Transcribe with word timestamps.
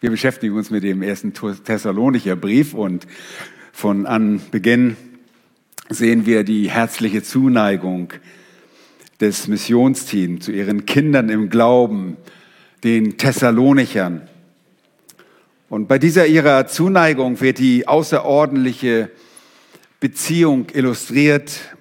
Wir 0.00 0.10
beschäftigen 0.10 0.54
uns 0.56 0.70
mit 0.70 0.84
dem 0.84 1.02
ersten 1.02 1.32
Thessalonicher 1.34 2.36
Brief 2.36 2.72
und 2.72 3.08
von 3.72 4.06
Anbeginn 4.06 4.96
sehen 5.88 6.24
wir 6.24 6.44
die 6.44 6.70
herzliche 6.70 7.24
Zuneigung 7.24 8.12
des 9.20 9.48
Missionsteams 9.48 10.44
zu 10.44 10.52
ihren 10.52 10.86
Kindern 10.86 11.30
im 11.30 11.50
Glauben, 11.50 12.16
den 12.84 13.18
Thessalonichern. 13.18 14.28
Und 15.68 15.88
bei 15.88 15.98
dieser 15.98 16.28
ihrer 16.28 16.68
Zuneigung 16.68 17.40
wird 17.40 17.58
die 17.58 17.88
außerordentliche 17.88 19.10
Beziehung 19.98 20.68
illustriert, 20.74 21.76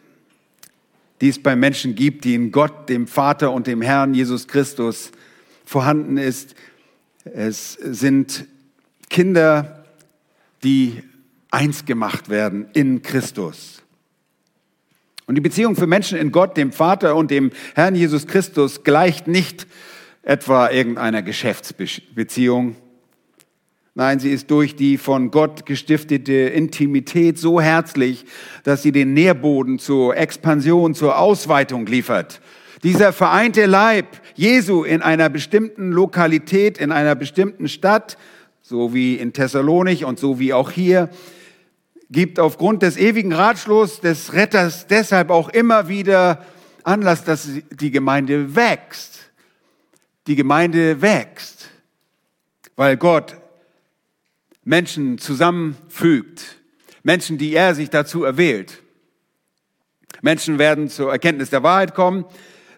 die 1.21 1.29
es 1.29 1.37
bei 1.37 1.55
Menschen 1.55 1.93
gibt, 1.93 2.25
die 2.25 2.33
in 2.33 2.51
Gott, 2.51 2.89
dem 2.89 3.05
Vater 3.05 3.51
und 3.51 3.67
dem 3.67 3.83
Herrn 3.83 4.15
Jesus 4.15 4.47
Christus 4.47 5.11
vorhanden 5.65 6.17
ist, 6.17 6.55
es 7.33 7.73
sind 7.73 8.45
Kinder, 9.09 9.85
die 10.63 11.03
eins 11.51 11.85
gemacht 11.85 12.29
werden 12.29 12.67
in 12.73 13.01
Christus. 13.01 13.81
Und 15.25 15.35
die 15.35 15.41
Beziehung 15.41 15.75
für 15.75 15.87
Menschen 15.87 16.17
in 16.17 16.31
Gott, 16.31 16.55
dem 16.55 16.71
Vater 16.71 17.15
und 17.15 17.31
dem 17.31 17.51
Herrn 17.75 17.95
Jesus 17.95 18.27
Christus 18.27 18.83
gleicht 18.83 19.27
nicht 19.27 19.67
etwa 20.23 20.69
irgendeiner 20.69 21.21
Geschäftsbeziehung. 21.21 22.75
Nein, 23.93 24.19
sie 24.19 24.31
ist 24.31 24.51
durch 24.51 24.75
die 24.75 24.97
von 24.97 25.31
Gott 25.31 25.65
gestiftete 25.65 26.33
Intimität 26.33 27.39
so 27.39 27.59
herzlich, 27.59 28.25
dass 28.63 28.83
sie 28.83 28.91
den 28.91 29.13
Nährboden 29.13 29.79
zur 29.79 30.15
Expansion, 30.15 30.93
zur 30.93 31.17
Ausweitung 31.17 31.87
liefert. 31.87 32.39
Dieser 32.83 33.11
vereinte 33.11 33.65
Leib 33.65 34.05
Jesu 34.35 34.83
in 34.83 35.01
einer 35.01 35.29
bestimmten 35.29 35.91
Lokalität, 35.91 36.77
in 36.77 36.91
einer 36.91 37.15
bestimmten 37.15 37.67
Stadt, 37.67 38.17
so 38.61 38.93
wie 38.93 39.15
in 39.15 39.33
Thessalonich 39.33 40.05
und 40.05 40.19
so 40.19 40.39
wie 40.39 40.53
auch 40.53 40.71
hier, 40.71 41.09
gibt 42.09 42.39
aufgrund 42.39 42.83
des 42.83 42.97
ewigen 42.97 43.33
Ratschlusses 43.33 43.99
des 44.01 44.33
Retters 44.33 44.87
deshalb 44.87 45.29
auch 45.29 45.49
immer 45.49 45.87
wieder 45.87 46.45
Anlass, 46.83 47.23
dass 47.23 47.49
die 47.69 47.91
Gemeinde 47.91 48.55
wächst. 48.55 49.31
Die 50.27 50.35
Gemeinde 50.35 51.01
wächst, 51.01 51.69
weil 52.75 52.97
Gott 52.97 53.35
Menschen 54.63 55.17
zusammenfügt, 55.17 56.57
Menschen, 57.03 57.37
die 57.37 57.53
er 57.53 57.73
sich 57.73 57.89
dazu 57.89 58.23
erwählt. 58.25 58.83
Menschen 60.21 60.59
werden 60.59 60.89
zur 60.89 61.11
Erkenntnis 61.11 61.49
der 61.49 61.63
Wahrheit 61.63 61.95
kommen, 61.95 62.25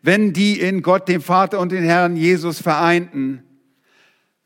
wenn 0.02 0.34
die 0.34 0.60
in 0.60 0.82
Gott, 0.82 1.08
dem 1.08 1.22
Vater 1.22 1.60
und 1.60 1.72
den 1.72 1.84
Herrn 1.84 2.16
Jesus 2.16 2.62
vereinten, 2.62 3.44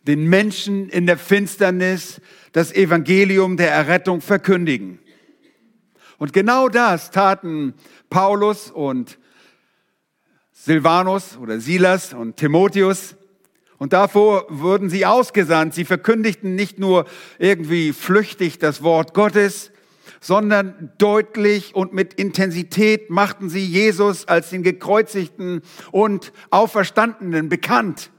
den 0.01 0.27
Menschen 0.27 0.89
in 0.89 1.05
der 1.05 1.17
Finsternis 1.17 2.21
das 2.51 2.73
Evangelium 2.73 3.57
der 3.57 3.71
Errettung 3.71 4.21
verkündigen. 4.21 4.99
Und 6.17 6.33
genau 6.33 6.69
das 6.69 7.11
taten 7.11 7.73
Paulus 8.09 8.69
und 8.71 9.17
Silvanus 10.51 11.37
oder 11.37 11.59
Silas 11.59 12.13
und 12.13 12.37
Timotheus. 12.37 13.15
Und 13.77 13.91
davor 13.91 14.45
wurden 14.49 14.89
sie 14.89 15.05
ausgesandt. 15.05 15.73
Sie 15.73 15.83
verkündigten 15.83 16.55
nicht 16.55 16.79
nur 16.79 17.05
irgendwie 17.39 17.91
flüchtig 17.91 18.59
das 18.59 18.81
Wort 18.83 19.13
Gottes, 19.13 19.72
sondern 20.23 20.93
deutlich 20.97 21.75
und 21.75 21.93
mit 21.93 22.13
Intensität 22.13 23.09
machten 23.09 23.49
sie 23.49 23.65
Jesus 23.65 24.25
als 24.25 24.49
den 24.51 24.63
gekreuzigten 24.63 25.61
und 25.91 26.31
auferstandenen 26.49 27.49
bekannt. 27.49 28.09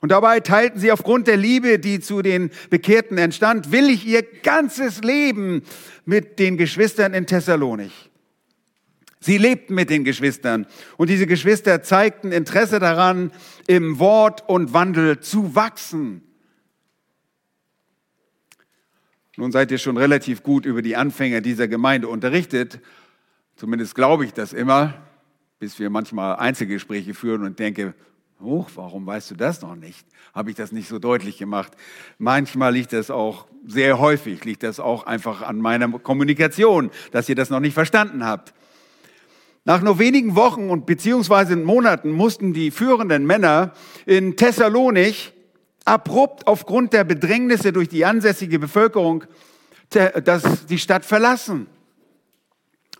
Und 0.00 0.12
dabei 0.12 0.40
teilten 0.40 0.78
sie 0.78 0.92
aufgrund 0.92 1.26
der 1.26 1.38
Liebe, 1.38 1.78
die 1.78 1.98
zu 1.98 2.20
den 2.20 2.50
Bekehrten 2.68 3.16
entstand, 3.16 3.72
willig 3.72 4.06
ihr 4.06 4.22
ganzes 4.22 5.02
Leben 5.02 5.62
mit 6.04 6.38
den 6.38 6.58
Geschwistern 6.58 7.14
in 7.14 7.26
Thessalonich. 7.26 8.10
Sie 9.20 9.38
lebten 9.38 9.74
mit 9.74 9.88
den 9.88 10.04
Geschwistern 10.04 10.66
und 10.98 11.08
diese 11.08 11.26
Geschwister 11.26 11.82
zeigten 11.82 12.32
Interesse 12.32 12.78
daran, 12.78 13.32
im 13.66 13.98
Wort 13.98 14.46
und 14.46 14.74
Wandel 14.74 15.20
zu 15.20 15.54
wachsen. 15.54 16.27
Nun 19.38 19.52
seid 19.52 19.70
ihr 19.70 19.78
schon 19.78 19.96
relativ 19.96 20.42
gut 20.42 20.66
über 20.66 20.82
die 20.82 20.96
Anfänge 20.96 21.40
dieser 21.40 21.68
Gemeinde 21.68 22.08
unterrichtet. 22.08 22.80
Zumindest 23.54 23.94
glaube 23.94 24.24
ich 24.24 24.32
das 24.32 24.52
immer, 24.52 24.94
bis 25.60 25.78
wir 25.78 25.90
manchmal 25.90 26.34
Einzelgespräche 26.34 27.14
führen 27.14 27.44
und 27.44 27.56
denke, 27.56 27.94
oh, 28.42 28.66
warum 28.74 29.06
weißt 29.06 29.30
du 29.30 29.36
das 29.36 29.62
noch 29.62 29.76
nicht? 29.76 30.04
Habe 30.34 30.50
ich 30.50 30.56
das 30.56 30.72
nicht 30.72 30.88
so 30.88 30.98
deutlich 30.98 31.38
gemacht? 31.38 31.74
Manchmal 32.18 32.72
liegt 32.72 32.92
das 32.92 33.12
auch, 33.12 33.46
sehr 33.64 34.00
häufig 34.00 34.44
liegt 34.44 34.64
das 34.64 34.80
auch 34.80 35.06
einfach 35.06 35.42
an 35.42 35.58
meiner 35.58 35.88
Kommunikation, 36.00 36.90
dass 37.12 37.28
ihr 37.28 37.36
das 37.36 37.48
noch 37.48 37.60
nicht 37.60 37.74
verstanden 37.74 38.24
habt. 38.24 38.52
Nach 39.64 39.80
nur 39.82 40.00
wenigen 40.00 40.34
Wochen 40.34 40.68
und 40.68 40.84
beziehungsweise 40.84 41.54
Monaten 41.54 42.10
mussten 42.10 42.54
die 42.54 42.72
führenden 42.72 43.24
Männer 43.24 43.72
in 44.04 44.36
Thessalonich 44.36 45.32
abrupt 45.84 46.46
aufgrund 46.46 46.92
der 46.92 47.04
Bedrängnisse 47.04 47.72
durch 47.72 47.88
die 47.88 48.04
ansässige 48.04 48.58
Bevölkerung 48.58 49.24
das, 49.90 50.66
die 50.66 50.78
Stadt 50.78 51.04
verlassen. 51.04 51.66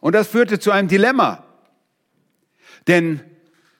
Und 0.01 0.15
das 0.15 0.29
führte 0.29 0.59
zu 0.59 0.71
einem 0.71 0.89
Dilemma. 0.89 1.45
Denn 2.87 3.21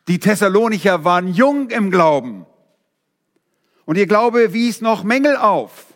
die 0.09 0.19
Thessalonicher 0.19 1.05
waren 1.05 1.29
jung 1.29 1.71
im 1.71 1.91
Glauben. 1.91 2.47
Und 3.85 3.97
ihr 3.97 4.07
Glaube 4.07 4.53
wies 4.53 4.81
noch 4.81 5.05
Mängel 5.05 5.37
auf. 5.37 5.87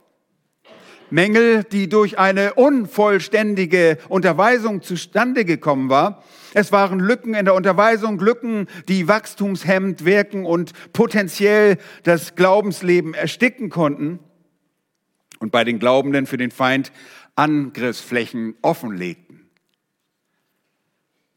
Mängel, 1.11 1.65
die 1.65 1.91
durch 1.91 2.19
eine 2.19 2.55
unvollständige 2.55 3.99
Unterweisung 4.09 4.81
zustande 4.81 5.45
gekommen 5.45 5.91
war. 5.91 6.23
Es 6.55 6.73
waren 6.73 7.01
Lücken 7.01 7.35
in 7.35 7.45
der 7.45 7.55
Unterweisung, 7.55 8.19
Lücken, 8.19 8.67
die 8.89 9.09
wachstumshemmend 9.09 10.05
wirken 10.05 10.45
und 10.45 10.73
potenziell 10.93 11.79
das 12.03 12.35
Glaubensleben 12.35 13.15
ersticken 13.15 13.71
konnten 13.71 14.19
und 15.39 15.51
bei 15.51 15.65
den 15.65 15.79
Glaubenden 15.79 16.27
für 16.27 16.37
den 16.37 16.51
Feind 16.51 16.93
Angriffsflächen 17.35 18.55
offenlegten. 18.63 19.33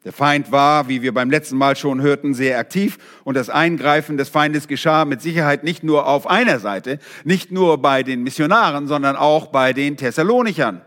Der 0.03 0.13
Feind 0.13 0.51
war, 0.51 0.87
wie 0.87 1.01
wir 1.01 1.15
beim 1.15 1.31
letzten 1.31 1.57
Mal 1.57 1.75
schon 1.75 1.99
hörten, 1.99 2.35
sehr 2.35 2.59
aktiv 2.59 2.99
und 3.23 3.35
das 3.35 3.49
Eingreifen 3.49 4.17
des 4.17 4.29
Feindes 4.29 4.67
geschah 4.67 5.03
mit 5.03 5.19
Sicherheit 5.19 5.63
nicht 5.63 5.83
nur 5.83 6.05
auf 6.05 6.27
einer 6.27 6.59
Seite, 6.59 6.99
nicht 7.23 7.51
nur 7.51 7.81
bei 7.81 8.03
den 8.03 8.21
Missionaren, 8.21 8.87
sondern 8.87 9.15
auch 9.15 9.47
bei 9.47 9.73
den 9.73 9.97
Thessalonichern. 9.97 10.81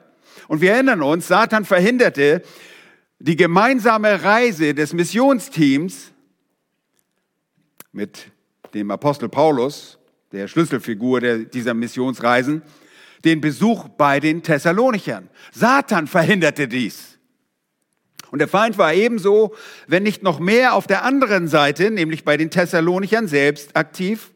Und 0.46 0.60
wir 0.60 0.72
erinnern 0.72 1.02
uns, 1.02 1.26
Satan 1.26 1.64
verhinderte 1.64 2.42
die 3.18 3.36
gemeinsame 3.36 4.22
Reise 4.22 4.74
des 4.74 4.92
Missionsteams 4.92 6.12
mit 7.92 8.30
dem 8.74 8.90
Apostel 8.90 9.28
Paulus, 9.28 9.98
der 10.32 10.46
Schlüsselfigur 10.46 11.20
dieser 11.20 11.74
Missionsreisen, 11.74 12.62
den 13.24 13.40
Besuch 13.40 13.88
bei 13.88 14.20
den 14.20 14.42
Thessalonichern. 14.42 15.28
Satan 15.52 16.06
verhinderte 16.06 16.68
dies. 16.68 17.18
Und 18.30 18.40
der 18.40 18.48
Feind 18.48 18.78
war 18.78 18.92
ebenso, 18.92 19.54
wenn 19.86 20.02
nicht 20.02 20.22
noch 20.22 20.38
mehr 20.38 20.74
auf 20.74 20.86
der 20.86 21.02
anderen 21.02 21.48
Seite, 21.48 21.90
nämlich 21.90 22.24
bei 22.24 22.36
den 22.36 22.50
Thessalonichern 22.50 23.26
selbst 23.26 23.76
aktiv. 23.76 24.30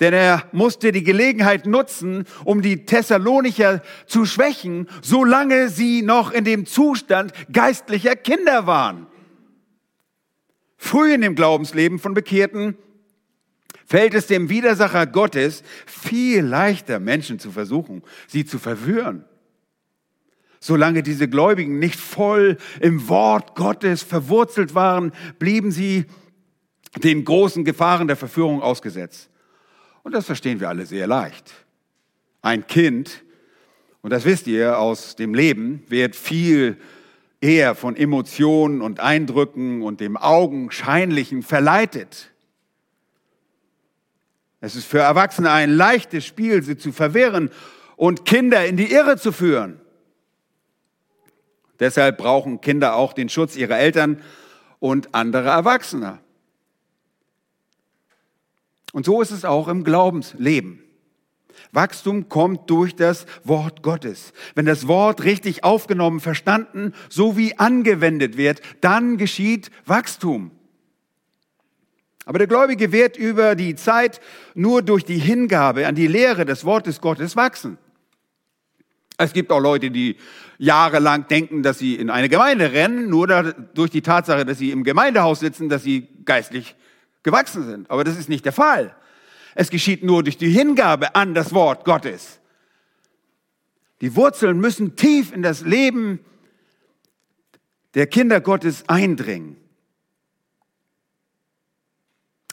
Denn 0.00 0.12
er 0.12 0.44
musste 0.52 0.92
die 0.92 1.02
Gelegenheit 1.02 1.66
nutzen, 1.66 2.24
um 2.44 2.62
die 2.62 2.84
Thessalonicher 2.84 3.82
zu 4.06 4.26
schwächen, 4.26 4.88
solange 5.02 5.68
sie 5.68 6.02
noch 6.02 6.32
in 6.32 6.44
dem 6.44 6.66
Zustand 6.66 7.32
geistlicher 7.52 8.16
Kinder 8.16 8.66
waren. 8.66 9.06
Früh 10.76 11.12
in 11.12 11.20
dem 11.20 11.34
Glaubensleben 11.34 11.98
von 11.98 12.14
Bekehrten 12.14 12.76
fällt 13.84 14.14
es 14.14 14.26
dem 14.26 14.48
Widersacher 14.48 15.06
Gottes 15.06 15.62
viel 15.86 16.40
leichter, 16.42 17.00
Menschen 17.00 17.38
zu 17.38 17.50
versuchen, 17.50 18.02
sie 18.28 18.44
zu 18.44 18.58
verwirren 18.58 19.24
Solange 20.62 21.02
diese 21.02 21.26
Gläubigen 21.26 21.78
nicht 21.78 21.98
voll 21.98 22.58
im 22.80 23.08
Wort 23.08 23.54
Gottes 23.54 24.02
verwurzelt 24.02 24.74
waren, 24.74 25.12
blieben 25.38 25.72
sie 25.72 26.04
den 27.02 27.24
großen 27.24 27.64
Gefahren 27.64 28.08
der 28.08 28.16
Verführung 28.16 28.60
ausgesetzt. 28.60 29.30
Und 30.02 30.12
das 30.12 30.26
verstehen 30.26 30.60
wir 30.60 30.68
alle 30.68 30.86
sehr 30.86 31.06
leicht. 31.06 31.52
Ein 32.42 32.66
Kind, 32.66 33.22
und 34.02 34.10
das 34.10 34.24
wisst 34.24 34.46
ihr 34.46 34.78
aus 34.78 35.16
dem 35.16 35.34
Leben, 35.34 35.84
wird 35.88 36.16
viel 36.16 36.78
eher 37.40 37.74
von 37.74 37.96
Emotionen 37.96 38.82
und 38.82 39.00
Eindrücken 39.00 39.82
und 39.82 40.00
dem 40.00 40.16
Augenscheinlichen 40.16 41.42
verleitet. 41.42 42.30
Es 44.60 44.76
ist 44.76 44.86
für 44.86 44.98
Erwachsene 44.98 45.50
ein 45.50 45.70
leichtes 45.70 46.26
Spiel, 46.26 46.62
sie 46.62 46.76
zu 46.76 46.92
verwirren 46.92 47.50
und 47.96 48.24
Kinder 48.26 48.64
in 48.66 48.76
die 48.76 48.92
Irre 48.92 49.16
zu 49.16 49.32
führen. 49.32 49.80
Deshalb 51.78 52.18
brauchen 52.18 52.60
Kinder 52.60 52.94
auch 52.94 53.14
den 53.14 53.30
Schutz 53.30 53.56
ihrer 53.56 53.78
Eltern 53.78 54.22
und 54.78 55.14
anderer 55.14 55.52
Erwachsener. 55.52 56.18
Und 58.92 59.04
so 59.04 59.22
ist 59.22 59.30
es 59.30 59.44
auch 59.44 59.68
im 59.68 59.84
Glaubensleben. 59.84 60.82
Wachstum 61.72 62.28
kommt 62.28 62.68
durch 62.70 62.96
das 62.96 63.26
Wort 63.44 63.82
Gottes. 63.82 64.32
Wenn 64.54 64.66
das 64.66 64.88
Wort 64.88 65.24
richtig 65.24 65.62
aufgenommen, 65.62 66.20
verstanden, 66.20 66.92
so 67.08 67.36
wie 67.36 67.58
angewendet 67.58 68.36
wird, 68.36 68.60
dann 68.80 69.16
geschieht 69.16 69.70
Wachstum. 69.86 70.50
Aber 72.24 72.38
der 72.38 72.46
Gläubige 72.46 72.92
wird 72.92 73.16
über 73.16 73.54
die 73.54 73.74
Zeit 73.74 74.20
nur 74.54 74.82
durch 74.82 75.04
die 75.04 75.18
Hingabe 75.18 75.86
an 75.86 75.94
die 75.94 76.06
Lehre 76.06 76.44
des 76.44 76.64
Wortes 76.64 77.00
Gottes 77.00 77.36
wachsen. 77.36 77.78
Es 79.16 79.32
gibt 79.32 79.52
auch 79.52 79.60
Leute, 79.60 79.90
die 79.90 80.16
jahrelang 80.58 81.28
denken, 81.28 81.62
dass 81.62 81.78
sie 81.78 81.94
in 81.94 82.08
eine 82.08 82.28
Gemeinde 82.28 82.72
rennen, 82.72 83.10
nur 83.10 83.26
durch 83.74 83.90
die 83.90 84.00
Tatsache, 84.00 84.44
dass 84.44 84.58
sie 84.58 84.70
im 84.70 84.82
Gemeindehaus 84.82 85.40
sitzen, 85.40 85.68
dass 85.68 85.82
sie 85.82 86.08
geistlich 86.24 86.74
gewachsen 87.22 87.64
sind. 87.64 87.90
Aber 87.90 88.04
das 88.04 88.16
ist 88.16 88.28
nicht 88.28 88.44
der 88.44 88.52
Fall. 88.52 88.94
Es 89.54 89.70
geschieht 89.70 90.02
nur 90.02 90.22
durch 90.22 90.38
die 90.38 90.50
Hingabe 90.50 91.14
an 91.14 91.34
das 91.34 91.52
Wort 91.52 91.84
Gottes. 91.84 92.40
Die 94.00 94.16
Wurzeln 94.16 94.58
müssen 94.58 94.96
tief 94.96 95.32
in 95.32 95.42
das 95.42 95.62
Leben 95.62 96.20
der 97.94 98.06
Kinder 98.06 98.40
Gottes 98.40 98.88
eindringen. 98.88 99.56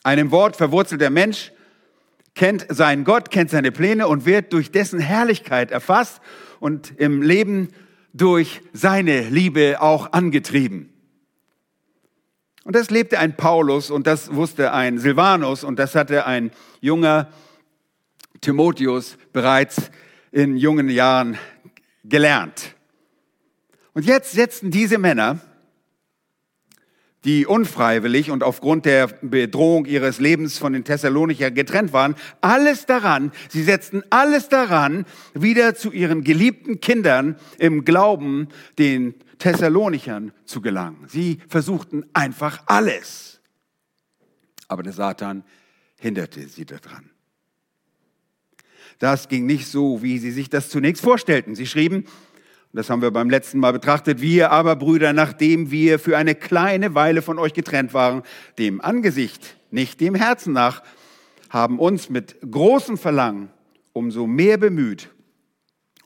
Einem 0.03 0.31
Wort 0.31 0.55
verwurzelt 0.55 1.01
der 1.01 1.09
Mensch 1.09 1.51
kennt 2.33 2.65
seinen 2.69 3.03
Gott, 3.03 3.31
kennt 3.31 3.49
seine 3.49 3.71
Pläne 3.71 4.07
und 4.07 4.25
wird 4.25 4.53
durch 4.53 4.71
dessen 4.71 4.99
Herrlichkeit 4.99 5.71
erfasst 5.71 6.21
und 6.59 6.97
im 6.97 7.21
Leben 7.21 7.69
durch 8.13 8.61
seine 8.73 9.27
Liebe 9.29 9.81
auch 9.81 10.13
angetrieben. 10.13 10.93
Und 12.67 12.75
das 12.75 12.89
lebte 12.89 13.17
ein 13.17 13.37
Paulus 13.37 13.89
und 13.89 14.07
das 14.07 14.35
wusste 14.35 14.73
ein 14.73 14.97
Silvanus 14.97 15.63
und 15.63 15.79
das 15.79 15.95
hatte 15.95 16.25
ein 16.25 16.51
junger 16.81 17.29
Timotheus 18.41 19.17
bereits 19.31 19.89
in 20.33 20.57
jungen 20.57 20.89
Jahren 20.89 21.37
gelernt. 22.03 22.75
Und 23.93 24.03
jetzt 24.03 24.33
setzten 24.33 24.69
diese 24.69 24.97
Männer, 24.97 25.39
die 27.23 27.45
unfreiwillig 27.45 28.31
und 28.31 28.43
aufgrund 28.43 28.85
der 28.85 29.07
Bedrohung 29.21 29.85
ihres 29.85 30.19
Lebens 30.19 30.57
von 30.57 30.73
den 30.73 30.83
Thessalonicher 30.83 31.51
getrennt 31.51 31.93
waren, 31.93 32.15
alles 32.41 32.85
daran, 32.85 33.31
sie 33.47 33.63
setzten 33.63 34.03
alles 34.09 34.49
daran, 34.49 35.05
wieder 35.33 35.73
zu 35.73 35.93
ihren 35.93 36.21
geliebten 36.21 36.81
Kindern 36.81 37.37
im 37.59 37.85
Glauben, 37.85 38.49
den 38.77 39.15
Thessalonichern 39.39 40.31
zu 40.45 40.61
gelangen. 40.61 41.05
Sie 41.07 41.39
versuchten 41.47 42.05
einfach 42.13 42.63
alles. 42.65 43.39
Aber 44.67 44.83
der 44.83 44.93
Satan 44.93 45.43
hinderte 45.99 46.47
sie 46.47 46.65
daran. 46.65 47.09
Das 48.99 49.29
ging 49.29 49.45
nicht 49.45 49.67
so, 49.67 50.01
wie 50.01 50.17
sie 50.17 50.31
sich 50.31 50.49
das 50.49 50.69
zunächst 50.69 51.03
vorstellten. 51.03 51.55
Sie 51.55 51.67
schrieben, 51.67 52.05
das 52.73 52.89
haben 52.89 53.01
wir 53.01 53.11
beim 53.11 53.29
letzten 53.29 53.59
Mal 53.59 53.73
betrachtet, 53.73 54.21
wir 54.21 54.51
aber 54.51 54.75
Brüder, 54.75 55.13
nachdem 55.13 55.71
wir 55.71 55.99
für 55.99 56.17
eine 56.17 56.35
kleine 56.35 56.95
Weile 56.95 57.21
von 57.21 57.39
euch 57.39 57.53
getrennt 57.53 57.93
waren, 57.93 58.23
dem 58.57 58.81
Angesicht, 58.81 59.57
nicht 59.71 59.99
dem 59.99 60.15
Herzen 60.15 60.53
nach, 60.53 60.83
haben 61.49 61.79
uns 61.79 62.09
mit 62.09 62.37
großem 62.49 62.97
Verlangen 62.97 63.49
umso 63.93 64.27
mehr 64.27 64.57
bemüht, 64.57 65.09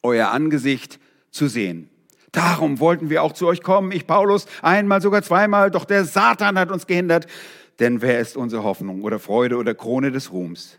euer 0.01 0.29
Angesicht 0.29 0.99
zu 1.29 1.47
sehen. 1.47 1.90
Darum 2.31 2.79
wollten 2.79 3.09
wir 3.09 3.23
auch 3.23 3.33
zu 3.33 3.47
euch 3.47 3.61
kommen, 3.61 3.91
ich 3.91 4.07
Paulus, 4.07 4.45
einmal, 4.61 5.01
sogar 5.01 5.21
zweimal, 5.21 5.69
doch 5.69 5.83
der 5.83 6.05
Satan 6.05 6.57
hat 6.57 6.71
uns 6.71 6.87
gehindert. 6.87 7.27
Denn 7.79 8.01
wer 8.01 8.19
ist 8.19 8.37
unsere 8.37 8.63
Hoffnung 8.63 9.01
oder 9.01 9.19
Freude 9.19 9.57
oder 9.57 9.73
Krone 9.73 10.11
des 10.11 10.31
Ruhms? 10.31 10.77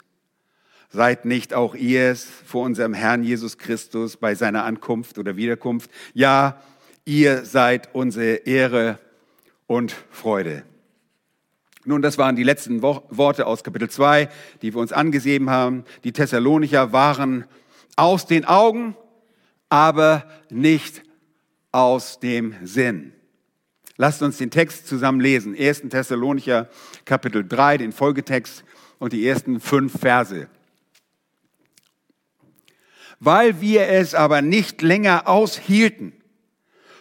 Seid 0.88 1.24
nicht 1.24 1.54
auch 1.54 1.74
ihr 1.74 2.10
es 2.10 2.24
vor 2.24 2.64
unserem 2.64 2.94
Herrn 2.94 3.22
Jesus 3.22 3.58
Christus 3.58 4.16
bei 4.16 4.34
seiner 4.34 4.64
Ankunft 4.64 5.18
oder 5.18 5.36
Wiederkunft? 5.36 5.90
Ja, 6.14 6.60
ihr 7.04 7.44
seid 7.44 7.94
unsere 7.94 8.34
Ehre 8.34 8.98
und 9.66 9.94
Freude. 10.10 10.64
Nun, 11.84 12.00
das 12.00 12.16
waren 12.16 12.36
die 12.36 12.44
letzten 12.44 12.82
Worte 12.82 13.46
aus 13.46 13.64
Kapitel 13.64 13.90
2, 13.90 14.28
die 14.62 14.72
wir 14.72 14.80
uns 14.80 14.92
angesehen 14.92 15.50
haben. 15.50 15.84
Die 16.04 16.12
Thessalonicher 16.12 16.92
waren 16.92 17.46
aus 17.96 18.26
den 18.26 18.44
Augen, 18.44 18.94
aber 19.68 20.24
nicht 20.48 21.02
aus 21.72 22.20
dem 22.20 22.54
Sinn. 22.62 23.12
Lasst 23.96 24.22
uns 24.22 24.38
den 24.38 24.50
Text 24.50 24.86
zusammen 24.86 25.20
lesen. 25.20 25.56
1. 25.58 25.82
Thessalonicher 25.90 26.68
Kapitel 27.04 27.46
3, 27.46 27.78
den 27.78 27.92
Folgetext 27.92 28.64
und 28.98 29.12
die 29.12 29.26
ersten 29.26 29.60
fünf 29.60 29.98
Verse. 29.98 30.48
Weil 33.20 33.60
wir 33.60 33.88
es 33.88 34.14
aber 34.14 34.42
nicht 34.42 34.82
länger 34.82 35.28
aushielten, 35.28 36.12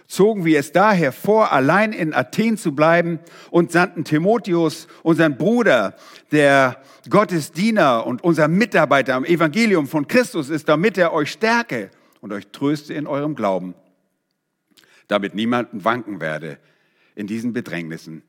zogen 0.08 0.46
wir 0.46 0.60
es 0.60 0.72
daher 0.72 1.12
vor, 1.12 1.52
allein 1.52 1.94
in 1.94 2.14
Athen 2.14 2.58
zu 2.58 2.76
bleiben 2.76 3.20
und 3.50 3.72
sandten 3.72 4.04
Timotheus, 4.04 4.88
unseren 5.04 5.38
Bruder, 5.38 5.96
der 6.32 6.82
Gottesdiener 7.10 8.06
und 8.06 8.24
unser 8.24 8.48
Mitarbeiter 8.48 9.16
am 9.16 9.26
Evangelium 9.26 9.88
von 9.88 10.08
Christus 10.08 10.50
ist, 10.50 10.70
damit 10.70 10.98
er 10.98 11.14
euch 11.14 11.32
stärke 11.32 11.90
und 12.20 12.34
euch 12.34 12.48
tröste 12.52 12.94
in 12.94 13.08
eurem 13.08 13.36
Glauben 13.36 13.74
damit 15.12 15.36
niemanden 15.36 15.84
wanken 15.84 16.22
werde 16.22 16.58
in 17.16 17.28
diesen 17.28 17.52
Bedrängnissen. 17.54 18.24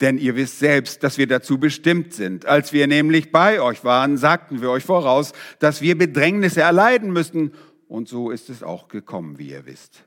Denn 0.00 0.18
ihr 0.18 0.34
wisst 0.34 0.58
selbst, 0.58 1.02
dass 1.02 1.18
wir 1.18 1.26
dazu 1.26 1.58
bestimmt 1.58 2.12
sind. 2.12 2.46
Als 2.46 2.72
wir 2.72 2.86
nämlich 2.86 3.30
bei 3.30 3.60
euch 3.60 3.84
waren, 3.84 4.16
sagten 4.16 4.60
wir 4.60 4.70
euch 4.70 4.84
voraus, 4.84 5.32
dass 5.58 5.80
wir 5.80 5.96
Bedrängnisse 5.96 6.62
erleiden 6.62 7.12
müssten. 7.12 7.52
Und 7.86 8.08
so 8.08 8.30
ist 8.30 8.50
es 8.50 8.62
auch 8.62 8.88
gekommen, 8.88 9.38
wie 9.38 9.50
ihr 9.50 9.66
wisst. 9.66 10.04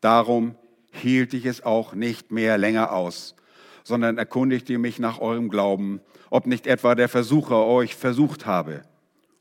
Darum 0.00 0.56
hielt 0.90 1.34
ich 1.34 1.44
es 1.44 1.62
auch 1.62 1.94
nicht 1.94 2.32
mehr 2.32 2.58
länger 2.58 2.92
aus, 2.92 3.36
sondern 3.84 4.18
erkundigte 4.18 4.78
mich 4.78 4.98
nach 4.98 5.20
eurem 5.20 5.50
Glauben, 5.50 6.00
ob 6.30 6.46
nicht 6.46 6.66
etwa 6.66 6.94
der 6.94 7.08
Versucher 7.08 7.64
euch 7.66 7.94
versucht 7.94 8.46
habe 8.46 8.82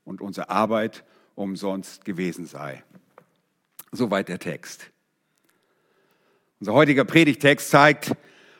und 0.03 0.21
unsere 0.21 0.49
Arbeit 0.49 1.05
umsonst 1.35 2.05
gewesen 2.05 2.45
sei. 2.45 2.83
Soweit 3.91 4.27
der 4.27 4.39
Text. 4.39 4.91
Unser 6.61 6.73
heutiger 6.73 7.05
Predigtext 7.05 7.69
zeigt 7.69 8.11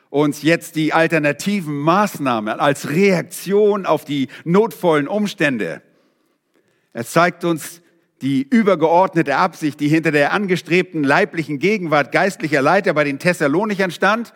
uns 0.08 0.40
jetzt 0.40 0.74
die 0.74 0.94
alternativen 0.94 1.76
Maßnahmen 1.76 2.58
als 2.58 2.88
Reaktion 2.88 3.84
auf 3.84 4.06
die 4.06 4.28
notvollen 4.44 5.06
Umstände. 5.06 5.82
Er 6.94 7.04
zeigt 7.04 7.44
uns 7.44 7.82
die 8.22 8.40
übergeordnete 8.48 9.36
Absicht, 9.36 9.80
die 9.80 9.88
hinter 9.88 10.12
der 10.12 10.32
angestrebten 10.32 11.04
leiblichen 11.04 11.58
Gegenwart 11.58 12.10
geistlicher 12.10 12.62
Leiter 12.62 12.94
bei 12.94 13.04
den 13.04 13.18
Thessalonichern 13.18 13.90
stand. 13.90 14.32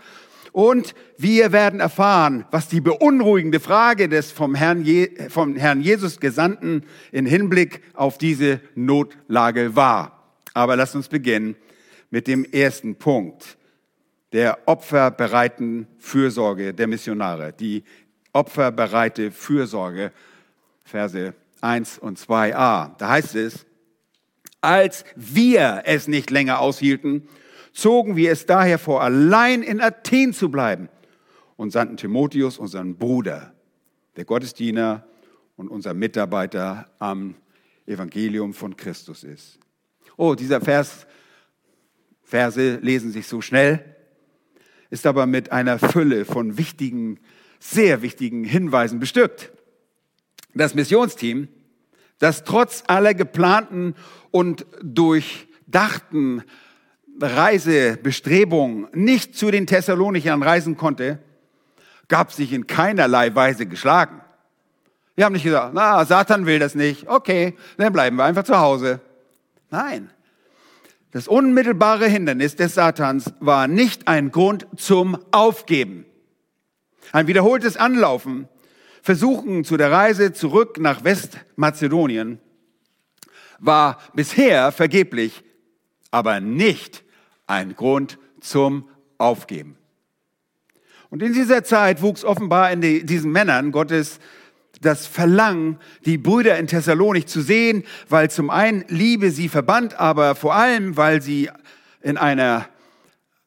Und 0.52 0.94
wir 1.16 1.50
werden 1.50 1.80
erfahren, 1.80 2.44
was 2.50 2.68
die 2.68 2.83
beunruhigende 2.83 3.61
Frage 3.61 4.11
des 4.11 4.30
vom 4.30 4.54
Herrn, 4.54 4.85
Je 4.85 5.09
vom 5.30 5.56
Herrn 5.56 5.80
Jesus 5.80 6.21
Gesandten 6.21 6.83
in 7.12 7.25
Hinblick 7.25 7.80
auf 7.94 8.18
diese 8.18 8.61
Notlage 8.75 9.75
war. 9.75 10.23
Aber 10.52 10.76
lasst 10.76 10.94
uns 10.94 11.09
beginnen 11.09 11.56
mit 12.14 12.28
dem 12.28 12.44
ersten 12.44 12.94
Punkt, 12.94 13.59
der 14.33 14.56
opferbereiten 14.66 15.88
Fürsorge 15.99 16.73
der 16.73 16.87
Missionare. 16.87 17.52
Die 17.52 17.83
opferbereite 18.33 19.33
Fürsorge, 19.33 20.12
Verse 20.85 21.35
1 21.61 21.99
und 21.99 22.16
2a. 22.16 22.97
Da 22.99 23.09
heißt 23.09 23.35
es, 23.35 23.66
als 24.61 25.04
wir 25.16 25.83
es 25.87 26.06
nicht 26.06 26.30
länger 26.30 26.61
aushielten, 26.61 27.26
zogen 27.73 28.14
wir 28.14 28.30
es 28.30 28.47
daher 28.47 28.78
vor, 28.78 29.02
allein 29.02 29.64
in 29.64 29.80
Athen 29.80 30.33
zu 30.33 30.52
bleiben 30.52 30.88
und 31.56 31.73
sandten 31.73 31.97
Timotheus, 31.97 32.59
unseren 32.59 32.94
Bruder, 32.94 33.54
der 34.14 34.25
Gottesdiener 34.25 35.04
und 35.56 35.66
unser 35.66 35.94
Mitarbeiter 35.94 36.87
am 37.00 37.35
Evangelium 37.87 38.54
von 38.54 38.76
Christus 38.76 39.25
ist. 39.25 39.59
Oh, 40.16 40.37
dieser 40.37 40.61
Vers 40.61 41.09
Verse 42.25 42.78
lesen 42.83 43.12
sich 43.12 43.26
so 43.26 43.40
schnell, 43.40 43.85
ist 44.90 45.07
aber 45.07 45.26
mit 45.26 45.52
einer 45.52 45.78
Fülle 45.78 46.25
von 46.25 46.59
wichtigen, 46.59 47.21
sehr 47.61 48.02
wichtigen 48.02 48.45
Hinweisen 48.45 48.99
bestückt. 48.99 49.52
Das 50.54 50.75
Missionsteam, 50.75 51.49
das 52.19 52.45
trotz 52.45 52.85
aller 52.87 53.14
geplanten 53.14 53.95
und 54.31 54.66
durchdachten 54.83 56.43
Reisebestrebungen 57.21 58.88
nicht 58.93 59.37
zu 59.37 59.50
den 59.50 59.66
Thessalonichern 59.66 60.43
reisen 60.43 60.76
konnte, 60.76 61.19
gab 62.09 62.33
sich 62.33 62.52
in 62.52 62.66
keinerlei 62.66 63.35
Weise 63.35 63.66
geschlagen. 63.66 64.21
Wir 65.14 65.25
haben 65.25 65.33
nicht 65.33 65.45
gesagt, 65.45 65.75
na, 65.75 66.04
Satan 66.04 66.47
will 66.47 66.59
das 66.59 66.75
nicht, 66.75 67.09
okay, 67.09 67.57
dann 67.76 67.93
bleiben 67.93 68.16
wir 68.16 68.25
einfach 68.25 68.45
zu 68.45 68.59
Hause. 68.59 69.00
Nein, 69.71 70.11
das 71.14 71.28
unmittelbare 71.28 72.09
Hindernis 72.09 72.56
des 72.56 72.75
Satans 72.75 73.33
war 73.38 73.68
nicht 73.68 74.09
ein 74.09 74.33
Grund 74.33 74.66
zum 74.76 75.16
Aufgeben. 75.30 76.06
Ein 77.12 77.28
wiederholtes 77.28 77.76
Anlaufen 77.76 78.49
Versuchen 79.00 79.62
zu 79.62 79.76
der 79.76 79.92
Reise 79.92 80.33
zurück 80.33 80.80
nach 80.80 81.04
Westmazedonien 81.04 82.40
war 83.61 83.99
bisher 84.14 84.73
vergeblich, 84.73 85.44
aber 86.11 86.40
nicht 86.40 87.04
ein 87.47 87.76
Grund 87.76 88.18
zum 88.40 88.88
Aufgeben. 89.16 89.76
Und 91.11 91.23
in 91.23 91.33
dieser 91.33 91.62
Zeit 91.62 92.02
wuchs 92.02 92.25
offenbar 92.25 92.73
in 92.73 92.80
diesen 92.80 93.30
Männern 93.30 93.71
Gottes 93.71 94.18
das 94.81 95.07
Verlangen, 95.07 95.78
die 96.04 96.19
Brüder 96.19 96.59
in 96.59 96.66
Thessalonik 96.66 97.28
zu 97.28 97.40
sehen, 97.40 97.85
weil 98.09 98.31
zum 98.31 98.50
einen 98.50 98.85
Liebe 98.88 99.31
sie 99.31 99.49
verband, 99.49 99.99
aber 99.99 100.35
vor 100.35 100.54
allem, 100.54 100.97
weil 100.97 101.23
sie 101.23 101.50
in 102.00 102.16
einer 102.16 102.66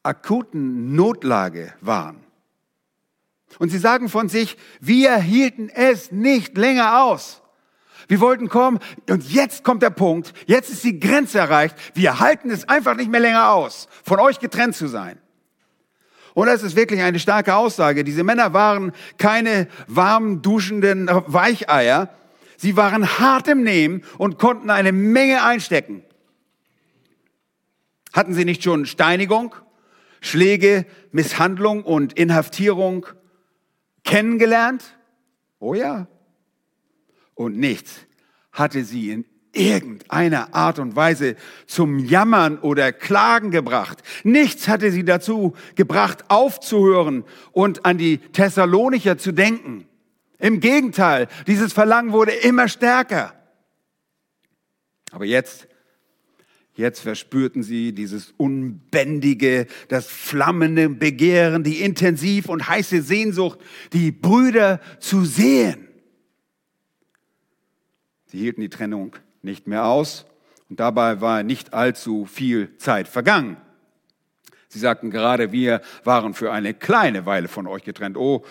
akuten 0.02 0.94
Notlage 0.94 1.72
waren. 1.80 2.24
Und 3.58 3.70
sie 3.70 3.78
sagen 3.78 4.08
von 4.08 4.28
sich, 4.28 4.56
wir 4.80 5.16
hielten 5.16 5.68
es 5.68 6.12
nicht 6.12 6.56
länger 6.56 7.02
aus. 7.02 7.42
Wir 8.06 8.20
wollten 8.20 8.48
kommen 8.48 8.78
und 9.08 9.30
jetzt 9.30 9.64
kommt 9.64 9.82
der 9.82 9.90
Punkt, 9.90 10.32
jetzt 10.46 10.70
ist 10.70 10.84
die 10.84 10.98
Grenze 10.98 11.38
erreicht. 11.38 11.76
Wir 11.94 12.20
halten 12.20 12.50
es 12.50 12.68
einfach 12.68 12.94
nicht 12.94 13.10
mehr 13.10 13.20
länger 13.20 13.50
aus, 13.52 13.88
von 14.02 14.18
euch 14.18 14.38
getrennt 14.38 14.76
zu 14.76 14.86
sein. 14.86 15.18
Und 16.34 16.46
das 16.46 16.62
ist 16.62 16.76
wirklich 16.76 17.00
eine 17.02 17.18
starke 17.18 17.54
Aussage. 17.54 18.04
Diese 18.04 18.24
Männer 18.24 18.52
waren 18.52 18.92
keine 19.16 19.68
warm 19.86 20.42
duschenden 20.42 21.08
Weicheier. 21.08 22.10
Sie 22.56 22.76
waren 22.76 23.18
hart 23.18 23.48
im 23.48 23.62
Nehmen 23.62 24.02
und 24.18 24.38
konnten 24.38 24.70
eine 24.70 24.92
Menge 24.92 25.42
einstecken. 25.42 26.02
Hatten 28.12 28.34
sie 28.34 28.44
nicht 28.44 28.62
schon 28.64 28.86
Steinigung, 28.86 29.54
Schläge, 30.20 30.86
Misshandlung 31.12 31.84
und 31.84 32.14
Inhaftierung 32.14 33.06
kennengelernt? 34.04 34.98
Oh 35.60 35.74
ja. 35.74 36.08
Und 37.34 37.56
nichts 37.56 38.06
hatte 38.50 38.84
sie 38.84 39.10
in 39.10 39.24
irgendeiner 39.52 40.54
Art 40.54 40.78
und 40.78 40.96
Weise 40.96 41.36
zum 41.66 41.98
Jammern 41.98 42.58
oder 42.58 42.92
Klagen 42.92 43.50
gebracht. 43.50 44.02
Nichts 44.24 44.68
hatte 44.68 44.90
sie 44.90 45.04
dazu 45.04 45.54
gebracht, 45.74 46.24
aufzuhören 46.28 47.24
und 47.52 47.84
an 47.84 47.98
die 47.98 48.18
Thessalonicher 48.18 49.18
zu 49.18 49.32
denken. 49.32 49.86
Im 50.38 50.60
Gegenteil, 50.60 51.28
dieses 51.46 51.72
Verlangen 51.72 52.12
wurde 52.12 52.32
immer 52.32 52.68
stärker. 52.68 53.34
Aber 55.10 55.24
jetzt, 55.24 55.66
jetzt 56.74 57.00
verspürten 57.00 57.62
sie 57.62 57.92
dieses 57.92 58.34
unbändige, 58.36 59.66
das 59.88 60.06
flammende 60.06 60.88
Begehren, 60.88 61.64
die 61.64 61.80
intensiv 61.80 62.48
und 62.48 62.68
heiße 62.68 63.02
Sehnsucht, 63.02 63.58
die 63.92 64.12
Brüder 64.12 64.80
zu 65.00 65.24
sehen. 65.24 65.88
Sie 68.26 68.38
hielten 68.38 68.60
die 68.60 68.68
Trennung 68.68 69.16
nicht 69.42 69.66
mehr 69.66 69.86
aus 69.86 70.26
und 70.68 70.80
dabei 70.80 71.20
war 71.20 71.42
nicht 71.42 71.74
allzu 71.74 72.26
viel 72.26 72.76
Zeit 72.78 73.08
vergangen. 73.08 73.56
Sie 74.68 74.78
sagten 74.78 75.10
gerade, 75.10 75.50
wir 75.50 75.80
waren 76.04 76.34
für 76.34 76.52
eine 76.52 76.74
kleine 76.74 77.24
Weile 77.24 77.48
von 77.48 77.66
euch 77.66 77.84
getrennt. 77.84 78.16
Oh, 78.18 78.44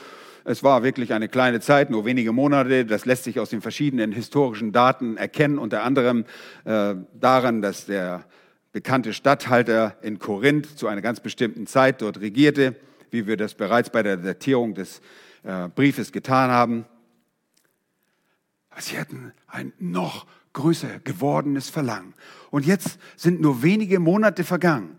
es 0.46 0.64
war 0.64 0.82
wirklich 0.82 1.14
eine 1.14 1.28
kleine 1.28 1.60
Zeit, 1.60 1.90
nur 1.90 2.06
wenige 2.06 2.32
Monate. 2.32 2.86
Das 2.86 3.06
lässt 3.06 3.26
sich 3.26 3.40
aus 3.40 3.50
den 3.50 3.62
verschiedenen 3.62 4.12
historischen 4.12 4.72
Daten 4.72 5.18
erkennen, 5.18 5.60
unter 5.60 5.84
anderem 5.84 6.26
äh, 6.66 6.96
daran, 7.14 7.62
dass 7.62 7.86
der 7.86 8.26
bekannte 8.72 9.14
Statthalter 9.14 9.98
in 10.02 10.20
Korinth 10.20 10.78
zu 10.78 10.88
einer 10.88 11.02
ganz 11.02 11.20
bestimmten 11.20 11.68
Zeit 11.68 12.02
dort 12.02 12.20
regierte, 12.20 12.76
wie 13.12 13.28
wir 13.28 13.38
das 13.38 13.54
bereits 13.56 13.90
bei 13.90 14.02
der 14.04 14.18
Datierung 14.18 14.74
des 14.74 15.02
äh, 15.44 15.68
Briefes 15.68 16.12
getan 16.12 16.50
haben. 16.50 16.86
Sie 18.80 18.98
hatten 18.98 19.34
ein 19.48 19.74
noch 19.80 20.28
größer 20.58 21.00
gewordenes 21.04 21.70
Verlangen. 21.70 22.16
Und 22.50 22.66
jetzt 22.66 22.98
sind 23.16 23.40
nur 23.42 23.62
wenige 23.62 24.00
Monate 24.00 24.44
vergangen. 24.44 24.98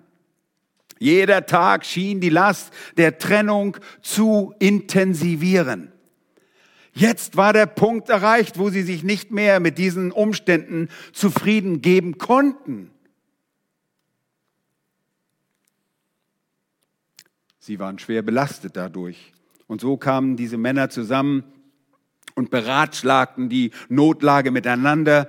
Jeder 1.00 1.46
Tag 1.46 1.84
schien 1.84 2.20
die 2.20 2.28
Last 2.28 2.72
der 2.96 3.18
Trennung 3.18 3.76
zu 4.00 4.54
intensivieren. 4.60 5.92
Jetzt 6.92 7.36
war 7.36 7.52
der 7.52 7.66
Punkt 7.66 8.08
erreicht, 8.08 8.58
wo 8.58 8.70
sie 8.70 8.82
sich 8.82 9.02
nicht 9.02 9.30
mehr 9.30 9.60
mit 9.60 9.78
diesen 9.78 10.12
Umständen 10.12 10.88
zufrieden 11.12 11.82
geben 11.82 12.18
konnten. 12.18 12.90
Sie 17.58 17.78
waren 17.78 17.98
schwer 17.98 18.22
belastet 18.22 18.76
dadurch. 18.76 19.32
Und 19.66 19.80
so 19.80 19.96
kamen 19.96 20.36
diese 20.36 20.56
Männer 20.56 20.88
zusammen 20.88 21.44
und 22.34 22.50
beratschlagten 22.50 23.48
die 23.48 23.72
Notlage 23.88 24.50
miteinander. 24.50 25.28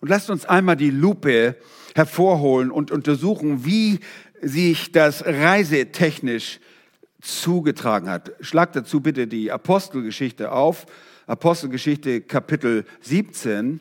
Und 0.00 0.08
lasst 0.08 0.30
uns 0.30 0.46
einmal 0.46 0.76
die 0.76 0.90
Lupe 0.90 1.56
hervorholen 1.94 2.70
und 2.70 2.90
untersuchen, 2.90 3.64
wie 3.64 4.00
sich 4.40 4.92
das 4.92 5.24
reisetechnisch 5.24 6.60
zugetragen 7.20 8.08
hat. 8.08 8.32
Schlag 8.40 8.72
dazu 8.72 9.00
bitte 9.00 9.26
die 9.26 9.52
Apostelgeschichte 9.52 10.52
auf. 10.52 10.86
Apostelgeschichte 11.26 12.22
Kapitel 12.22 12.84
17 13.02 13.80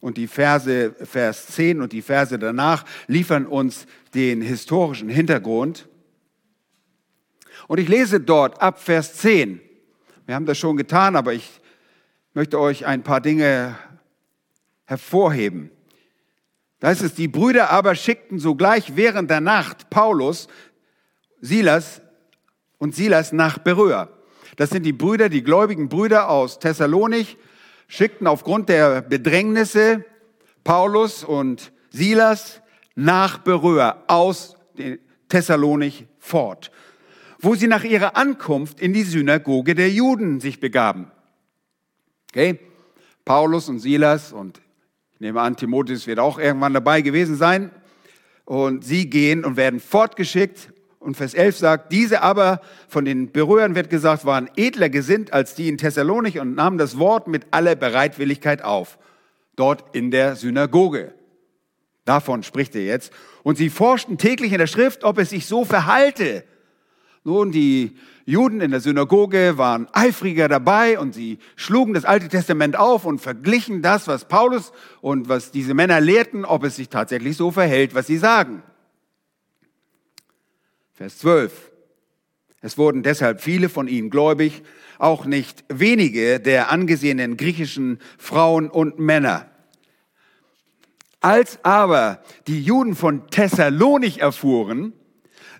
und 0.00 0.18
die 0.18 0.28
Verse, 0.28 0.94
Vers 1.02 1.46
10 1.48 1.80
und 1.80 1.92
die 1.92 2.02
Verse 2.02 2.38
danach 2.38 2.84
liefern 3.06 3.46
uns 3.46 3.86
den 4.14 4.42
historischen 4.42 5.08
Hintergrund. 5.08 5.88
Und 7.66 7.80
ich 7.80 7.88
lese 7.88 8.20
dort 8.20 8.60
ab 8.60 8.80
Vers 8.80 9.14
10. 9.14 9.60
Wir 10.26 10.34
haben 10.34 10.46
das 10.46 10.58
schon 10.58 10.76
getan, 10.76 11.16
aber 11.16 11.32
ich 11.32 11.60
möchte 12.34 12.60
euch 12.60 12.86
ein 12.86 13.02
paar 13.02 13.20
Dinge 13.20 13.76
hervorheben. 14.86 15.70
Da 16.80 16.90
ist 16.90 17.02
es, 17.02 17.14
die 17.14 17.28
Brüder 17.28 17.70
aber 17.70 17.94
schickten 17.94 18.38
sogleich 18.38 18.96
während 18.96 19.30
der 19.30 19.40
Nacht 19.40 19.90
Paulus, 19.90 20.48
Silas 21.40 22.00
und 22.78 22.94
Silas 22.94 23.32
nach 23.32 23.58
Beröa. 23.58 24.08
Das 24.56 24.70
sind 24.70 24.84
die 24.84 24.92
Brüder, 24.92 25.28
die 25.28 25.42
gläubigen 25.42 25.88
Brüder 25.88 26.28
aus 26.30 26.58
Thessalonik, 26.58 27.36
schickten 27.88 28.26
aufgrund 28.26 28.68
der 28.68 29.02
Bedrängnisse 29.02 30.04
Paulus 30.64 31.24
und 31.24 31.72
Silas 31.90 32.60
nach 32.94 33.38
Beröa 33.38 34.02
aus 34.06 34.56
Thessalonik 35.28 36.06
fort, 36.18 36.70
wo 37.38 37.54
sie 37.54 37.68
nach 37.68 37.84
ihrer 37.84 38.16
Ankunft 38.16 38.80
in 38.80 38.92
die 38.92 39.02
Synagoge 39.02 39.74
der 39.74 39.90
Juden 39.90 40.40
sich 40.40 40.60
begaben. 40.60 41.10
Okay? 42.30 42.58
Paulus 43.24 43.68
und 43.68 43.80
Silas 43.80 44.32
und 44.32 44.60
ich 45.16 45.20
nehme 45.20 45.40
an, 45.40 45.56
Timotheus 45.56 46.06
wird 46.06 46.18
auch 46.18 46.38
irgendwann 46.38 46.74
dabei 46.74 47.00
gewesen 47.00 47.36
sein. 47.36 47.70
Und 48.44 48.84
sie 48.84 49.08
gehen 49.08 49.46
und 49.46 49.56
werden 49.56 49.80
fortgeschickt. 49.80 50.74
Und 50.98 51.16
Vers 51.16 51.32
11 51.32 51.56
sagt, 51.56 51.92
diese 51.92 52.20
aber 52.20 52.60
von 52.86 53.06
den 53.06 53.32
Berührern 53.32 53.74
wird 53.74 53.88
gesagt, 53.88 54.26
waren 54.26 54.50
edler 54.56 54.90
gesinnt 54.90 55.32
als 55.32 55.54
die 55.54 55.70
in 55.70 55.78
Thessalonik 55.78 56.38
und 56.38 56.54
nahmen 56.54 56.76
das 56.76 56.98
Wort 56.98 57.28
mit 57.28 57.46
aller 57.50 57.76
Bereitwilligkeit 57.76 58.62
auf. 58.62 58.98
Dort 59.56 59.96
in 59.96 60.10
der 60.10 60.36
Synagoge. 60.36 61.14
Davon 62.04 62.42
spricht 62.42 62.74
er 62.74 62.84
jetzt. 62.84 63.10
Und 63.42 63.56
sie 63.56 63.70
forschten 63.70 64.18
täglich 64.18 64.52
in 64.52 64.58
der 64.58 64.66
Schrift, 64.66 65.02
ob 65.02 65.16
es 65.16 65.30
sich 65.30 65.46
so 65.46 65.64
verhalte. 65.64 66.44
Nun, 67.26 67.50
die 67.50 67.96
Juden 68.24 68.60
in 68.60 68.70
der 68.70 68.78
Synagoge 68.78 69.58
waren 69.58 69.88
eifriger 69.92 70.46
dabei 70.46 70.96
und 70.96 71.12
sie 71.12 71.40
schlugen 71.56 71.92
das 71.92 72.04
Alte 72.04 72.28
Testament 72.28 72.76
auf 72.78 73.04
und 73.04 73.18
verglichen 73.18 73.82
das, 73.82 74.06
was 74.06 74.28
Paulus 74.28 74.70
und 75.00 75.28
was 75.28 75.50
diese 75.50 75.74
Männer 75.74 76.00
lehrten, 76.00 76.44
ob 76.44 76.62
es 76.62 76.76
sich 76.76 76.88
tatsächlich 76.88 77.36
so 77.36 77.50
verhält, 77.50 77.96
was 77.96 78.06
sie 78.06 78.16
sagen. 78.16 78.62
Vers 80.92 81.18
12. 81.18 81.72
Es 82.60 82.78
wurden 82.78 83.02
deshalb 83.02 83.40
viele 83.40 83.70
von 83.70 83.88
ihnen 83.88 84.08
gläubig, 84.08 84.62
auch 85.00 85.24
nicht 85.24 85.64
wenige 85.68 86.38
der 86.38 86.70
angesehenen 86.70 87.36
griechischen 87.36 87.98
Frauen 88.18 88.70
und 88.70 89.00
Männer. 89.00 89.50
Als 91.20 91.58
aber 91.64 92.22
die 92.46 92.62
Juden 92.62 92.94
von 92.94 93.26
Thessalonik 93.30 94.18
erfuhren, 94.18 94.92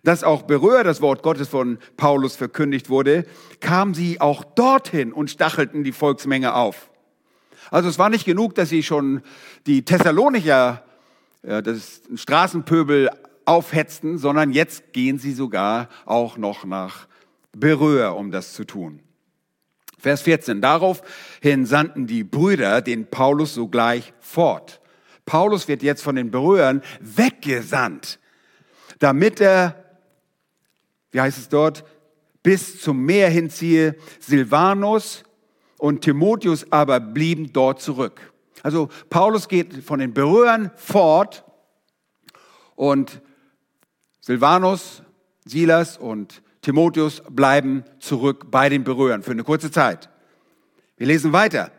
dass 0.03 0.25
auch 0.25 0.43
Berühr 0.43 0.85
das 0.85 1.01
Wort 1.01 1.23
Gottes 1.23 1.49
von 1.49 1.79
Paulus 1.97 2.37
verkündigt 2.37 2.89
wurde, 2.89 3.27
kamen 3.61 3.95
sie 3.95 4.21
auch 4.21 4.45
dorthin 4.45 5.13
und 5.13 5.31
stachelten 5.31 5.85
die 5.85 5.93
Volksmenge 5.93 6.55
auf. 6.55 6.91
Also 7.71 7.89
es 7.89 7.99
war 7.99 8.11
nicht 8.11 8.25
genug, 8.25 8.55
dass 8.55 8.69
sie 8.69 8.83
schon 8.83 9.23
die 9.67 9.85
Thessalonicher, 9.85 10.85
das 11.43 12.03
Straßenpöbel 12.15 13.11
aufhetzten, 13.45 14.19
sondern 14.19 14.53
jetzt 14.53 14.93
gehen 14.93 15.19
sie 15.19 15.33
sogar 15.33 15.89
auch 16.05 16.37
noch 16.37 16.65
nach 16.65 17.09
Berühr, 17.53 18.15
um 18.17 18.31
das 18.31 18.53
zu 18.53 18.65
tun. 18.65 19.01
Vers 19.99 20.23
14. 20.23 20.61
Daraufhin 20.61 21.65
sandten 21.65 22.07
die 22.07 22.23
Brüder 22.23 22.83
den 22.83 23.07
Paulus 23.07 23.55
sogleich 23.55 24.13
fort. 24.21 24.81
Paulus 25.25 25.67
wird 25.67 25.83
jetzt 25.83 26.03
von 26.03 26.15
den 26.17 26.31
Berührern 26.31 26.83
weggesandt, 27.01 28.21
damit 28.99 29.41
er 29.41 29.86
wie 31.11 31.21
heißt 31.21 31.39
es 31.39 31.49
dort, 31.49 31.85
bis 32.43 32.81
zum 32.81 33.05
Meer 33.05 33.29
hinziehe. 33.29 33.97
Silvanus 34.21 35.25
und 35.79 36.03
Timotheus 36.03 36.71
aber 36.71 37.01
blieben 37.01 37.53
dort 37.53 37.81
zurück. 37.81 38.33
Also 38.63 38.89
Paulus 39.11 39.49
geht 39.49 39.85
von 39.85 39.99
den 39.99 40.15
Berührern 40.15 40.71
fort 40.77 41.45
und 42.75 43.21
Silvanus, 44.21 45.03
Silas 45.45 45.99
und 45.99 46.43
Timotheus 46.63 47.23
bleiben 47.31 47.85
zurück 48.01 48.51
bei 48.51 48.69
den 48.69 48.83
Berührern 48.83 49.23
für 49.23 49.31
eine 49.31 49.45
kurze 49.45 49.71
Zeit. 49.71 50.11
Wir 50.97 51.07
lesen 51.07 51.33
weiter. 51.33 51.71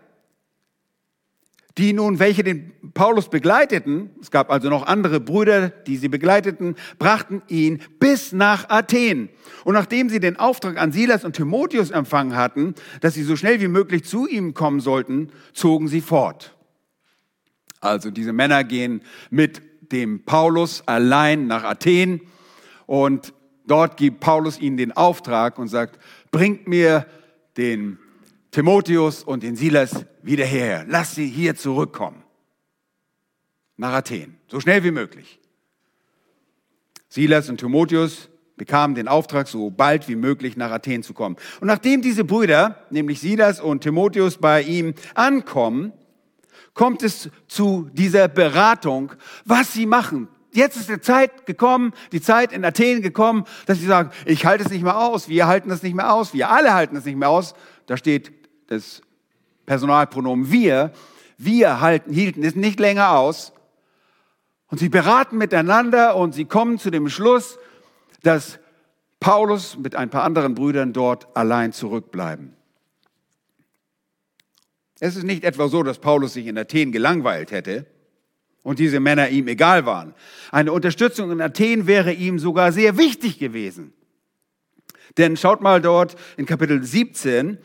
Die 1.78 1.94
nun, 1.94 2.18
welche 2.18 2.44
den 2.44 2.72
Paulus 2.94 3.30
begleiteten, 3.30 4.10
es 4.20 4.32
gab 4.32 4.50
also 4.50 4.70
noch 4.70 4.88
andere 4.88 5.20
Brüder, 5.20 5.70
die 5.70 5.98
sie 5.98 6.10
begleiteten, 6.10 6.76
brachten 6.98 7.44
ihn 7.48 7.82
bis 8.00 8.32
nach 8.32 8.70
Athen. 8.70 9.30
Und 9.64 9.76
nachdem 9.76 10.10
sie 10.10 10.20
den 10.20 10.38
Auftrag 10.38 10.78
an 10.78 10.92
Silas 10.92 11.24
und 11.24 11.36
Timotheus 11.36 11.92
empfangen 11.92 12.36
hatten, 12.36 12.74
dass 13.02 13.14
sie 13.14 13.24
so 13.24 13.36
schnell 13.36 13.62
wie 13.62 13.68
möglich 13.68 14.06
zu 14.06 14.28
ihm 14.28 14.56
kommen 14.56 14.80
sollten, 14.80 15.30
zogen 15.54 15.88
sie 15.88 16.02
fort. 16.02 16.56
Also 17.80 18.10
diese 18.10 18.34
Männer 18.34 18.64
gehen 18.64 19.02
mit 19.30 19.62
dem 19.92 20.26
Paulus 20.26 20.82
allein 20.88 21.46
nach 21.46 21.64
Athen 21.64 22.22
und 22.88 23.34
dort 23.68 23.98
gibt 23.98 24.20
Paulus 24.20 24.60
ihnen 24.60 24.78
den 24.78 24.94
Auftrag 24.94 25.60
und 25.60 25.68
sagt, 25.68 26.00
bringt 26.32 26.68
mir 26.68 27.06
den 27.58 28.00
Timotheus 28.58 29.24
und 29.24 29.44
den 29.44 29.56
Silas 29.56 30.04
wieder 30.24 30.44
her. 30.44 30.84
Lass 30.88 31.14
sie 31.14 31.28
hier 31.28 31.56
zurückkommen. 31.56 32.24
Nach 33.76 33.94
Athen. 33.94 34.40
So 34.48 34.60
schnell 34.60 34.84
wie 34.84 34.90
möglich. 34.90 35.40
Silas 37.08 37.52
und 37.52 37.60
Timotheus 37.60 38.30
bekamen 38.56 38.96
den 38.96 39.08
Auftrag, 39.08 39.48
so 39.48 39.70
bald 39.70 40.08
wie 40.08 40.16
möglich 40.16 40.58
nach 40.58 40.72
Athen 40.72 41.04
zu 41.04 41.14
kommen. 41.14 41.36
Und 41.62 41.68
nachdem 41.68 42.02
diese 42.02 42.24
Brüder, 42.24 42.84
nämlich 42.90 43.20
Silas 43.20 43.62
und 43.62 43.82
Timotheus, 43.82 44.38
bei 44.38 44.64
ihm 44.64 44.96
ankommen, 45.14 45.94
kommt 46.74 47.04
es 47.04 47.30
zu 47.48 47.92
dieser 47.94 48.28
Beratung, 48.28 49.12
was 49.46 49.74
sie 49.74 49.86
machen. 49.86 50.30
Jetzt 50.52 50.78
ist 50.78 50.90
die 50.90 51.00
Zeit 51.00 51.46
gekommen, 51.46 51.94
die 52.12 52.22
Zeit 52.22 52.52
in 52.52 52.66
Athen 52.66 53.04
gekommen, 53.04 53.44
dass 53.68 53.78
sie 53.78 53.86
sagen, 53.86 54.10
ich 54.26 54.48
halte 54.48 54.64
es 54.64 54.72
nicht 54.72 54.82
mehr 54.82 54.98
aus, 54.98 55.30
wir 55.30 55.46
halten 55.46 55.70
es 55.70 55.84
nicht 55.84 55.94
mehr 55.94 56.12
aus, 56.12 56.34
wir 56.34 56.50
alle 56.50 56.74
halten 56.74 56.96
es 56.96 57.06
nicht 57.06 57.18
mehr 57.18 57.30
aus. 57.30 57.54
Da 57.86 57.98
steht 57.98 58.32
das 58.68 59.02
Personalpronomen 59.66 60.52
wir. 60.52 60.92
Wir 61.38 61.82
halten, 61.82 62.12
hielten 62.14 62.44
es 62.44 62.56
nicht 62.56 62.80
länger 62.80 63.12
aus. 63.12 63.54
Und 64.68 64.80
sie 64.80 64.90
beraten 64.90 65.38
miteinander 65.38 66.16
und 66.16 66.34
sie 66.34 66.46
kommen 66.46 66.78
zu 66.78 66.90
dem 66.92 67.10
Schluss, 67.10 67.58
dass 68.24 68.60
Paulus 69.20 69.78
mit 69.78 69.96
ein 69.96 70.10
paar 70.10 70.24
anderen 70.24 70.56
Brüdern 70.56 70.94
dort 70.94 71.36
allein 71.36 71.72
zurückbleiben. 71.72 72.54
Es 75.00 75.16
ist 75.16 75.24
nicht 75.24 75.44
etwa 75.44 75.68
so, 75.70 75.84
dass 75.84 76.00
Paulus 76.00 76.34
sich 76.34 76.48
in 76.48 76.58
Athen 76.58 76.92
gelangweilt 76.92 77.52
hätte 77.52 77.86
und 78.64 78.80
diese 78.80 79.00
Männer 79.00 79.30
ihm 79.30 79.48
egal 79.48 79.86
waren. 79.86 80.14
Eine 80.52 80.74
Unterstützung 80.74 81.32
in 81.32 81.42
Athen 81.42 81.88
wäre 81.88 82.12
ihm 82.14 82.40
sogar 82.40 82.72
sehr 82.72 82.98
wichtig 82.98 83.40
gewesen. 83.40 83.94
Denn 85.18 85.38
schaut 85.38 85.62
mal 85.62 85.82
dort 85.82 86.16
in 86.36 86.46
Kapitel 86.46 86.84
17 86.84 87.60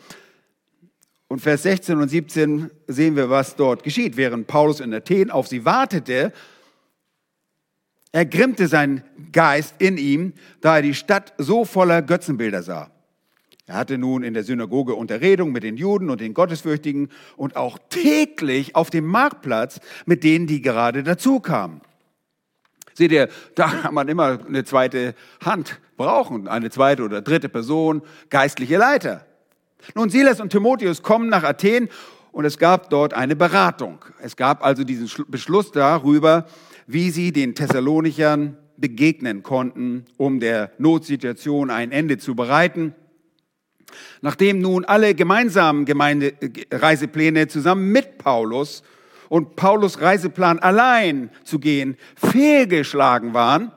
und 1.32 1.40
Vers 1.40 1.62
16 1.62 1.98
und 1.98 2.10
17 2.10 2.70
sehen 2.88 3.16
wir, 3.16 3.30
was 3.30 3.56
dort 3.56 3.84
geschieht. 3.84 4.18
Während 4.18 4.48
Paulus 4.48 4.80
in 4.80 4.92
Athen 4.92 5.30
auf 5.30 5.48
sie 5.48 5.64
wartete, 5.64 6.30
ergrimmte 8.12 8.68
sein 8.68 9.02
Geist 9.32 9.76
in 9.78 9.96
ihm, 9.96 10.34
da 10.60 10.76
er 10.76 10.82
die 10.82 10.92
Stadt 10.92 11.32
so 11.38 11.64
voller 11.64 12.02
Götzenbilder 12.02 12.62
sah. 12.62 12.90
Er 13.64 13.76
hatte 13.76 13.96
nun 13.96 14.24
in 14.24 14.34
der 14.34 14.44
Synagoge 14.44 14.94
Unterredung 14.94 15.52
mit 15.52 15.62
den 15.62 15.78
Juden 15.78 16.10
und 16.10 16.20
den 16.20 16.34
Gottesfürchtigen 16.34 17.08
und 17.38 17.56
auch 17.56 17.78
täglich 17.88 18.76
auf 18.76 18.90
dem 18.90 19.06
Marktplatz 19.06 19.80
mit 20.04 20.24
denen, 20.24 20.46
die 20.46 20.60
gerade 20.60 21.02
dazu 21.02 21.40
kamen. 21.40 21.80
Seht 22.92 23.10
ihr, 23.10 23.30
da 23.54 23.68
kann 23.68 23.94
man 23.94 24.08
immer 24.08 24.38
eine 24.46 24.64
zweite 24.64 25.14
Hand 25.42 25.80
brauchen, 25.96 26.46
eine 26.46 26.68
zweite 26.68 27.02
oder 27.04 27.22
dritte 27.22 27.48
Person, 27.48 28.02
geistliche 28.28 28.76
Leiter. 28.76 29.24
Nun, 29.94 30.10
Silas 30.10 30.40
und 30.40 30.50
Timotheus 30.50 31.02
kommen 31.02 31.28
nach 31.28 31.42
Athen 31.42 31.88
und 32.32 32.44
es 32.44 32.58
gab 32.58 32.90
dort 32.90 33.14
eine 33.14 33.36
Beratung. 33.36 34.04
Es 34.20 34.36
gab 34.36 34.64
also 34.64 34.84
diesen 34.84 35.10
Beschluss 35.28 35.70
darüber, 35.72 36.46
wie 36.86 37.10
sie 37.10 37.32
den 37.32 37.54
Thessalonichern 37.54 38.56
begegnen 38.76 39.42
konnten, 39.42 40.06
um 40.16 40.40
der 40.40 40.72
Notsituation 40.78 41.70
ein 41.70 41.92
Ende 41.92 42.18
zu 42.18 42.34
bereiten. 42.34 42.94
Nachdem 44.22 44.60
nun 44.60 44.84
alle 44.84 45.14
gemeinsamen 45.14 45.84
Gemeinde, 45.84 46.34
Reisepläne 46.70 47.48
zusammen 47.48 47.92
mit 47.92 48.18
Paulus 48.18 48.82
und 49.28 49.56
Paulus 49.56 50.00
Reiseplan 50.00 50.58
allein 50.58 51.30
zu 51.44 51.58
gehen 51.58 51.96
fehlgeschlagen 52.16 53.34
waren, 53.34 53.72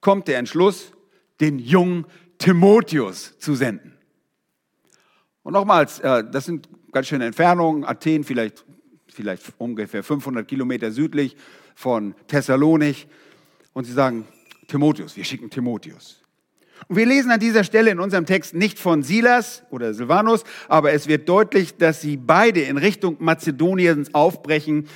kommt 0.00 0.28
der 0.28 0.38
Entschluss, 0.38 0.92
den 1.40 1.58
jungen 1.58 2.06
Timotheus 2.38 3.38
zu 3.38 3.54
senden. 3.54 3.97
Und 5.48 5.54
nochmals, 5.54 5.98
äh, 6.00 6.24
das 6.30 6.44
sind 6.44 6.68
ganz 6.92 7.06
schöne 7.06 7.24
Entfernungen. 7.24 7.82
Athen 7.82 8.22
vielleicht, 8.22 8.66
vielleicht 9.10 9.50
ungefähr 9.56 10.02
500 10.02 10.46
Kilometer 10.46 10.92
südlich 10.92 11.38
von 11.74 12.14
Thessalonich. 12.26 13.06
Und 13.72 13.84
sie 13.84 13.94
sagen, 13.94 14.28
Timotheus, 14.66 15.16
wir 15.16 15.24
schicken 15.24 15.48
Timotheus. 15.48 16.20
Und 16.86 16.96
wir 16.96 17.06
lesen 17.06 17.30
an 17.30 17.40
dieser 17.40 17.64
Stelle 17.64 17.90
in 17.90 17.98
unserem 17.98 18.26
Text 18.26 18.52
nicht 18.52 18.78
von 18.78 19.02
Silas 19.02 19.62
oder 19.70 19.94
Silvanus, 19.94 20.44
aber 20.68 20.92
es 20.92 21.08
wird 21.08 21.26
deutlich, 21.26 21.78
dass 21.78 22.02
sie 22.02 22.18
beide 22.18 22.60
in 22.60 22.76
Richtung 22.76 23.16
Mazedoniens 23.18 24.12
aufbrechen. 24.12 24.86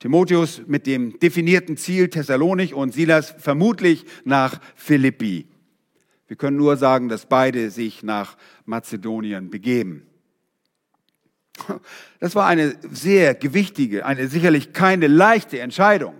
Timotheus 0.00 0.62
mit 0.66 0.88
dem 0.88 1.16
definierten 1.20 1.76
Ziel 1.76 2.08
Thessalonich 2.08 2.74
und 2.74 2.92
Silas 2.92 3.36
vermutlich 3.38 4.04
nach 4.24 4.60
Philippi. 4.74 5.46
Wir 6.30 6.36
können 6.36 6.56
nur 6.56 6.76
sagen, 6.76 7.08
dass 7.08 7.26
beide 7.26 7.72
sich 7.72 8.04
nach 8.04 8.36
Mazedonien 8.64 9.50
begeben. 9.50 10.06
Das 12.20 12.36
war 12.36 12.46
eine 12.46 12.76
sehr 12.88 13.34
gewichtige, 13.34 14.06
eine 14.06 14.28
sicherlich 14.28 14.72
keine 14.72 15.08
leichte 15.08 15.58
Entscheidung. 15.58 16.14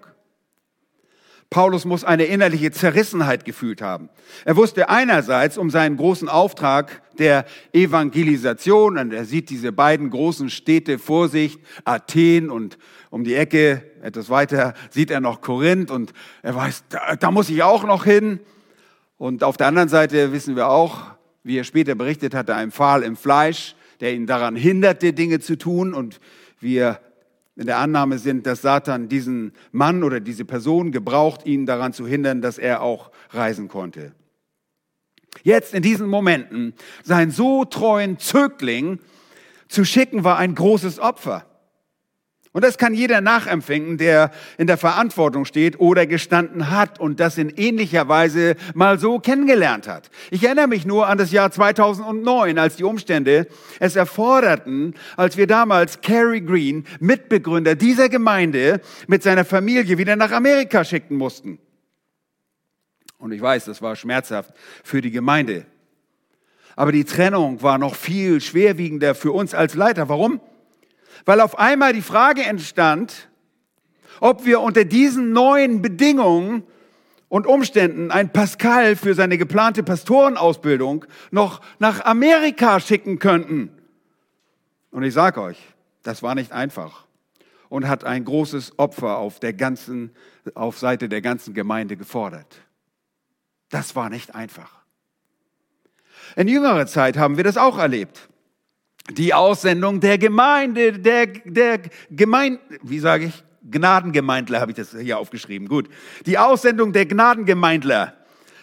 Paulus 1.49 1.85
muss 1.85 2.03
eine 2.03 2.25
innerliche 2.25 2.73
Zerrissenheit 2.73 3.44
gefühlt 3.44 3.83
haben. 3.83 4.09
Er 4.44 4.57
wusste 4.57 4.88
einerseits 4.88 5.57
um 5.57 5.70
seinen 5.70 5.96
großen 5.96 6.29
Auftrag 6.29 7.03
der 7.18 7.44
Evangelisation 7.73 8.99
und 8.99 9.12
er 9.12 9.25
sieht 9.25 9.49
diese 9.49 9.70
beiden 9.70 10.11
großen 10.11 10.51
Städte 10.51 10.99
vor 10.99 11.29
sich, 11.29 11.61
Athen 11.85 12.51
und 12.51 12.79
um 13.11 13.23
die 13.23 13.37
Ecke, 13.37 13.85
etwas 14.03 14.29
weiter, 14.29 14.75
sieht 14.90 15.12
er 15.12 15.20
noch 15.20 15.40
Korinth 15.40 15.92
und 15.92 16.12
er 16.42 16.57
weiß, 16.57 16.83
da, 16.88 17.14
da 17.14 17.31
muss 17.31 17.49
ich 17.49 17.62
auch 17.62 17.85
noch 17.85 18.05
hin. 18.05 18.40
Und 19.20 19.44
auf 19.44 19.59
der 19.59 19.66
anderen 19.66 19.90
Seite 19.90 20.33
wissen 20.33 20.56
wir 20.56 20.70
auch, 20.70 21.02
wie 21.42 21.59
er 21.59 21.64
später 21.64 21.94
berichtet 21.94 22.35
hatte, 22.35 22.54
ein 22.54 22.70
Pfahl 22.70 23.02
im 23.02 23.16
Fleisch, 23.16 23.74
der 24.00 24.14
ihn 24.14 24.26
daran 24.26 24.56
hinderte, 24.56 25.12
Dinge 25.12 25.40
zu 25.40 25.59
tun 25.59 25.92
und 25.92 26.20
wir 26.59 27.00
in 27.54 27.66
der 27.66 27.76
Annahme 27.76 28.18
sind, 28.18 28.46
dass 28.46 28.62
Satan 28.62 29.11
diesen 29.11 29.52
Mann 29.72 30.04
oder 30.04 30.20
diese 30.20 30.46
Person 30.46 30.90
gebraucht, 30.90 31.44
ihn 31.44 31.66
daran 31.66 31.92
zu 31.92 32.06
hindern, 32.06 32.40
dass 32.40 32.56
er 32.56 32.80
auch 32.80 33.11
reisen 33.28 33.68
konnte. 33.68 34.14
Jetzt 35.42 35.74
in 35.74 35.83
diesen 35.83 36.06
Momenten, 36.06 36.72
seinen 37.04 37.30
so 37.30 37.66
treuen 37.66 38.18
Zögling 38.18 39.00
zu 39.68 39.85
schicken, 39.85 40.24
war 40.24 40.38
ein 40.38 40.54
großes 40.54 40.98
Opfer. 40.98 41.44
Und 42.52 42.64
das 42.64 42.78
kann 42.78 42.94
jeder 42.94 43.20
nachempfinden, 43.20 43.96
der 43.96 44.32
in 44.58 44.66
der 44.66 44.76
Verantwortung 44.76 45.44
steht 45.44 45.78
oder 45.78 46.06
gestanden 46.06 46.70
hat 46.70 46.98
und 46.98 47.20
das 47.20 47.38
in 47.38 47.48
ähnlicher 47.50 48.08
Weise 48.08 48.56
mal 48.74 48.98
so 48.98 49.20
kennengelernt 49.20 49.86
hat. 49.86 50.10
Ich 50.32 50.42
erinnere 50.42 50.66
mich 50.66 50.84
nur 50.84 51.06
an 51.06 51.16
das 51.16 51.30
Jahr 51.30 51.52
2009, 51.52 52.58
als 52.58 52.74
die 52.74 52.82
Umstände 52.82 53.46
es 53.78 53.94
erforderten, 53.94 54.94
als 55.16 55.36
wir 55.36 55.46
damals 55.46 56.00
Cary 56.00 56.40
Green, 56.40 56.86
Mitbegründer 56.98 57.76
dieser 57.76 58.08
Gemeinde, 58.08 58.80
mit 59.06 59.22
seiner 59.22 59.44
Familie 59.44 59.96
wieder 59.96 60.16
nach 60.16 60.32
Amerika 60.32 60.82
schicken 60.84 61.16
mussten. 61.16 61.60
Und 63.18 63.30
ich 63.30 63.40
weiß, 63.40 63.66
das 63.66 63.80
war 63.80 63.94
schmerzhaft 63.94 64.54
für 64.82 65.00
die 65.00 65.12
Gemeinde. 65.12 65.66
Aber 66.74 66.90
die 66.90 67.04
Trennung 67.04 67.62
war 67.62 67.78
noch 67.78 67.94
viel 67.94 68.40
schwerwiegender 68.40 69.14
für 69.14 69.30
uns 69.30 69.54
als 69.54 69.74
Leiter. 69.74 70.08
Warum? 70.08 70.40
Weil 71.25 71.40
auf 71.40 71.59
einmal 71.59 71.92
die 71.92 72.03
Frage 72.03 72.42
entstand, 72.42 73.29
ob 74.20 74.44
wir 74.44 74.61
unter 74.61 74.85
diesen 74.85 75.33
neuen 75.33 75.83
Bedingungen 75.83 76.64
und 77.29 77.46
Umständen 77.46 78.11
ein 78.11 78.33
Pascal 78.33 78.96
für 78.96 79.14
seine 79.14 79.38
geplante 79.38 79.83
Pastorenausbildung 79.83 81.07
noch 81.31 81.61
nach 81.79 82.05
Amerika 82.05 82.81
schicken 82.81 83.18
könnten. 83.18 83.70
Und 84.90 85.05
ich 85.05 85.14
sage 85.14 85.40
euch, 85.40 85.59
das 86.03 86.23
war 86.23 86.35
nicht 86.35 86.53
einfach 86.53 87.07
und 87.68 87.88
hat 87.88 88.05
ein 88.05 88.25
großes 88.25 88.79
Opfer 88.79 89.18
auf 89.18 89.38
der 89.38 89.53
ganzen, 89.53 90.11
auf 90.55 90.79
Seite 90.79 91.09
der 91.09 91.23
ganzen 91.23 91.55
Gemeinde 91.55 91.96
gefordert. 91.96 92.57
Das 93.70 93.94
war 93.94 94.11
nicht 94.11 94.35
einfach. 94.35 94.81
In 96.37 96.49
jüngerer 96.49 96.87
Zeit 96.87 97.16
haben 97.16 97.37
wir 97.37 97.44
das 97.44 97.57
auch 97.57 97.79
erlebt. 97.79 98.29
Die 99.10 99.34
Aussendung 99.34 100.00
der 100.00 100.18
Gemeinde, 100.18 100.92
der, 100.92 101.26
der 101.26 101.80
Gemeinde, 102.10 102.60
wie 102.82 102.98
sage 102.98 103.26
ich, 103.26 103.44
Gnadengemeindler 103.68 104.60
habe 104.60 104.72
ich 104.72 104.76
das 104.76 104.96
hier 104.98 105.18
aufgeschrieben. 105.18 105.68
Gut. 105.68 105.88
Die 106.26 106.38
Aussendung 106.38 106.92
der 106.92 107.06
Gnadengemeindler. 107.06 108.14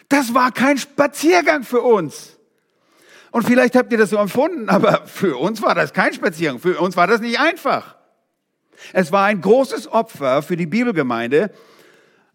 Das 0.08 0.34
war 0.34 0.52
kein 0.52 0.78
Spaziergang 0.78 1.64
für 1.64 1.82
uns. 1.82 2.38
Und 3.30 3.46
vielleicht 3.46 3.76
habt 3.76 3.92
ihr 3.92 3.98
das 3.98 4.10
so 4.10 4.16
empfunden, 4.16 4.68
aber 4.68 5.06
für 5.06 5.36
uns 5.36 5.62
war 5.62 5.74
das 5.74 5.92
kein 5.92 6.12
Spaziergang. 6.12 6.60
Für 6.60 6.80
uns 6.80 6.96
war 6.96 7.06
das 7.06 7.20
nicht 7.20 7.38
einfach. 7.38 7.96
Es 8.92 9.12
war 9.12 9.26
ein 9.26 9.40
großes 9.40 9.88
Opfer 9.88 10.42
für 10.42 10.56
die 10.56 10.66
Bibelgemeinde, 10.66 11.50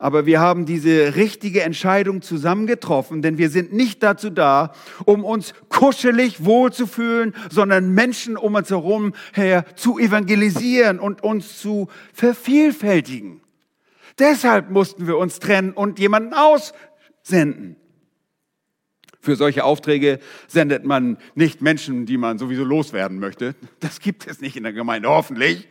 aber 0.04 0.26
wir 0.26 0.42
haben 0.42 0.66
diese 0.66 1.16
richtige 1.16 1.62
Entscheidung 1.62 2.22
zusammen 2.22 2.68
getroffen, 2.68 3.22
denn 3.22 3.38
wir 3.38 3.50
sind 3.50 3.72
nicht 3.72 4.04
dazu 4.04 4.30
da, 4.30 4.74
um 5.06 5.24
uns 5.24 5.54
kuschelig 5.70 6.44
wohlzufühlen, 6.44 7.34
sondern 7.50 7.94
Menschen 7.94 8.36
um 8.36 8.56
uns 8.56 8.70
herum 8.70 9.14
her 9.32 9.64
zu 9.78 9.98
evangelisieren 9.98 11.00
und 11.00 11.24
uns 11.24 11.58
zu 11.58 11.88
vervielfältigen. 12.12 13.40
Deshalb 14.20 14.72
mussten 14.72 15.08
wir 15.08 15.18
uns 15.18 15.40
trennen 15.40 15.72
und 15.72 16.00
jemanden 16.00 16.34
aussenden. 16.34 17.78
Für 19.22 19.38
solche 19.38 19.64
Aufträge 19.64 20.20
sendet 20.50 20.84
man 20.84 21.18
nicht 21.34 21.62
Menschen, 21.62 22.06
die 22.06 22.18
man 22.18 22.38
sowieso 22.38 22.66
loswerden 22.66 23.20
möchte. 23.20 23.56
Das 23.80 24.02
gibt 24.02 24.28
es 24.28 24.42
nicht 24.42 24.58
in 24.58 24.64
der 24.64 24.74
Gemeinde, 24.74 25.08
hoffentlich. 25.08 25.70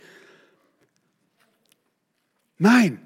Nein, 2.56 2.98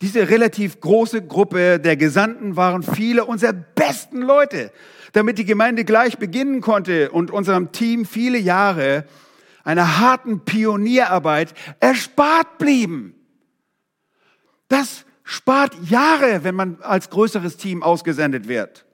diese 0.00 0.28
relativ 0.28 0.80
große 0.80 1.26
Gruppe 1.26 1.80
der 1.80 1.96
Gesandten 1.96 2.56
waren 2.56 2.82
viele 2.82 3.24
unserer 3.24 3.52
besten 3.52 4.22
Leute, 4.22 4.70
damit 5.12 5.38
die 5.38 5.44
Gemeinde 5.44 5.84
gleich 5.84 6.18
beginnen 6.18 6.60
konnte 6.60 7.10
und 7.10 7.30
unserem 7.30 7.72
Team 7.72 8.04
viele 8.04 8.38
Jahre 8.38 9.04
einer 9.64 9.98
harten 9.98 10.44
Pionierarbeit 10.44 11.52
erspart 11.80 12.58
blieben. 12.58 13.14
Das 14.68 15.04
spart 15.24 15.76
Jahre, 15.90 16.44
wenn 16.44 16.54
man 16.54 16.80
als 16.80 17.10
größeres 17.10 17.56
Team 17.56 17.82
ausgesendet 17.82 18.48
wird. 18.48 18.86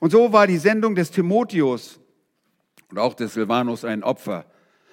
Und 0.00 0.10
so 0.10 0.32
war 0.32 0.46
die 0.46 0.58
Sendung 0.58 0.94
des 0.94 1.10
Timotheus 1.10 1.98
und 2.90 2.98
auch 2.98 3.14
des 3.14 3.34
Silvanus 3.34 3.84
ein 3.84 4.04
Opfer, 4.04 4.46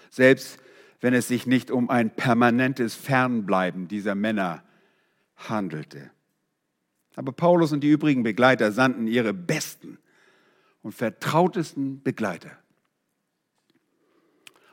selbst 0.10 0.58
wenn 1.02 1.13
es 1.13 1.28
sich 1.28 1.45
nicht 1.45 1.69
um 1.69 1.89
ein 1.89 2.10
permanentes 2.10 2.95
Fernbleiben 2.95 3.88
dieser 3.88 4.15
Männer 4.15 4.63
handelte. 5.49 6.12
Aber 7.15 7.32
Paulus 7.32 7.71
und 7.71 7.82
die 7.82 7.89
übrigen 7.89 8.23
Begleiter 8.23 8.71
sandten 8.71 9.08
ihre 9.08 9.34
besten 9.34 9.99
und 10.82 10.93
vertrautesten 10.93 12.01
Begleiter. 12.01 12.51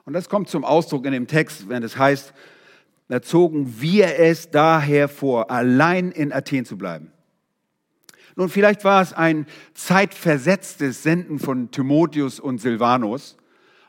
Und 0.04 0.14
das 0.14 0.28
kommt 0.28 0.48
zum 0.48 0.64
Ausdruck 0.64 1.06
in 1.06 1.12
dem 1.12 1.26
Text, 1.26 1.68
wenn 1.68 1.82
es 1.82 1.96
heißt, 1.96 2.32
da 3.08 3.22
zogen 3.22 3.80
wir 3.80 4.18
es 4.18 4.50
daher 4.50 5.08
vor, 5.08 5.50
allein 5.50 6.12
in 6.12 6.32
Athen 6.32 6.64
zu 6.64 6.78
bleiben. 6.78 7.12
Nun, 8.36 8.48
vielleicht 8.48 8.84
war 8.84 9.02
es 9.02 9.12
ein 9.12 9.46
zeitversetztes 9.74 11.02
Senden 11.02 11.38
von 11.38 11.70
Timotheus 11.70 12.40
und 12.40 12.58
Silvanus. 12.58 13.36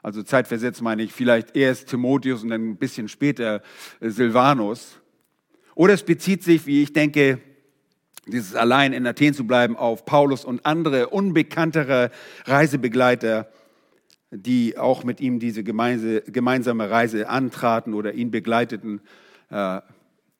Also 0.03 0.23
zeitversetzt 0.23 0.81
meine 0.81 1.03
ich 1.03 1.13
vielleicht 1.13 1.55
erst 1.55 1.89
Timotheus 1.89 2.41
und 2.43 2.49
dann 2.49 2.71
ein 2.71 2.77
bisschen 2.77 3.07
später 3.07 3.61
äh, 3.99 4.09
Silvanus. 4.09 5.00
Oder 5.75 5.93
es 5.93 6.03
bezieht 6.03 6.43
sich, 6.43 6.65
wie 6.65 6.83
ich 6.83 6.93
denke, 6.93 7.39
dieses 8.27 8.55
allein 8.55 8.93
in 8.93 9.07
Athen 9.07 9.33
zu 9.33 9.45
bleiben, 9.45 9.75
auf 9.75 10.05
Paulus 10.05 10.45
und 10.45 10.65
andere 10.65 11.09
unbekanntere 11.09 12.11
Reisebegleiter, 12.45 13.51
die 14.31 14.77
auch 14.77 15.03
mit 15.03 15.19
ihm 15.19 15.39
diese 15.39 15.63
gemeinsame 15.63 16.89
Reise 16.89 17.27
antraten 17.27 17.93
oder 17.93 18.13
ihn 18.13 18.31
begleiteten. 18.31 19.01
Äh, 19.49 19.81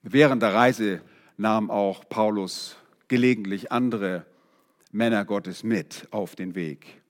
während 0.02 0.42
der 0.42 0.54
Reise 0.54 1.02
nahm 1.38 1.70
auch 1.70 2.08
Paulus 2.08 2.78
gelegentlich 3.08 3.72
andere 3.72 4.26
Männer 4.92 5.26
Gottes 5.26 5.64
mit 5.64 6.08
auf 6.12 6.36
den 6.36 6.56
Weg. 6.56 7.02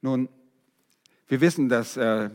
Nun, 0.00 0.28
wir 1.28 1.40
wissen, 1.42 1.68
dass 1.68 1.98
äh, 1.98 2.30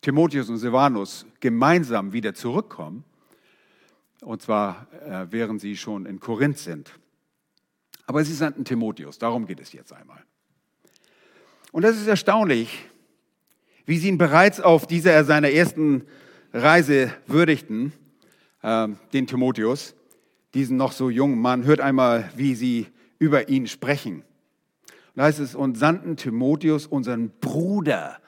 Timotheus 0.00 0.48
und 0.48 0.56
Silvanus 0.56 1.26
gemeinsam 1.40 2.12
wieder 2.12 2.34
zurückkommen, 2.34 3.04
und 4.22 4.40
zwar 4.40 4.86
äh, 5.06 5.26
während 5.30 5.60
sie 5.60 5.76
schon 5.76 6.06
in 6.06 6.20
Korinth 6.20 6.58
sind. 6.58 6.90
Aber 8.06 8.24
sie 8.24 8.32
sandten 8.32 8.64
Timotheus, 8.64 9.18
darum 9.18 9.46
geht 9.46 9.60
es 9.60 9.72
jetzt 9.72 9.92
einmal. 9.92 10.22
Und 11.72 11.82
das 11.82 11.96
ist 11.96 12.06
erstaunlich, 12.06 12.86
wie 13.84 13.98
sie 13.98 14.08
ihn 14.08 14.18
bereits 14.18 14.60
auf 14.60 14.86
dieser 14.86 15.22
seiner 15.24 15.50
ersten 15.50 16.06
Reise 16.52 17.12
würdigten, 17.26 17.92
äh, 18.62 18.88
den 19.12 19.26
Timotheus, 19.26 19.94
diesen 20.54 20.76
noch 20.76 20.92
so 20.92 21.10
jungen 21.10 21.38
Mann. 21.40 21.64
Hört 21.64 21.80
einmal, 21.80 22.30
wie 22.36 22.54
sie 22.54 22.86
über 23.18 23.48
ihn 23.48 23.66
sprechen. 23.66 24.24
da 25.14 25.24
heißt 25.24 25.40
es, 25.40 25.54
und 25.54 25.76
sandten 25.76 26.16
Timotheus, 26.16 26.86
unseren 26.86 27.30
Bruder, 27.40 28.18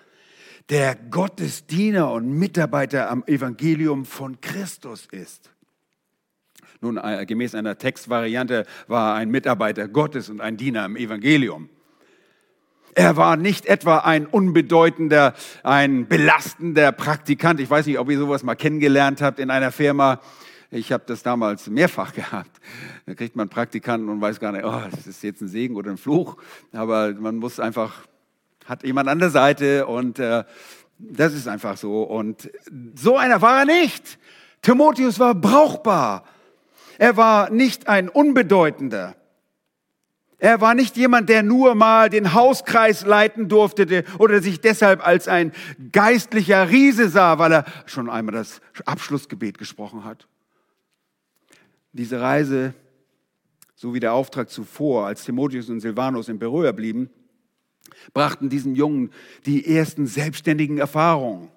der 0.69 0.95
Gottesdiener 0.95 2.11
und 2.13 2.29
Mitarbeiter 2.29 3.11
am 3.11 3.25
Evangelium 3.27 4.05
von 4.05 4.41
Christus 4.41 5.07
ist. 5.11 5.51
Nun, 6.81 6.97
äh, 6.97 7.25
gemäß 7.27 7.55
einer 7.55 7.79
Textvariante 7.79 8.67
war 8.89 9.13
er 9.13 9.15
ein 9.17 9.31
Mitarbeiter 9.31 9.87
Gottes 9.87 10.29
und 10.29 10.41
ein 10.41 10.57
Diener 10.57 10.85
im 10.85 10.97
Evangelium. 10.97 11.69
Er 12.95 13.17
war 13.17 13.37
nicht 13.37 13.67
etwa 13.67 13.99
ein 13.99 14.27
unbedeutender, 14.27 15.35
ein 15.63 16.09
belastender 16.09 16.93
Praktikant. 16.93 17.61
Ich 17.61 17.71
weiß 17.71 17.87
nicht, 17.87 17.99
ob 17.99 18.11
ihr 18.11 18.19
sowas 18.19 18.43
mal 18.43 18.55
kennengelernt 18.55 19.23
habt 19.23 19.39
in 19.39 19.51
einer 19.51 19.73
Firma. 19.73 20.21
Ich 20.71 20.91
habe 20.91 21.05
das 21.07 21.23
damals 21.23 21.71
mehrfach 21.71 22.13
gehabt. 22.15 22.51
Da 23.07 23.15
kriegt 23.15 23.37
man 23.37 23.49
Praktikanten 23.49 24.09
und 24.09 24.21
weiß 24.21 24.41
gar 24.41 24.53
nicht, 24.53 24.65
oh, 24.65 24.83
das 24.91 25.07
ist 25.07 25.23
jetzt 25.23 25.41
ein 25.41 25.49
Segen 25.49 25.77
oder 25.77 25.91
ein 25.91 25.97
Fluch. 25.97 26.37
Aber 26.73 27.15
man 27.15 27.37
muss 27.37 27.61
einfach 27.61 28.07
hat 28.65 28.85
jemand 28.85 29.09
an 29.09 29.19
der 29.19 29.31
Seite 29.31 29.87
und 29.87 30.19
äh, 30.19 30.45
das 30.99 31.35
ist 31.35 31.49
einfach 31.49 31.77
so. 31.77 32.03
Und 32.03 32.51
so 32.95 33.17
einer 33.17 33.43
war 33.43 33.61
er 33.61 33.65
nicht. 33.65 34.19
Timotheus 34.63 35.19
war 35.19 35.35
brauchbar. 35.35 36.25
Er 36.99 37.17
war 37.17 37.51
nicht 37.51 37.89
ein 37.89 38.09
Unbedeutender. 38.09 39.17
Er 40.39 40.61
war 40.61 40.75
nicht 40.75 40.97
jemand, 40.97 41.29
der 41.29 41.43
nur 41.45 41.77
mal 41.77 42.11
den 42.11 42.35
Hauskreis 42.35 43.07
leiten 43.07 43.49
durfte 43.49 44.05
oder 44.19 44.43
sich 44.43 44.61
deshalb 44.61 45.07
als 45.07 45.29
ein 45.29 45.53
geistlicher 45.93 46.69
Riese 46.69 47.09
sah, 47.09 47.39
weil 47.39 47.53
er 47.53 47.65
schon 47.87 48.11
einmal 48.11 48.35
das 48.35 48.61
Abschlussgebet 48.85 49.57
gesprochen 49.57 50.05
hat. 50.05 50.27
Diese 51.93 52.21
Reise, 52.21 52.75
so 53.77 53.95
wie 53.95 54.01
der 54.01 54.15
Auftrag 54.15 54.51
zuvor, 54.51 55.07
als 55.07 55.25
Timotheus 55.25 55.69
und 55.69 55.79
Silvanus 55.79 56.29
in 56.29 56.41
Beröa 56.41 56.73
blieben, 56.73 57.11
brachten 58.13 58.49
diesem 58.49 58.75
Jungen 58.75 59.11
die 59.47 59.77
ersten 59.77 60.07
selbstständigen 60.07 60.79
Erfahrungen. 60.79 61.51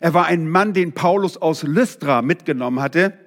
Er 0.00 0.14
war 0.14 0.26
ein 0.26 0.48
Mann, 0.48 0.74
den 0.74 0.92
Paulus 0.92 1.36
aus 1.36 1.62
Lystra 1.62 2.22
mitgenommen 2.22 2.80
hatte 2.80 3.18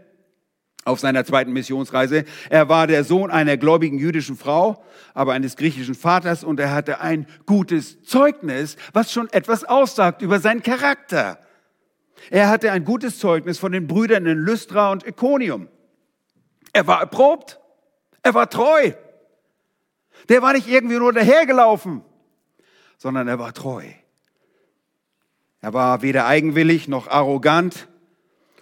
auf 0.84 1.00
seiner 1.00 1.26
zweiten 1.26 1.54
Missionsreise. 1.54 2.26
Er 2.50 2.70
war 2.70 2.88
der 2.88 3.04
Sohn 3.04 3.30
einer 3.30 3.58
gläubigen 3.58 4.00
jüdischen 4.00 4.36
Frau, 4.36 4.84
aber 5.14 5.34
eines 5.34 5.56
griechischen 5.56 5.96
Vaters 5.96 6.44
und 6.44 6.60
er 6.60 6.72
hatte 6.72 7.02
ein 7.02 7.28
gutes 7.46 8.04
Zeugnis, 8.04 8.78
was 8.94 9.12
schon 9.12 9.30
etwas 9.32 9.64
aussagt 9.64 10.22
über 10.22 10.40
seinen 10.40 10.64
Charakter. 10.64 11.40
Er 12.30 12.50
hatte 12.50 12.72
ein 12.72 12.84
gutes 12.84 13.20
Zeugnis 13.20 13.58
von 13.58 13.72
den 13.72 13.88
Brüdern 13.88 14.26
in 14.26 14.40
Lystra 14.40 14.92
und 14.92 15.06
Iconium. 15.06 15.68
Er 16.74 16.88
war 16.88 17.02
erprobt. 17.02 17.60
Er 18.24 18.34
war 18.34 18.50
treu. 18.50 18.92
Der 20.30 20.42
war 20.42 20.54
nicht 20.54 20.68
irgendwie 20.68 20.98
nur 20.98 21.14
dahergelaufen 21.14 22.04
sondern 23.02 23.28
er 23.28 23.40
war 23.40 23.52
treu. 23.52 23.84
Er 25.60 25.74
war 25.74 26.04
weder 26.04 26.28
eigenwillig 26.28 26.88
noch 26.88 27.08
arrogant 27.08 27.88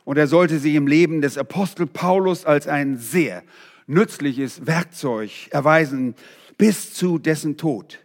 und 0.06 0.18
er 0.18 0.28
sollte 0.28 0.60
sich 0.60 0.76
im 0.76 0.88
Leben 0.88 1.20
des 1.20 1.38
Apostel 1.38 1.86
Paulus 1.86 2.46
als 2.46 2.66
ein 2.66 2.96
sehr 2.96 3.44
nützliches 3.86 4.66
Werkzeug 4.66 5.50
erweisen 5.50 6.16
bis 6.58 6.94
zu 6.94 7.18
dessen 7.20 7.58
Tod. 7.58 8.00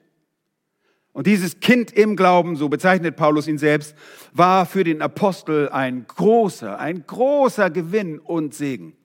Und 1.13 1.29
dieses 1.29 1.61
Kind 1.61 1.93
im 1.93 2.17
Glauben, 2.17 2.57
so 2.57 2.69
bezeichnet 2.69 3.15
Paulus 3.15 3.47
ihn 3.47 3.59
selbst, 3.59 3.95
war 4.33 4.67
für 4.67 4.83
den 4.83 5.03
Apostel 5.03 5.69
ein 5.69 6.05
großer, 6.05 6.81
ein 6.81 7.07
großer 7.07 7.71
Gewinn 7.71 8.19
und 8.19 8.55
Segen. 8.55 8.97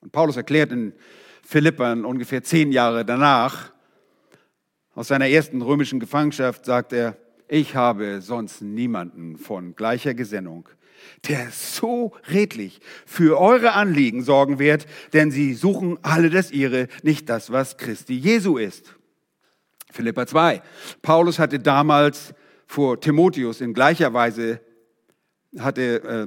Und 0.00 0.10
Paulus 0.10 0.38
erklärt 0.38 0.72
in 0.72 0.94
Philippern 1.42 2.06
ungefähr 2.06 2.42
zehn 2.42 2.72
Jahre 2.72 3.04
danach, 3.04 3.71
aus 4.94 5.08
seiner 5.08 5.28
ersten 5.28 5.62
römischen 5.62 6.00
Gefangenschaft 6.00 6.64
sagt 6.64 6.92
er, 6.92 7.16
Ich 7.48 7.74
habe 7.74 8.20
sonst 8.20 8.62
niemanden 8.62 9.36
von 9.38 9.74
gleicher 9.74 10.14
Gesinnung, 10.14 10.68
der 11.28 11.50
so 11.50 12.12
redlich 12.28 12.80
für 13.06 13.40
eure 13.40 13.72
Anliegen 13.72 14.22
sorgen 14.22 14.58
wird, 14.58 14.86
denn 15.12 15.30
sie 15.30 15.54
suchen 15.54 15.98
alle 16.02 16.30
das 16.30 16.50
ihre, 16.50 16.88
nicht 17.02 17.28
das, 17.28 17.50
was 17.50 17.76
Christi 17.76 18.14
Jesu 18.14 18.58
ist. 18.58 18.94
Philippa 19.90 20.26
2. 20.26 20.62
Paulus 21.02 21.38
hatte 21.38 21.58
damals 21.58 22.34
vor 22.66 23.00
Timotheus 23.00 23.60
in 23.60 23.74
gleicher 23.74 24.14
Weise, 24.14 24.60
hatte 25.58 26.02
äh, 26.02 26.26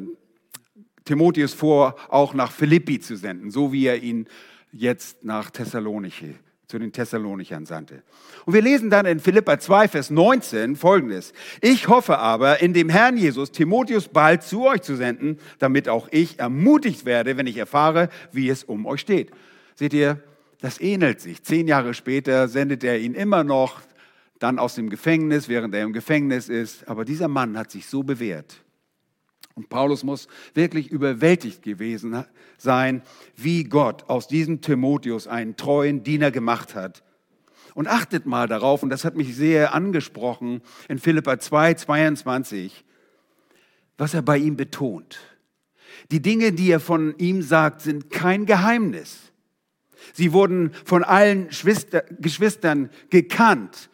Timotheus 1.04 1.54
vor, 1.54 1.96
auch 2.10 2.34
nach 2.34 2.52
Philippi 2.52 3.00
zu 3.00 3.16
senden, 3.16 3.52
so 3.52 3.72
wie 3.72 3.86
er 3.86 4.02
ihn 4.02 4.28
jetzt 4.72 5.24
nach 5.24 5.50
Thessaloniki 5.52 6.36
zu 6.68 6.80
den 6.80 6.92
Thessalonichern 6.92 7.66
sandte. 7.66 8.04
Und 8.46 8.54
wir 8.54 8.62
lesen 8.62 8.90
dann 8.90 9.06
in 9.06 9.20
Philippa 9.20 9.60
2, 9.60 9.88
Vers 9.88 10.10
19 10.10 10.76
folgendes. 10.76 11.34
Ich 11.62 11.88
hoffe 11.88 12.18
aber, 12.18 12.62
in 12.62 12.74
dem 12.74 12.90
Herrn 12.90 13.18
Jesus 13.18 13.52
Timotheus 13.52 14.08
bald 14.08 14.44
zu 14.44 14.66
euch 14.66 14.82
zu 14.82 14.96
senden, 14.96 15.40
damit 15.60 15.90
auch 15.90 16.08
ich 16.12 16.40
ermutigt 16.40 17.06
werde, 17.06 17.38
wenn 17.38 17.48
ich 17.48 17.58
erfahre, 17.58 18.10
wie 18.32 18.50
es 18.50 18.64
um 18.64 18.86
euch 18.86 19.02
steht. 19.02 19.32
Seht 19.76 19.94
ihr, 19.94 20.22
das 20.62 20.82
ähnelt 20.82 21.22
sich. 21.22 21.44
Zehn 21.44 21.68
Jahre 21.68 21.94
später 21.94 22.48
sendet 22.48 22.84
er 22.84 23.00
ihn 23.00 23.14
immer 23.14 23.44
noch, 23.44 23.82
dann 24.40 24.60
aus 24.60 24.76
dem 24.76 24.90
Gefängnis, 24.90 25.48
während 25.48 25.74
er 25.76 25.84
im 25.84 25.94
Gefängnis 25.94 26.50
ist. 26.50 26.88
Aber 26.88 27.06
dieser 27.06 27.28
Mann 27.28 27.58
hat 27.58 27.72
sich 27.72 27.86
so 27.86 28.04
bewährt. 28.04 28.65
Und 29.56 29.70
Paulus 29.70 30.04
muss 30.04 30.28
wirklich 30.54 30.92
überwältigt 30.92 31.64
gewesen 31.64 32.26
sein, 32.58 33.02
wie 33.38 33.64
Gott 33.64 34.10
aus 34.10 34.28
diesem 34.28 34.60
Timotheus 34.60 35.28
einen 35.28 35.56
treuen 35.56 36.04
Diener 36.04 36.30
gemacht 36.30 36.76
hat. 36.76 37.04
Und 37.74 37.88
achtet 37.88 38.26
mal 38.26 38.48
darauf, 38.48 38.84
und 38.84 38.90
das 38.90 39.06
hat 39.06 39.16
mich 39.16 39.36
sehr 39.36 39.74
angesprochen 39.74 40.62
in 40.90 41.00
Philippa 41.00 41.40
2, 41.40 41.74
22, 41.76 42.84
was 43.98 44.14
er 44.14 44.22
bei 44.22 44.38
ihm 44.38 44.58
betont. 44.58 45.20
Die 46.12 46.22
Dinge, 46.22 46.52
die 46.52 46.72
er 46.72 46.82
von 46.82 47.18
ihm 47.18 47.42
sagt, 47.42 47.82
sind 47.82 48.10
kein 48.12 48.46
Geheimnis. 48.46 49.32
Sie 50.14 50.34
wurden 50.34 50.72
von 50.84 51.04
allen 51.04 51.48
Geschwistern 52.20 52.90
gekannt. 53.10 53.90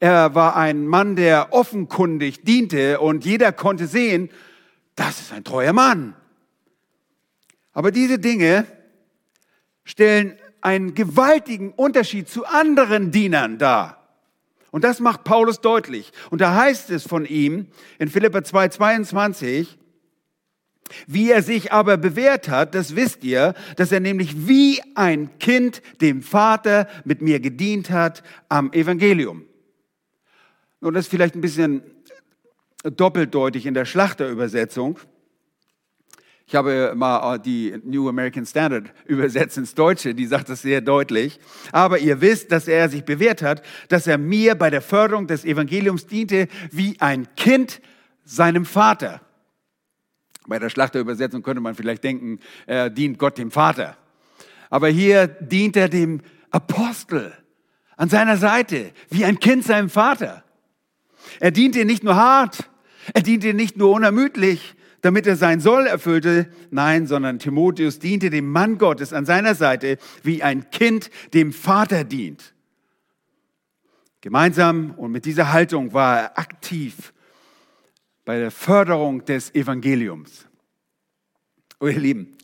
Er 0.00 0.34
war 0.34 0.56
ein 0.56 0.86
Mann, 0.86 1.16
der 1.16 1.52
offenkundig 1.52 2.44
diente 2.44 2.98
und 2.98 3.24
jeder 3.24 3.52
konnte 3.52 3.86
sehen, 3.86 4.30
das 4.94 5.20
ist 5.20 5.32
ein 5.32 5.44
treuer 5.44 5.72
Mann. 5.72 6.14
Aber 7.72 7.90
diese 7.90 8.18
Dinge 8.18 8.66
stellen 9.84 10.38
einen 10.60 10.94
gewaltigen 10.94 11.72
Unterschied 11.72 12.28
zu 12.28 12.44
anderen 12.46 13.10
Dienern 13.10 13.58
dar. 13.58 14.02
Und 14.70 14.84
das 14.84 15.00
macht 15.00 15.24
Paulus 15.24 15.60
deutlich. 15.60 16.12
Und 16.30 16.40
da 16.40 16.54
heißt 16.54 16.90
es 16.90 17.06
von 17.06 17.26
ihm 17.26 17.66
in 17.98 18.08
Philippa 18.08 18.42
2, 18.42 18.68
22, 18.68 19.78
wie 21.06 21.30
er 21.30 21.42
sich 21.42 21.72
aber 21.72 21.96
bewährt 21.96 22.48
hat, 22.48 22.74
das 22.74 22.96
wisst 22.96 23.24
ihr, 23.24 23.54
dass 23.76 23.92
er 23.92 24.00
nämlich 24.00 24.48
wie 24.48 24.80
ein 24.94 25.38
Kind 25.38 25.82
dem 26.00 26.22
Vater 26.22 26.88
mit 27.04 27.22
mir 27.22 27.40
gedient 27.40 27.90
hat 27.90 28.22
am 28.48 28.72
Evangelium. 28.72 29.44
Und 30.80 30.94
das 30.94 31.06
ist 31.06 31.10
vielleicht 31.10 31.34
ein 31.34 31.40
bisschen 31.40 31.82
doppeldeutig 32.84 33.66
in 33.66 33.74
der 33.74 33.84
Schlachterübersetzung. 33.84 34.98
Ich 36.46 36.54
habe 36.54 36.92
mal 36.94 37.38
die 37.38 37.80
New 37.84 38.08
American 38.08 38.44
Standard 38.44 38.92
übersetzt 39.06 39.56
ins 39.56 39.74
Deutsche, 39.74 40.14
die 40.14 40.26
sagt 40.26 40.48
das 40.48 40.62
sehr 40.62 40.80
deutlich. 40.80 41.38
Aber 41.70 41.98
ihr 41.98 42.20
wisst, 42.20 42.52
dass 42.52 42.68
er 42.68 42.88
sich 42.88 43.04
bewährt 43.04 43.42
hat, 43.42 43.62
dass 43.88 44.06
er 44.06 44.18
mir 44.18 44.54
bei 44.54 44.68
der 44.68 44.82
Förderung 44.82 45.26
des 45.26 45.44
Evangeliums 45.44 46.06
diente 46.06 46.48
wie 46.70 46.96
ein 47.00 47.34
Kind 47.36 47.80
seinem 48.24 48.66
Vater. 48.66 49.20
Bei 50.46 50.58
der 50.58 50.68
Schlachterübersetzung 50.68 51.42
könnte 51.42 51.60
man 51.60 51.74
vielleicht 51.74 52.04
denken, 52.04 52.40
er 52.66 52.90
dient 52.90 53.18
Gott 53.18 53.38
dem 53.38 53.50
Vater. 53.50 53.96
Aber 54.68 54.88
hier 54.88 55.28
dient 55.28 55.76
er 55.76 55.88
dem 55.88 56.20
Apostel 56.50 57.32
an 57.96 58.08
seiner 58.08 58.36
Seite, 58.36 58.92
wie 59.08 59.24
ein 59.24 59.38
Kind 59.38 59.64
seinem 59.64 59.88
Vater. 59.88 60.42
Er 61.40 61.50
dient 61.50 61.76
ihr 61.76 61.84
nicht 61.84 62.02
nur 62.02 62.16
hart, 62.16 62.68
er 63.14 63.22
diente 63.22 63.54
nicht 63.54 63.76
nur 63.76 63.90
unermüdlich, 63.90 64.74
damit 65.02 65.26
er 65.26 65.36
sein 65.36 65.60
Soll 65.60 65.86
erfüllte, 65.86 66.48
nein, 66.70 67.06
sondern 67.06 67.38
Timotheus 67.38 67.98
diente 67.98 68.30
dem 68.30 68.50
Mann 68.50 68.78
Gottes 68.78 69.12
an 69.12 69.26
seiner 69.26 69.54
Seite, 69.54 69.98
wie 70.22 70.42
ein 70.42 70.70
Kind 70.70 71.10
dem 71.34 71.52
Vater 71.52 72.04
dient. 72.04 72.54
Gemeinsam 74.20 74.92
und 74.92 75.10
mit 75.10 75.24
dieser 75.24 75.52
Haltung 75.52 75.92
war 75.92 76.20
er 76.20 76.38
aktiv 76.38 77.12
bei 78.24 78.38
der 78.38 78.52
Förderung 78.52 79.24
des 79.24 79.52
Evangeliums. 79.52 80.46
Oh 81.80 81.88
ihr 81.88 81.98
Lieben, 81.98 82.36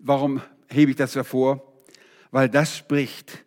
warum 0.00 0.42
hebe 0.68 0.90
ich 0.90 0.96
das 0.96 1.14
hervor? 1.14 1.72
Weil 2.32 2.48
das 2.48 2.76
spricht 2.76 3.44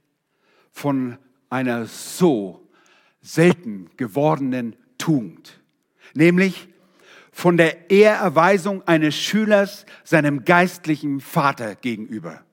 von 0.72 1.18
einer 1.50 1.86
so 1.86 2.70
selten 3.22 3.90
gewordenen 3.98 4.78
Tugend 4.98 5.61
nämlich 6.14 6.70
von 7.32 7.58
der 7.58 7.90
Ehrerweisung 7.90 8.88
eines 8.88 9.16
Schülers 9.16 9.86
seinem 10.04 10.46
geistlichen 10.46 11.22
Vater 11.22 11.76
gegenüber. 11.76 12.44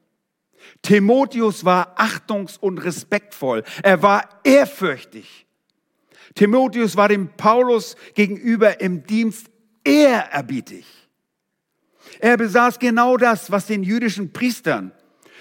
Timotheus 0.82 1.64
war 1.64 1.98
achtungs- 1.98 2.58
und 2.58 2.78
respektvoll. 2.78 3.64
Er 3.82 4.02
war 4.02 4.28
ehrfürchtig. 4.44 5.46
Timotheus 6.34 6.96
war 6.96 7.08
dem 7.08 7.28
Paulus 7.36 7.96
gegenüber 8.14 8.80
im 8.80 9.04
Dienst 9.04 9.50
ehrerbietig. 9.84 10.86
Er 12.20 12.36
besaß 12.36 12.78
genau 12.78 13.16
das, 13.16 13.50
was 13.50 13.66
den 13.66 13.82
jüdischen 13.82 14.32
Priestern 14.32 14.92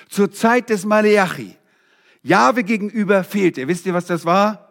zur 0.10 0.32
Zeit 0.32 0.70
des 0.70 0.86
Maleachi 0.86 1.56
Jahwe 2.24 2.64
gegenüber 2.64 3.24
fehlte. 3.24 3.68
Wisst 3.68 3.86
ihr, 3.86 3.94
was 3.94 4.06
das 4.06 4.26
war? 4.26 4.67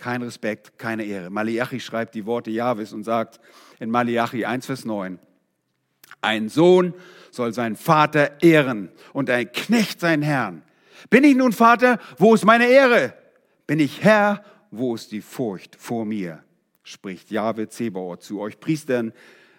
Kein 0.00 0.22
Respekt, 0.22 0.78
keine 0.78 1.04
Ehre. 1.04 1.30
Malachi 1.30 1.78
schreibt 1.78 2.14
die 2.14 2.26
Worte 2.26 2.50
Jahwes 2.50 2.92
und 2.92 3.04
sagt 3.04 3.38
in 3.78 3.90
Malachi 3.90 4.44
1, 4.44 4.66
Vers 4.66 4.84
9, 4.84 5.18
ein 6.22 6.48
Sohn 6.48 6.94
soll 7.30 7.52
seinen 7.52 7.76
Vater 7.76 8.42
ehren 8.42 8.90
und 9.12 9.30
ein 9.30 9.52
Knecht 9.52 10.00
seinen 10.00 10.22
Herrn. 10.22 10.62
Bin 11.10 11.24
ich 11.24 11.36
nun 11.36 11.52
Vater, 11.52 11.98
wo 12.18 12.34
ist 12.34 12.44
meine 12.44 12.66
Ehre? 12.66 13.14
Bin 13.66 13.78
ich 13.78 14.02
Herr, 14.02 14.44
wo 14.70 14.94
ist 14.94 15.12
die 15.12 15.22
Furcht 15.22 15.76
vor 15.76 16.04
mir? 16.04 16.42
Spricht 16.82 17.30
Jahwe 17.30 17.68
Zebaoth 17.68 18.22
zu 18.22 18.40
euch 18.40 18.58
Priestern, 18.58 19.12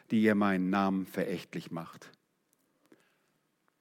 die 0.10 0.21
ihr 0.21 0.36
meinen 0.36 0.69
Namen 0.69 1.06
verächtlich 1.06 1.71
macht. 1.71 2.12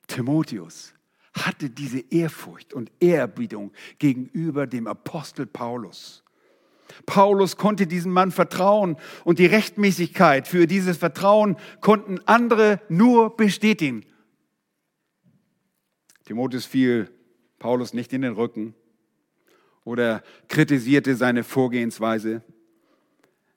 Timotheus 0.06 0.94
hatte 1.32 1.70
diese 1.70 2.00
Ehrfurcht 2.10 2.74
und 2.74 2.90
Ehrerbietung 3.00 3.72
gegenüber 3.98 4.66
dem 4.66 4.86
Apostel 4.86 5.46
Paulus. 5.46 6.22
Paulus 7.06 7.56
konnte 7.56 7.86
diesem 7.86 8.12
Mann 8.12 8.30
vertrauen 8.30 8.96
und 9.24 9.38
die 9.38 9.46
Rechtmäßigkeit 9.46 10.48
für 10.48 10.66
dieses 10.66 10.96
Vertrauen 10.96 11.56
konnten 11.80 12.20
andere 12.26 12.80
nur 12.88 13.36
bestätigen. 13.36 14.04
Timotheus 16.24 16.66
fiel 16.66 17.10
Paulus 17.58 17.92
nicht 17.92 18.12
in 18.12 18.22
den 18.22 18.34
Rücken 18.34 18.74
oder 19.84 20.22
kritisierte 20.48 21.16
seine 21.16 21.42
Vorgehensweise. 21.42 22.42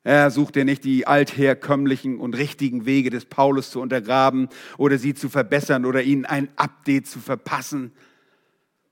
Er 0.03 0.31
suchte 0.31 0.65
nicht 0.65 0.83
die 0.83 1.07
altherkömmlichen 1.07 2.19
und 2.19 2.35
richtigen 2.35 2.85
Wege 2.85 3.09
des 3.09 3.25
Paulus 3.25 3.71
zu 3.71 3.79
untergraben 3.79 4.49
oder 4.77 4.97
sie 4.97 5.13
zu 5.13 5.29
verbessern 5.29 5.85
oder 5.85 6.01
ihnen 6.01 6.25
ein 6.25 6.49
Update 6.55 7.07
zu 7.07 7.19
verpassen. 7.19 7.93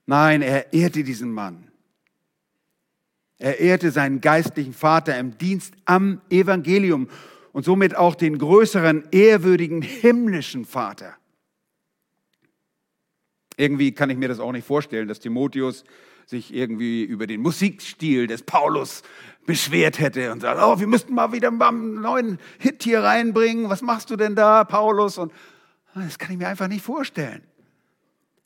Nein, 0.06 0.42
er 0.42 0.72
ehrte 0.72 1.04
diesen 1.04 1.32
Mann. 1.32 1.71
Er 3.42 3.58
ehrte 3.58 3.90
seinen 3.90 4.20
geistlichen 4.20 4.72
Vater 4.72 5.18
im 5.18 5.36
Dienst 5.36 5.74
am 5.84 6.20
Evangelium 6.30 7.08
und 7.50 7.64
somit 7.64 7.96
auch 7.96 8.14
den 8.14 8.38
größeren, 8.38 9.08
ehrwürdigen 9.10 9.82
himmlischen 9.82 10.64
Vater. 10.64 11.16
Irgendwie 13.56 13.90
kann 13.90 14.10
ich 14.10 14.16
mir 14.16 14.28
das 14.28 14.38
auch 14.38 14.52
nicht 14.52 14.64
vorstellen, 14.64 15.08
dass 15.08 15.18
Timotheus 15.18 15.82
sich 16.24 16.54
irgendwie 16.54 17.02
über 17.02 17.26
den 17.26 17.40
Musikstil 17.40 18.28
des 18.28 18.44
Paulus 18.44 19.02
beschwert 19.44 19.98
hätte 19.98 20.30
und 20.30 20.38
sagt, 20.38 20.60
oh, 20.62 20.78
wir 20.78 20.86
müssten 20.86 21.12
mal 21.12 21.32
wieder 21.32 21.48
einen 21.48 22.00
neuen 22.00 22.38
Hit 22.60 22.84
hier 22.84 23.02
reinbringen. 23.02 23.68
Was 23.68 23.82
machst 23.82 24.08
du 24.10 24.14
denn 24.14 24.36
da, 24.36 24.62
Paulus? 24.62 25.18
Und 25.18 25.32
das 25.96 26.16
kann 26.16 26.30
ich 26.30 26.38
mir 26.38 26.46
einfach 26.46 26.68
nicht 26.68 26.84
vorstellen. 26.84 27.42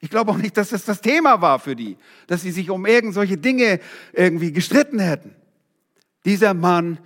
Ich 0.00 0.10
glaube 0.10 0.30
auch 0.30 0.36
nicht, 0.36 0.56
dass 0.56 0.70
das 0.70 0.84
das 0.84 1.00
Thema 1.00 1.40
war 1.40 1.58
für 1.58 1.74
die, 1.74 1.96
dass 2.26 2.42
sie 2.42 2.50
sich 2.50 2.70
um 2.70 2.86
irgend 2.86 3.14
solche 3.14 3.38
Dinge 3.38 3.80
irgendwie 4.12 4.52
gestritten 4.52 4.98
hätten. 4.98 5.34
Dieser 6.24 6.54
Mann 6.54 6.98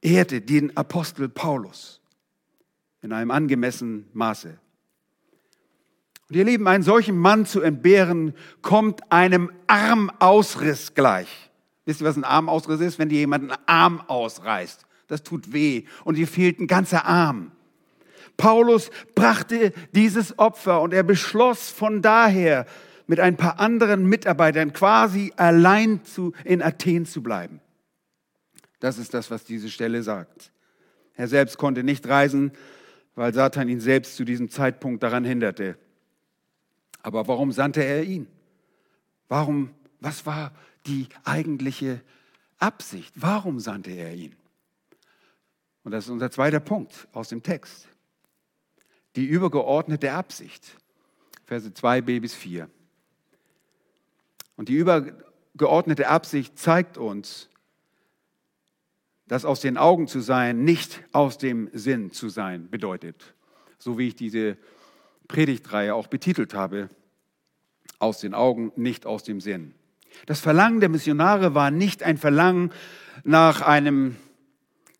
ehrte 0.00 0.40
den 0.40 0.76
Apostel 0.76 1.28
Paulus 1.28 2.00
in 3.02 3.12
einem 3.12 3.30
angemessenen 3.30 4.08
Maße. 4.12 4.58
Und 6.28 6.36
ihr 6.36 6.44
Lieben, 6.44 6.66
einen 6.66 6.82
solchen 6.82 7.16
Mann 7.16 7.46
zu 7.46 7.60
entbehren, 7.60 8.34
kommt 8.60 9.12
einem 9.12 9.52
Armausriss 9.68 10.94
gleich. 10.94 11.28
Wisst 11.84 12.00
ihr, 12.00 12.06
was 12.06 12.16
ein 12.16 12.24
Armausriss 12.24 12.80
ist? 12.80 12.98
Wenn 12.98 13.08
dir 13.08 13.20
jemand 13.20 13.44
einen 13.44 13.62
Arm 13.66 14.00
ausreißt. 14.08 14.84
Das 15.06 15.22
tut 15.22 15.52
weh 15.52 15.84
und 16.04 16.16
dir 16.16 16.26
fehlt 16.26 16.58
ein 16.58 16.66
ganzer 16.66 17.04
Arm. 17.06 17.52
Paulus 18.36 18.90
brachte 19.14 19.72
dieses 19.92 20.38
Opfer 20.38 20.82
und 20.82 20.92
er 20.92 21.02
beschloss 21.02 21.70
von 21.70 22.02
daher, 22.02 22.66
mit 23.06 23.20
ein 23.20 23.36
paar 23.36 23.60
anderen 23.60 24.06
Mitarbeitern 24.06 24.72
quasi 24.72 25.32
allein 25.36 26.04
zu, 26.04 26.32
in 26.44 26.62
Athen 26.62 27.06
zu 27.06 27.22
bleiben. 27.22 27.60
Das 28.80 28.98
ist 28.98 29.14
das, 29.14 29.30
was 29.30 29.44
diese 29.44 29.70
Stelle 29.70 30.02
sagt. 30.02 30.52
Er 31.14 31.28
selbst 31.28 31.56
konnte 31.56 31.82
nicht 31.82 32.06
reisen, 32.08 32.52
weil 33.14 33.32
Satan 33.32 33.68
ihn 33.68 33.80
selbst 33.80 34.16
zu 34.16 34.24
diesem 34.24 34.50
Zeitpunkt 34.50 35.02
daran 35.02 35.24
hinderte. 35.24 35.78
Aber 37.02 37.26
warum 37.28 37.52
sandte 37.52 37.82
er 37.82 38.02
ihn? 38.02 38.26
Warum, 39.28 39.70
was 40.00 40.26
war 40.26 40.52
die 40.86 41.08
eigentliche 41.24 42.02
Absicht? 42.58 43.14
Warum 43.16 43.60
sandte 43.60 43.92
er 43.92 44.14
ihn? 44.14 44.34
Und 45.84 45.92
das 45.92 46.04
ist 46.04 46.10
unser 46.10 46.30
zweiter 46.30 46.60
Punkt 46.60 47.08
aus 47.12 47.28
dem 47.28 47.42
Text. 47.42 47.88
Die 49.16 49.24
übergeordnete 49.24 50.12
Absicht. 50.12 50.76
Verse 51.46 51.68
2b 51.68 52.20
bis 52.20 52.34
4. 52.34 52.68
Und 54.56 54.68
die 54.68 54.74
übergeordnete 54.74 56.08
Absicht 56.08 56.58
zeigt 56.58 56.98
uns, 56.98 57.48
dass 59.26 59.44
aus 59.44 59.60
den 59.60 59.76
Augen 59.76 60.06
zu 60.06 60.20
sein 60.20 60.64
nicht 60.64 61.02
aus 61.12 61.38
dem 61.38 61.70
Sinn 61.72 62.10
zu 62.12 62.28
sein 62.28 62.70
bedeutet. 62.70 63.34
So 63.78 63.98
wie 63.98 64.08
ich 64.08 64.14
diese 64.14 64.56
Predigtreihe 65.28 65.94
auch 65.94 66.06
betitelt 66.06 66.54
habe. 66.54 66.88
Aus 67.98 68.20
den 68.20 68.34
Augen, 68.34 68.72
nicht 68.76 69.06
aus 69.06 69.24
dem 69.24 69.40
Sinn. 69.40 69.74
Das 70.26 70.40
Verlangen 70.40 70.80
der 70.80 70.88
Missionare 70.88 71.54
war 71.54 71.70
nicht 71.70 72.02
ein 72.02 72.18
Verlangen 72.18 72.70
nach 73.24 73.62
einem 73.62 74.16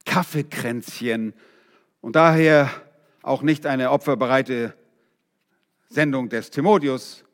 Kaffeekränzchen 0.04 1.34
und 2.00 2.16
daher 2.16 2.70
auch 3.26 3.42
nicht 3.42 3.66
eine 3.66 3.90
opferbereite 3.90 4.74
Sendung 5.88 6.28
des 6.28 6.50
Timotheus. 6.50 7.24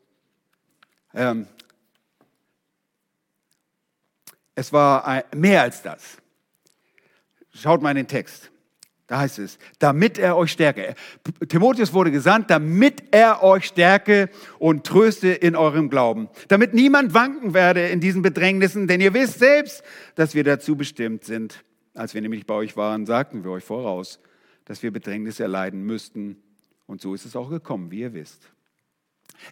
Ähm, 1.14 1.46
es 4.54 4.72
war 4.72 5.24
mehr 5.34 5.62
als 5.62 5.82
das. 5.82 6.16
Schaut 7.54 7.82
mal 7.82 7.90
in 7.90 7.96
den 7.96 8.08
Text. 8.08 8.50
Da 9.06 9.18
heißt 9.18 9.40
es, 9.40 9.58
damit 9.78 10.16
er 10.16 10.38
euch 10.38 10.52
stärke. 10.52 10.94
Timotheus 11.46 11.92
wurde 11.92 12.10
gesandt, 12.10 12.48
damit 12.48 13.02
er 13.10 13.42
euch 13.42 13.66
stärke 13.66 14.30
und 14.58 14.86
tröste 14.86 15.28
in 15.28 15.54
eurem 15.54 15.90
Glauben. 15.90 16.30
Damit 16.48 16.72
niemand 16.72 17.12
wanken 17.12 17.52
werde 17.52 17.88
in 17.88 18.00
diesen 18.00 18.22
Bedrängnissen, 18.22 18.86
denn 18.86 19.02
ihr 19.02 19.12
wisst 19.12 19.38
selbst, 19.40 19.82
dass 20.14 20.34
wir 20.34 20.44
dazu 20.44 20.76
bestimmt 20.76 21.24
sind. 21.24 21.62
Als 21.92 22.14
wir 22.14 22.22
nämlich 22.22 22.46
bei 22.46 22.54
euch 22.54 22.78
waren, 22.78 23.04
sagten 23.04 23.44
wir 23.44 23.50
euch 23.50 23.64
voraus, 23.64 24.18
dass 24.64 24.82
wir 24.82 24.90
Bedrängnisse 24.90 25.42
erleiden 25.42 25.82
müssten. 25.84 26.42
Und 26.86 27.00
so 27.00 27.14
ist 27.14 27.26
es 27.26 27.36
auch 27.36 27.50
gekommen, 27.50 27.90
wie 27.90 28.00
ihr 28.00 28.14
wisst. 28.14 28.50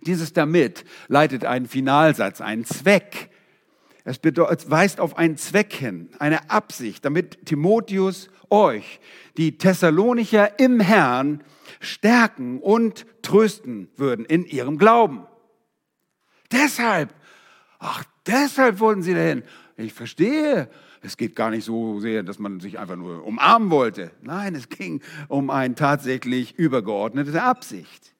Dieses 0.02 0.32
damit 0.32 0.84
leitet 1.08 1.44
einen 1.44 1.66
Finalsatz, 1.66 2.40
einen 2.40 2.64
Zweck 2.64 3.30
es, 4.04 4.70
weist 4.70 5.00
auf 5.00 5.16
einen 5.18 5.36
Zweck 5.36 5.72
hin, 5.72 6.10
eine 6.18 6.50
Absicht, 6.50 7.04
damit 7.04 7.46
Timotheus 7.46 8.30
euch, 8.48 9.00
die 9.36 9.58
Thessalonicher 9.58 10.58
im 10.58 10.80
Herrn, 10.80 11.44
stärken 11.80 12.60
und 12.60 13.06
trösten 13.22 13.88
würden 13.96 14.24
in 14.24 14.44
ihrem 14.44 14.78
Glauben. 14.78 15.26
Deshalb, 16.50 17.14
ach, 17.78 18.04
deshalb 18.26 18.80
wollten 18.80 19.02
sie 19.02 19.14
dahin. 19.14 19.44
Ich 19.76 19.92
verstehe, 19.92 20.68
es 21.02 21.16
geht 21.16 21.34
gar 21.34 21.50
nicht 21.50 21.64
so 21.64 21.98
sehr, 22.00 22.22
dass 22.22 22.38
man 22.38 22.60
sich 22.60 22.78
einfach 22.78 22.96
nur 22.96 23.24
umarmen 23.24 23.70
wollte. 23.70 24.10
Nein, 24.20 24.54
es 24.54 24.68
ging 24.68 25.00
um 25.28 25.50
eine 25.50 25.74
tatsächlich 25.74 26.58
übergeordnete 26.58 27.42
Absicht. 27.42 28.14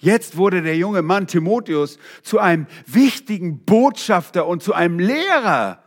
Jetzt 0.00 0.36
wurde 0.36 0.62
der 0.62 0.76
junge 0.76 1.02
Mann 1.02 1.26
Timotheus 1.26 1.98
zu 2.22 2.38
einem 2.38 2.66
wichtigen 2.86 3.64
Botschafter 3.64 4.46
und 4.46 4.62
zu 4.62 4.74
einem 4.74 4.98
Lehrer. 4.98 5.82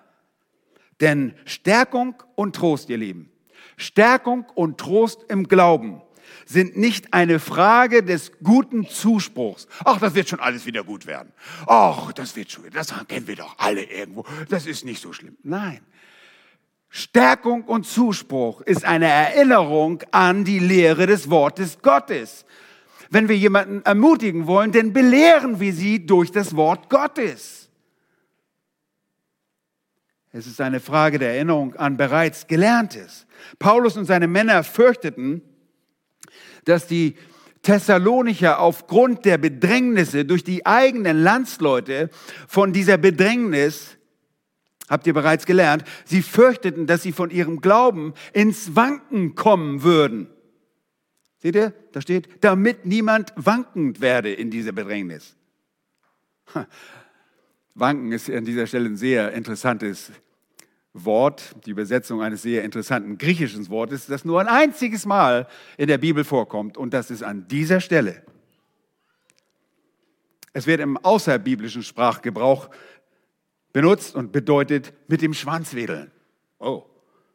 Denn 1.02 1.34
Stärkung 1.44 2.16
und 2.36 2.56
Trost, 2.56 2.90
ihr 2.90 2.98
Lieben, 2.98 3.30
Stärkung 3.76 4.46
und 4.56 4.78
Trost 4.78 5.26
im 5.28 5.48
Glauben 5.48 6.02
sind 6.46 6.78
nicht 6.78 7.14
eine 7.14 7.40
Frage 7.40 8.04
des 8.04 8.32
guten 8.44 8.88
Zuspruchs. 8.88 9.68
Ach, 9.84 10.00
das 10.00 10.16
wird 10.16 10.30
schon 10.30 10.40
alles 10.40 10.66
wieder 10.66 10.84
gut 10.84 11.08
werden. 11.08 11.34
Ach, 11.68 12.14
das 12.14 12.36
wird 12.36 12.52
schon, 12.52 12.70
das 12.72 12.94
kennen 13.08 13.28
wir 13.28 13.36
doch 13.36 13.56
alle 13.58 13.84
irgendwo. 13.84 14.26
Das 14.50 14.66
ist 14.66 14.86
nicht 14.86 15.02
so 15.02 15.12
schlimm. 15.12 15.38
Nein. 15.44 15.82
Stärkung 16.96 17.64
und 17.64 17.86
Zuspruch 17.86 18.62
ist 18.62 18.86
eine 18.86 19.08
Erinnerung 19.08 20.02
an 20.12 20.46
die 20.46 20.60
Lehre 20.60 21.08
des 21.08 21.30
Wortes 21.30 21.80
Gottes 21.82 22.46
wenn 23.10 23.30
wir 23.30 23.38
jemanden 23.38 23.82
ermutigen 23.84 24.48
wollen, 24.48 24.72
dann 24.72 24.94
belehren 24.94 25.60
wir 25.60 25.74
sie 25.74 26.06
durch 26.06 26.32
das 26.32 26.56
Wort 26.56 26.90
Gottes. 26.90 27.70
Es 30.32 30.48
ist 30.48 30.60
eine 30.60 30.80
Frage 30.82 31.18
der 31.18 31.34
Erinnerung 31.36 31.76
an 31.76 31.96
bereits 31.96 32.48
Gelerntes. 32.48 33.26
Paulus 33.58 33.96
und 33.96 34.06
seine 34.06 34.28
Männer 34.28 34.64
fürchteten, 34.64 35.42
dass 36.66 36.88
die 36.88 37.16
Thessalonicher 37.62 38.60
aufgrund 38.60 39.24
der 39.24 39.38
Bedrängnisse 39.38 40.26
durch 40.26 40.44
die 40.44 40.66
eigenen 40.66 41.24
Landsleute 41.24 42.10
von 42.48 42.74
dieser 42.74 42.98
Bedrängnis, 42.98 43.98
habt 44.90 45.08
ihr 45.08 45.14
bereits 45.14 45.46
gelernt, 45.46 45.84
sie 46.06 46.22
fürchteten, 46.22 46.88
dass 46.88 47.04
sie 47.04 47.12
von 47.12 47.30
ihrem 47.30 47.62
Glauben 47.62 48.14
ins 48.34 48.76
Wanken 48.76 49.36
kommen 49.36 49.84
würden. 49.84 50.28
Seht 51.38 51.56
ihr? 51.56 51.74
Da 51.92 52.02
steht, 52.02 52.44
damit 52.44 52.86
niemand 52.86 53.34
wankend 53.36 54.02
werde 54.02 54.34
in 54.34 54.50
dieser 54.50 54.72
Bedrängnis. 54.72 55.36
Wanken 57.76 58.12
ist 58.12 58.30
an 58.30 58.46
dieser 58.46 58.68
Stelle 58.68 58.90
ein 58.90 58.98
sehr 58.98 59.32
interessantes 59.34 60.12
Wort, 60.94 61.56
die 61.66 61.72
Übersetzung 61.72 62.22
eines 62.22 62.42
sehr 62.42 62.64
interessanten 62.64 63.18
griechischen 63.18 63.68
Wortes, 63.70 64.08
das 64.08 64.24
nur 64.24 64.40
ein 64.40 64.48
einziges 64.48 65.06
Mal 65.06 65.48
in 65.78 65.88
der 65.88 65.98
Bibel 65.98 66.24
vorkommt 66.24 66.78
und 66.78 66.94
das 66.94 67.12
ist 67.12 67.22
an 67.22 67.48
dieser 67.50 67.82
Stelle. 67.82 68.24
Es 70.54 70.68
wird 70.68 70.80
im 70.80 70.96
außerbiblischen 70.96 71.84
Sprachgebrauch 71.84 72.70
benutzt 73.76 74.16
und 74.16 74.32
bedeutet 74.32 74.94
mit 75.10 75.22
dem 75.22 75.34
Schwanz 75.34 75.74
wedeln. 75.76 76.10
Oh, 76.60 76.84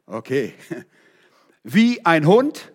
okay. 0.07 0.55
Wie 1.63 2.03
ein 2.03 2.25
Hund 2.25 2.73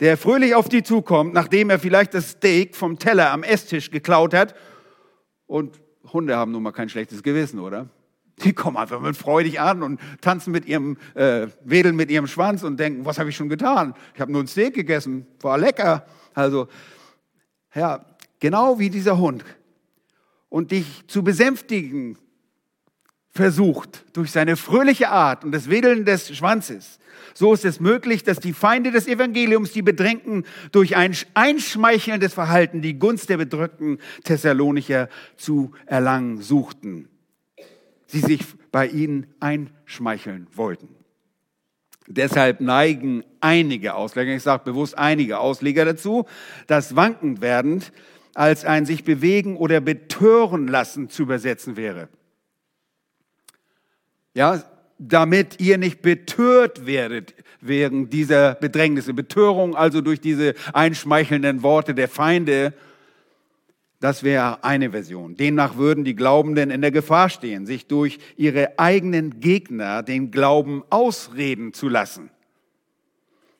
der 0.00 0.16
fröhlich 0.16 0.56
auf 0.56 0.68
die 0.68 0.82
zukommt, 0.82 1.32
nachdem 1.32 1.70
er 1.70 1.78
vielleicht 1.78 2.12
das 2.14 2.30
Steak 2.30 2.74
vom 2.74 2.98
Teller 2.98 3.30
am 3.30 3.44
Esstisch 3.44 3.92
geklaut 3.92 4.34
hat. 4.34 4.56
Und 5.46 5.80
Hunde 6.12 6.36
haben 6.36 6.50
nun 6.50 6.64
mal 6.64 6.72
kein 6.72 6.88
schlechtes 6.88 7.22
Gewissen, 7.22 7.60
oder? 7.60 7.88
Die 8.42 8.52
kommen 8.52 8.76
einfach 8.76 9.00
mit 9.00 9.16
freudig 9.16 9.60
an 9.60 9.84
und 9.84 10.00
tanzen 10.20 10.50
mit 10.50 10.66
ihrem, 10.66 10.96
äh, 11.14 11.46
wedeln 11.62 11.94
mit 11.94 12.10
ihrem 12.10 12.26
Schwanz 12.26 12.64
und 12.64 12.80
denken, 12.80 13.04
was 13.04 13.20
habe 13.20 13.30
ich 13.30 13.36
schon 13.36 13.48
getan? 13.48 13.94
Ich 14.16 14.20
habe 14.20 14.32
nur 14.32 14.42
ein 14.42 14.48
Steak 14.48 14.74
gegessen, 14.74 15.28
war 15.40 15.56
lecker. 15.56 16.04
Also, 16.34 16.66
ja, 17.76 18.04
genau 18.40 18.80
wie 18.80 18.90
dieser 18.90 19.18
Hund. 19.18 19.44
Und 20.48 20.72
dich 20.72 21.04
zu 21.06 21.22
besänftigen 21.22 22.18
versucht 23.34 24.04
durch 24.12 24.30
seine 24.30 24.56
fröhliche 24.56 25.08
Art 25.08 25.44
und 25.44 25.52
das 25.52 25.68
Wedeln 25.68 26.04
des 26.04 26.34
Schwanzes, 26.36 27.00
so 27.34 27.52
ist 27.52 27.64
es 27.64 27.80
möglich, 27.80 28.22
dass 28.22 28.38
die 28.38 28.52
Feinde 28.52 28.92
des 28.92 29.08
Evangeliums 29.08 29.72
die 29.72 29.82
Bedrängten 29.82 30.44
durch 30.70 30.94
ein 30.94 31.16
einschmeichelndes 31.34 32.32
Verhalten 32.32 32.80
die 32.80 32.98
Gunst 32.98 33.28
der 33.28 33.38
bedrückten 33.38 33.98
Thessalonicher 34.22 35.08
zu 35.36 35.72
erlangen 35.86 36.42
suchten. 36.42 37.08
Sie 38.06 38.20
sich 38.20 38.44
bei 38.70 38.86
ihnen 38.86 39.26
einschmeicheln 39.40 40.46
wollten. 40.54 40.94
Deshalb 42.06 42.60
neigen 42.60 43.24
einige 43.40 43.94
Ausleger, 43.94 44.34
ich 44.34 44.42
sage 44.42 44.64
bewusst 44.64 44.96
einige 44.96 45.38
Ausleger 45.38 45.84
dazu, 45.84 46.26
das 46.66 46.94
wankend 46.94 47.40
werdend 47.40 47.92
als 48.34 48.64
ein 48.64 48.84
sich 48.84 49.04
bewegen 49.04 49.56
oder 49.56 49.80
betören 49.80 50.68
lassen 50.68 51.08
zu 51.08 51.22
übersetzen 51.22 51.76
wäre. 51.76 52.08
Ja, 54.34 54.62
damit 54.98 55.60
ihr 55.60 55.78
nicht 55.78 56.02
betört 56.02 56.86
werdet 56.86 57.34
wegen 57.60 58.10
dieser 58.10 58.54
Bedrängnisse. 58.54 59.14
Betörung 59.14 59.74
also 59.76 60.00
durch 60.00 60.20
diese 60.20 60.54
einschmeichelnden 60.72 61.62
Worte 61.62 61.94
der 61.94 62.08
Feinde. 62.08 62.74
Das 64.00 64.22
wäre 64.22 64.62
eine 64.64 64.90
Version. 64.90 65.36
Demnach 65.36 65.76
würden 65.76 66.04
die 66.04 66.16
Glaubenden 66.16 66.70
in 66.70 66.82
der 66.82 66.90
Gefahr 66.90 67.28
stehen, 67.28 67.64
sich 67.64 67.86
durch 67.86 68.18
ihre 68.36 68.78
eigenen 68.78 69.40
Gegner 69.40 70.02
den 70.02 70.30
Glauben 70.30 70.82
ausreden 70.90 71.72
zu 71.72 71.88
lassen. 71.88 72.30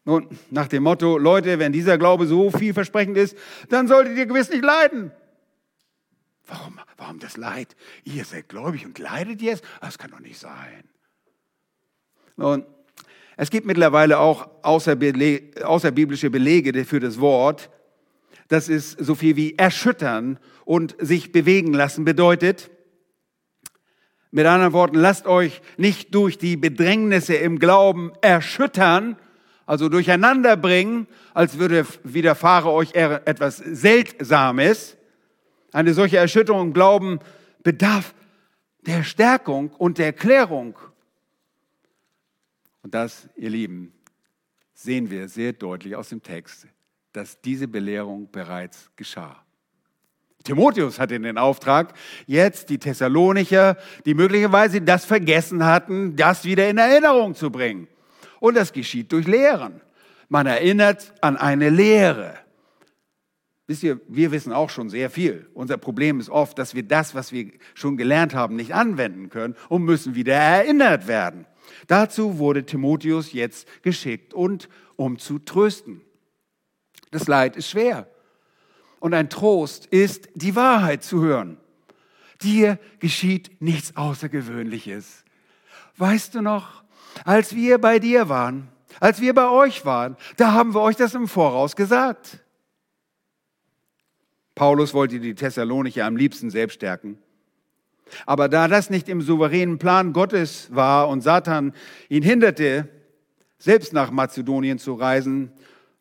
Nun, 0.05 0.29
nach 0.51 0.69
dem 0.69 0.83
Motto, 0.83 1.17
Leute, 1.17 1.59
wenn 1.59 1.73
dieser 1.73 1.97
Glaube 1.97 2.27
so 2.27 2.51
vielversprechend 2.51 3.17
ist, 3.17 3.37
dann 3.71 3.89
solltet 3.89 4.19
ihr 4.19 4.27
gewiss 4.27 4.51
nicht 4.51 4.63
leiden. 4.63 5.13
Warum, 6.47 6.79
warum 6.97 7.19
das 7.19 7.37
Leid? 7.37 7.75
Ihr 8.05 8.25
seid 8.25 8.49
gläubig 8.49 8.85
und 8.85 8.99
leidet 8.99 9.41
jetzt? 9.41 9.65
Das 9.81 9.99
kann 9.99 10.11
doch 10.11 10.21
nicht 10.21 10.39
sein. 10.39 10.85
Nun, 12.37 12.67
es 13.37 13.51
gibt 13.51 13.67
mittlerweile 13.67 14.19
auch 14.19 14.49
außerbiblische 14.63 16.31
Belege 16.31 16.85
für 16.85 17.01
das 17.01 17.19
Wort. 17.21 17.71
Das 18.49 18.69
ist 18.69 18.99
so 18.99 19.15
viel 19.15 19.37
wie 19.37 19.57
erschüttern 19.57 20.39
und 20.65 20.95
sich 20.99 21.33
bewegen 21.33 21.73
lassen 21.73 22.05
bedeutet. 22.05 22.71
Mit 24.31 24.47
anderen 24.47 24.73
Worten, 24.73 24.97
lasst 24.97 25.27
euch 25.27 25.63
nicht 25.77 26.15
durch 26.15 26.39
die 26.39 26.57
Bedrängnisse 26.57 27.35
im 27.35 27.59
Glauben 27.59 28.13
erschüttern, 28.21 29.17
also 29.65 29.89
durcheinander 29.89 30.57
bringen, 30.57 31.07
als 31.33 31.59
würde 31.59 31.87
widerfahre 32.03 32.71
euch 32.71 32.95
etwas 32.95 33.57
Seltsames. 33.59 34.97
Eine 35.75 35.93
solche 35.93 36.19
Erschütterung 36.19 36.69
im 36.69 36.73
Glauben 36.73 37.19
bedarf 37.65 38.15
der 38.87 39.03
Stärkung 39.03 39.71
und 39.71 39.99
der 39.99 40.13
Klärung. 40.13 40.79
Und 42.83 42.95
das, 42.95 43.29
ihr 43.35 43.51
Lieben, 43.51 43.93
sehen 44.73 45.11
wir 45.11 45.29
sehr 45.29 45.53
deutlich 45.53 45.97
aus 45.97 46.11
dem 46.11 46.23
Text, 46.23 46.69
dass 47.13 47.41
diese 47.41 47.67
Belehrung 47.67 48.31
bereits 48.31 48.89
geschah. 48.95 49.45
Timotheus 50.45 51.01
hatte 51.01 51.19
den 51.19 51.39
Auftrag, 51.39 51.95
jetzt 52.29 52.69
die 52.69 52.79
Thessalonicher, 52.79 53.77
die 54.07 54.15
möglicherweise 54.15 54.81
das 54.81 55.05
vergessen 55.05 55.65
hatten, 55.65 56.15
das 56.15 56.45
wieder 56.45 56.69
in 56.69 56.79
Erinnerung 56.79 57.35
zu 57.35 57.51
bringen. 57.51 57.89
Und 58.39 58.55
das 58.55 58.73
geschieht 58.73 59.11
durch 59.11 59.27
Lehren. 59.27 59.81
Man 60.29 60.47
erinnert 60.47 61.13
an 61.21 61.37
eine 61.37 61.69
Lehre. 61.69 62.44
Wisst 63.67 63.83
ihr, 63.83 64.01
wir 64.09 64.31
wissen 64.31 64.53
auch 64.53 64.69
schon 64.69 64.91
sehr 64.91 65.09
viel. 65.09 65.49
Unser 65.55 65.79
Problem 65.79 66.21
ist 66.21 66.29
oft, 66.29 66.59
dass 66.59 66.75
wir 66.75 66.83
das, 66.83 67.15
was 67.15 67.33
wir 67.33 67.51
schon 67.73 67.97
gelernt 67.97 68.35
haben, 68.35 68.57
nicht 68.57 68.75
anwenden 68.75 69.31
können 69.31 69.57
und 69.71 69.85
müssen 69.85 70.15
wieder 70.15 70.35
erinnert 70.35 71.09
werden. 71.09 71.47
Dazu 71.87 72.39
wurde 72.39 72.67
Timotheus 72.67 73.33
jetzt 73.33 73.67
geschickt 73.83 74.35
und 74.35 74.69
um 74.97 75.19
zu 75.19 75.39
trösten. 75.39 76.03
Das 77.11 77.27
Leid 77.27 77.57
ist 77.57 77.71
schwer. 77.71 78.07
Und 79.01 79.15
ein 79.15 79.31
Trost 79.31 79.87
ist, 79.87 80.29
die 80.35 80.57
Wahrheit 80.57 81.03
zu 81.03 81.23
hören. 81.23 81.57
Dir 82.43 82.79
geschieht 82.99 83.63
nichts 83.63 83.97
Außergewöhnliches. 83.97 85.25
Weißt 85.97 86.35
du 86.35 86.43
noch, 86.43 86.83
als 87.25 87.55
wir 87.55 87.79
bei 87.79 87.99
dir 87.99 88.29
waren, 88.29 88.69
als 89.01 89.21
wir 89.21 89.35
bei 89.35 89.49
euch 89.49 89.87
waren, 89.87 90.17
da 90.37 90.53
haben 90.53 90.75
wir 90.75 90.81
euch 90.81 90.97
das 90.97 91.15
im 91.15 91.29
Voraus 91.29 91.77
gesagt. 91.77 92.44
Paulus 94.55 94.95
wollte 94.95 95.21
die 95.21 95.35
Thessalonicher 95.35 96.05
am 96.07 96.17
liebsten 96.17 96.51
selbst 96.51 96.75
stärken. 96.75 97.19
Aber 98.27 98.49
da 98.49 98.69
das 98.69 98.91
nicht 98.91 99.09
im 99.09 99.23
souveränen 99.23 99.79
Plan 99.79 100.13
Gottes 100.13 100.69
war 100.75 101.09
und 101.09 101.23
Satan 101.23 101.73
ihn 102.09 102.23
hinderte, 102.23 102.89
selbst 103.59 103.93
nach 103.93 104.11
Mazedonien 104.11 104.79
zu 104.79 104.95
reisen, 104.95 105.51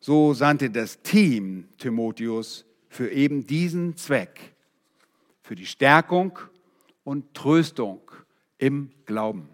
so 0.00 0.34
sandte 0.34 0.70
das 0.70 1.02
Team 1.02 1.68
Timotheus 1.78 2.66
für 2.88 3.10
eben 3.10 3.46
diesen 3.46 3.96
Zweck, 3.96 4.54
für 5.42 5.54
die 5.54 5.66
Stärkung 5.66 6.38
und 7.04 7.34
Tröstung 7.34 8.00
im 8.58 8.90
Glauben. 9.06 9.48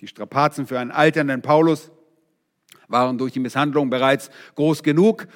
Die 0.00 0.06
Strapazen 0.06 0.66
für 0.66 0.78
einen 0.78 0.92
alternden 0.92 1.42
Paulus 1.42 1.90
waren 2.88 3.18
durch 3.18 3.32
die 3.32 3.40
Misshandlung 3.40 3.90
bereits 3.90 4.30
groß 4.54 4.82
genug. 4.82 5.26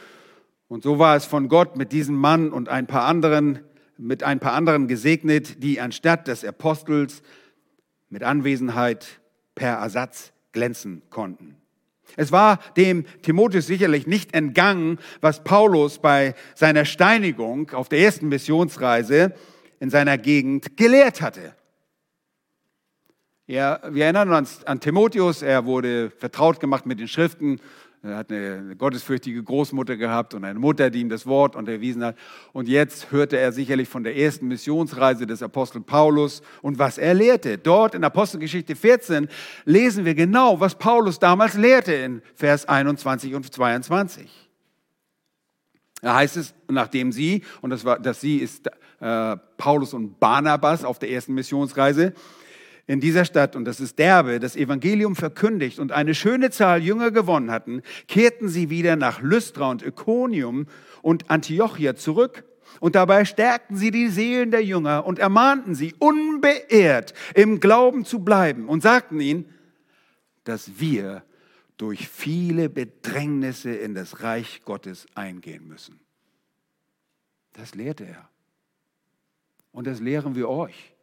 Und 0.69 0.83
so 0.83 0.99
war 0.99 1.17
es 1.17 1.25
von 1.25 1.49
Gott 1.49 1.77
mit 1.77 1.93
diesem 1.93 2.17
Mann 2.17 2.53
und 2.53 2.69
ein 2.69 2.87
paar 2.87 3.05
anderen 3.05 3.61
mit 3.97 4.23
ein 4.23 4.41
paar 4.41 4.53
anderen 4.55 4.89
gesegnet, 4.89 5.63
die 5.63 5.81
anstatt 5.81 6.29
des 6.29 6.45
Apostels 6.45 7.23
mit 8.09 8.23
Anwesenheit 8.23 9.21
per 9.55 9.75
Ersatz 9.79 10.33
glänzen 10.53 11.03
konnten. 11.11 11.57
Es 12.17 12.33
war 12.33 12.59
dem 12.77 13.05
Timotheus 13.23 13.67
sicherlich 13.67 14.07
nicht 14.07 14.35
entgangen, 14.35 14.99
was 15.21 15.43
Paulus 15.43 15.99
bei 15.99 16.35
seiner 16.55 16.85
Steinigung 16.85 17.71
auf 17.71 17.89
der 17.89 18.01
ersten 18.01 18.29
Missionsreise 18.29 19.35
in 19.81 19.91
seiner 19.91 20.19
Gegend 20.19 20.77
gelehrt 20.77 21.21
hatte. 21.21 21.55
Ja, 23.47 23.81
wir 23.91 24.05
erinnern 24.05 24.33
uns 24.33 24.65
an 24.65 24.81
Timotheus, 24.81 25.43
er 25.43 25.67
wurde 25.67 26.11
vertraut 26.11 26.61
gemacht 26.61 26.87
mit 26.87 27.01
den 27.01 27.09
Schriften 27.09 27.61
er 28.05 28.17
hat 28.19 28.31
eine 28.31 28.77
gottesfürchtige 28.77 29.43
Großmutter 29.43 29.97
gehabt 29.97 30.35
und 30.35 30.45
eine 30.45 30.59
Mutter, 30.59 30.91
die 30.91 31.01
ihm 31.01 31.09
das 31.09 31.25
Wort 31.25 31.57
unterwiesen 31.57 32.05
hat. 32.05 32.17
Und 32.53 32.69
jetzt 32.69 33.11
hörte 33.11 33.39
er 33.39 33.51
sicherlich 33.51 33.89
von 33.89 34.05
der 34.05 34.15
ersten 34.15 34.47
Missionsreise 34.47 35.27
des 35.27 35.43
Apostel 35.43 35.81
Paulus 35.81 36.43
und 36.61 36.79
was 36.79 36.99
er 36.99 37.15
lehrte. 37.15 37.57
Dort 37.57 37.95
in 37.95 38.05
Apostelgeschichte 38.05 38.77
14 38.77 39.29
lesen 39.65 40.05
wir 40.05 40.15
genau, 40.15 40.61
was 40.61 40.75
Paulus 40.75 41.19
damals 41.19 41.55
lehrte 41.55 41.95
in 41.95 42.21
Vers 42.35 42.69
21 42.69 43.35
und 43.35 43.51
22. 43.51 44.31
Da 46.03 46.17
heißt 46.17 46.37
es, 46.37 46.55
nachdem 46.69 47.11
sie, 47.11 47.43
und 47.63 47.71
das, 47.71 47.87
war, 47.87 47.99
das 47.99 48.21
sie 48.21 48.37
ist 48.37 48.67
äh, 49.01 49.37
Paulus 49.57 49.95
und 49.95 50.21
Barnabas 50.21 50.85
auf 50.85 50.99
der 50.99 51.11
ersten 51.11 51.33
Missionsreise, 51.33 52.13
in 52.87 53.01
dieser 53.01 53.25
Stadt, 53.25 53.57
und 53.57 53.65
das 53.65 53.81
ist 53.81 53.99
Derbe, 53.99 54.41
das 54.41 54.57
Evangelium 54.57 55.17
verkündigt 55.17 55.79
und 55.79 55.93
eine 55.93 56.15
schöne 56.15 56.51
Zahl 56.51 56.83
Jünger 56.83 57.11
gewonnen 57.11 57.51
hatten, 57.51 57.83
kehrten 58.09 58.49
sie 58.49 58.69
wieder 58.69 58.97
nach 58.97 59.23
Lystra 59.23 59.71
und 59.71 59.85
Iconium 59.85 60.67
und 61.03 61.31
Antiochia 61.31 61.97
zurück. 61.97 62.45
Und 62.81 62.95
dabei 62.95 63.25
stärkten 63.25 63.77
sie 63.77 63.91
die 63.91 64.09
Seelen 64.09 64.51
der 64.51 64.65
Jünger 64.65 65.07
und 65.07 65.19
ermahnten 65.19 65.75
sie, 65.75 65.95
unbeehrt 65.99 67.15
im 67.35 67.61
Glauben 67.61 68.05
zu 68.05 68.19
bleiben 68.19 68.69
und 68.69 68.83
sagten 68.83 69.21
ihnen, 69.21 69.47
dass 70.43 70.79
wir 70.79 71.23
durch 71.77 72.09
viele 72.09 72.69
Bedrängnisse 72.69 73.71
in 73.71 73.95
das 73.95 74.23
Reich 74.23 74.63
Gottes 74.65 75.07
eingehen 75.15 75.67
müssen. 75.67 76.01
Das 77.53 77.75
lehrte 77.75 78.05
er. 78.05 78.29
Und 79.73 79.87
das 79.87 80.01
lehren 80.01 80.35
wir 80.35 80.49
euch. 80.49 80.94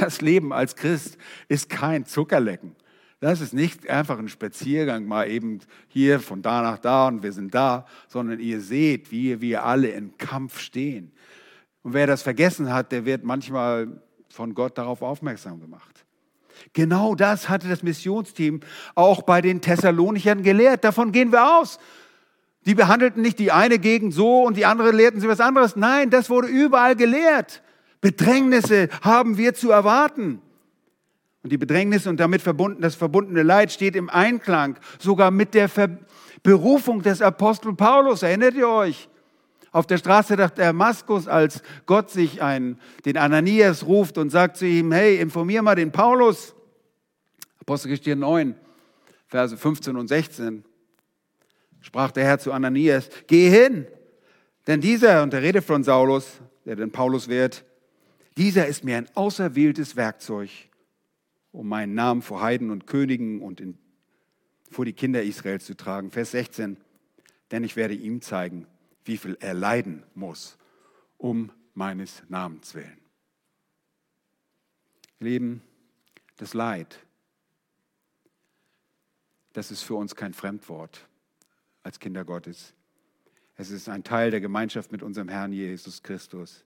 Das 0.00 0.20
Leben 0.20 0.52
als 0.52 0.76
Christ 0.76 1.18
ist 1.48 1.68
kein 1.68 2.06
Zuckerlecken. 2.06 2.76
Das 3.20 3.40
ist 3.40 3.54
nicht 3.54 3.88
einfach 3.88 4.18
ein 4.18 4.28
Spaziergang, 4.28 5.06
mal 5.06 5.30
eben 5.30 5.60
hier 5.86 6.18
von 6.18 6.42
da 6.42 6.60
nach 6.60 6.78
da 6.78 7.06
und 7.06 7.22
wir 7.22 7.32
sind 7.32 7.54
da, 7.54 7.86
sondern 8.08 8.40
ihr 8.40 8.60
seht, 8.60 9.12
wie 9.12 9.40
wir 9.40 9.64
alle 9.64 9.88
in 9.88 10.18
Kampf 10.18 10.58
stehen. 10.58 11.12
Und 11.82 11.94
wer 11.94 12.08
das 12.08 12.22
vergessen 12.22 12.72
hat, 12.72 12.90
der 12.90 13.04
wird 13.04 13.22
manchmal 13.22 14.02
von 14.28 14.54
Gott 14.54 14.76
darauf 14.76 15.02
aufmerksam 15.02 15.60
gemacht. 15.60 16.04
Genau 16.72 17.14
das 17.14 17.48
hatte 17.48 17.68
das 17.68 17.82
Missionsteam 17.82 18.60
auch 18.94 19.22
bei 19.22 19.40
den 19.40 19.60
Thessalonichern 19.60 20.42
gelehrt. 20.42 20.84
Davon 20.84 21.12
gehen 21.12 21.32
wir 21.32 21.58
aus. 21.58 21.78
Die 22.64 22.74
behandelten 22.74 23.22
nicht 23.22 23.38
die 23.38 23.52
eine 23.52 23.78
Gegend 23.78 24.14
so 24.14 24.42
und 24.42 24.56
die 24.56 24.66
andere 24.66 24.92
lehrten 24.92 25.20
sie 25.20 25.28
was 25.28 25.40
anderes. 25.40 25.76
Nein, 25.76 26.10
das 26.10 26.30
wurde 26.30 26.48
überall 26.48 26.96
gelehrt. 26.96 27.62
Bedrängnisse 28.02 28.88
haben 29.00 29.38
wir 29.38 29.54
zu 29.54 29.70
erwarten. 29.70 30.42
Und 31.42 31.50
die 31.50 31.58
Bedrängnisse 31.58 32.10
und 32.10 32.20
damit 32.20 32.42
verbunden, 32.42 32.82
das 32.82 32.94
verbundene 32.94 33.42
Leid 33.42 33.72
steht 33.72 33.96
im 33.96 34.10
Einklang 34.10 34.78
sogar 34.98 35.30
mit 35.30 35.54
der 35.54 35.70
Ver 35.70 35.88
Berufung 36.42 37.02
des 37.02 37.22
Apostel 37.22 37.72
Paulus. 37.74 38.24
Erinnert 38.24 38.54
ihr 38.54 38.68
euch? 38.68 39.08
Auf 39.70 39.86
der 39.86 39.96
Straße 39.96 40.34
nach 40.34 40.50
Damaskus, 40.50 41.28
als 41.28 41.62
Gott 41.86 42.10
sich 42.10 42.42
einen, 42.42 42.80
den 43.04 43.16
Ananias 43.16 43.86
ruft 43.86 44.18
und 44.18 44.30
sagt 44.30 44.56
zu 44.56 44.66
ihm, 44.66 44.90
hey, 44.90 45.18
informier 45.18 45.62
mal 45.62 45.76
den 45.76 45.92
Paulus. 45.92 46.54
Apostelgeschichte 47.60 48.16
9, 48.16 48.56
Verse 49.28 49.56
15 49.56 49.96
und 49.96 50.08
16. 50.08 50.64
Sprach 51.80 52.10
der 52.10 52.24
Herr 52.24 52.40
zu 52.40 52.52
Ananias, 52.52 53.08
geh 53.28 53.48
hin, 53.48 53.86
denn 54.66 54.80
dieser, 54.80 55.22
und 55.22 55.32
der 55.32 55.42
Rede 55.42 55.62
von 55.62 55.84
Saulus, 55.84 56.40
der 56.64 56.74
den 56.74 56.90
Paulus 56.90 57.28
wird, 57.28 57.64
dieser 58.36 58.66
ist 58.66 58.84
mir 58.84 58.96
ein 58.96 59.08
auserwähltes 59.14 59.96
Werkzeug, 59.96 60.50
um 61.50 61.68
meinen 61.68 61.94
Namen 61.94 62.22
vor 62.22 62.40
Heiden 62.40 62.70
und 62.70 62.86
Königen 62.86 63.42
und 63.42 63.60
in, 63.60 63.78
vor 64.70 64.84
die 64.84 64.94
Kinder 64.94 65.22
Israels 65.22 65.66
zu 65.66 65.76
tragen. 65.76 66.10
Vers 66.10 66.30
16. 66.30 66.78
Denn 67.50 67.64
ich 67.64 67.76
werde 67.76 67.94
ihm 67.94 68.22
zeigen, 68.22 68.66
wie 69.04 69.18
viel 69.18 69.36
er 69.40 69.54
leiden 69.54 70.04
muss, 70.14 70.56
um 71.18 71.52
meines 71.74 72.22
Namens 72.28 72.74
willen. 72.74 72.98
Leben, 75.18 75.62
das 76.36 76.54
Leid, 76.54 76.98
das 79.52 79.70
ist 79.70 79.82
für 79.82 79.94
uns 79.94 80.16
kein 80.16 80.32
Fremdwort 80.32 81.06
als 81.82 81.98
Kinder 81.98 82.24
Gottes. 82.24 82.74
Es 83.56 83.70
ist 83.70 83.88
ein 83.88 84.02
Teil 84.02 84.30
der 84.30 84.40
Gemeinschaft 84.40 84.92
mit 84.92 85.02
unserem 85.02 85.28
Herrn 85.28 85.52
Jesus 85.52 86.02
Christus. 86.02 86.64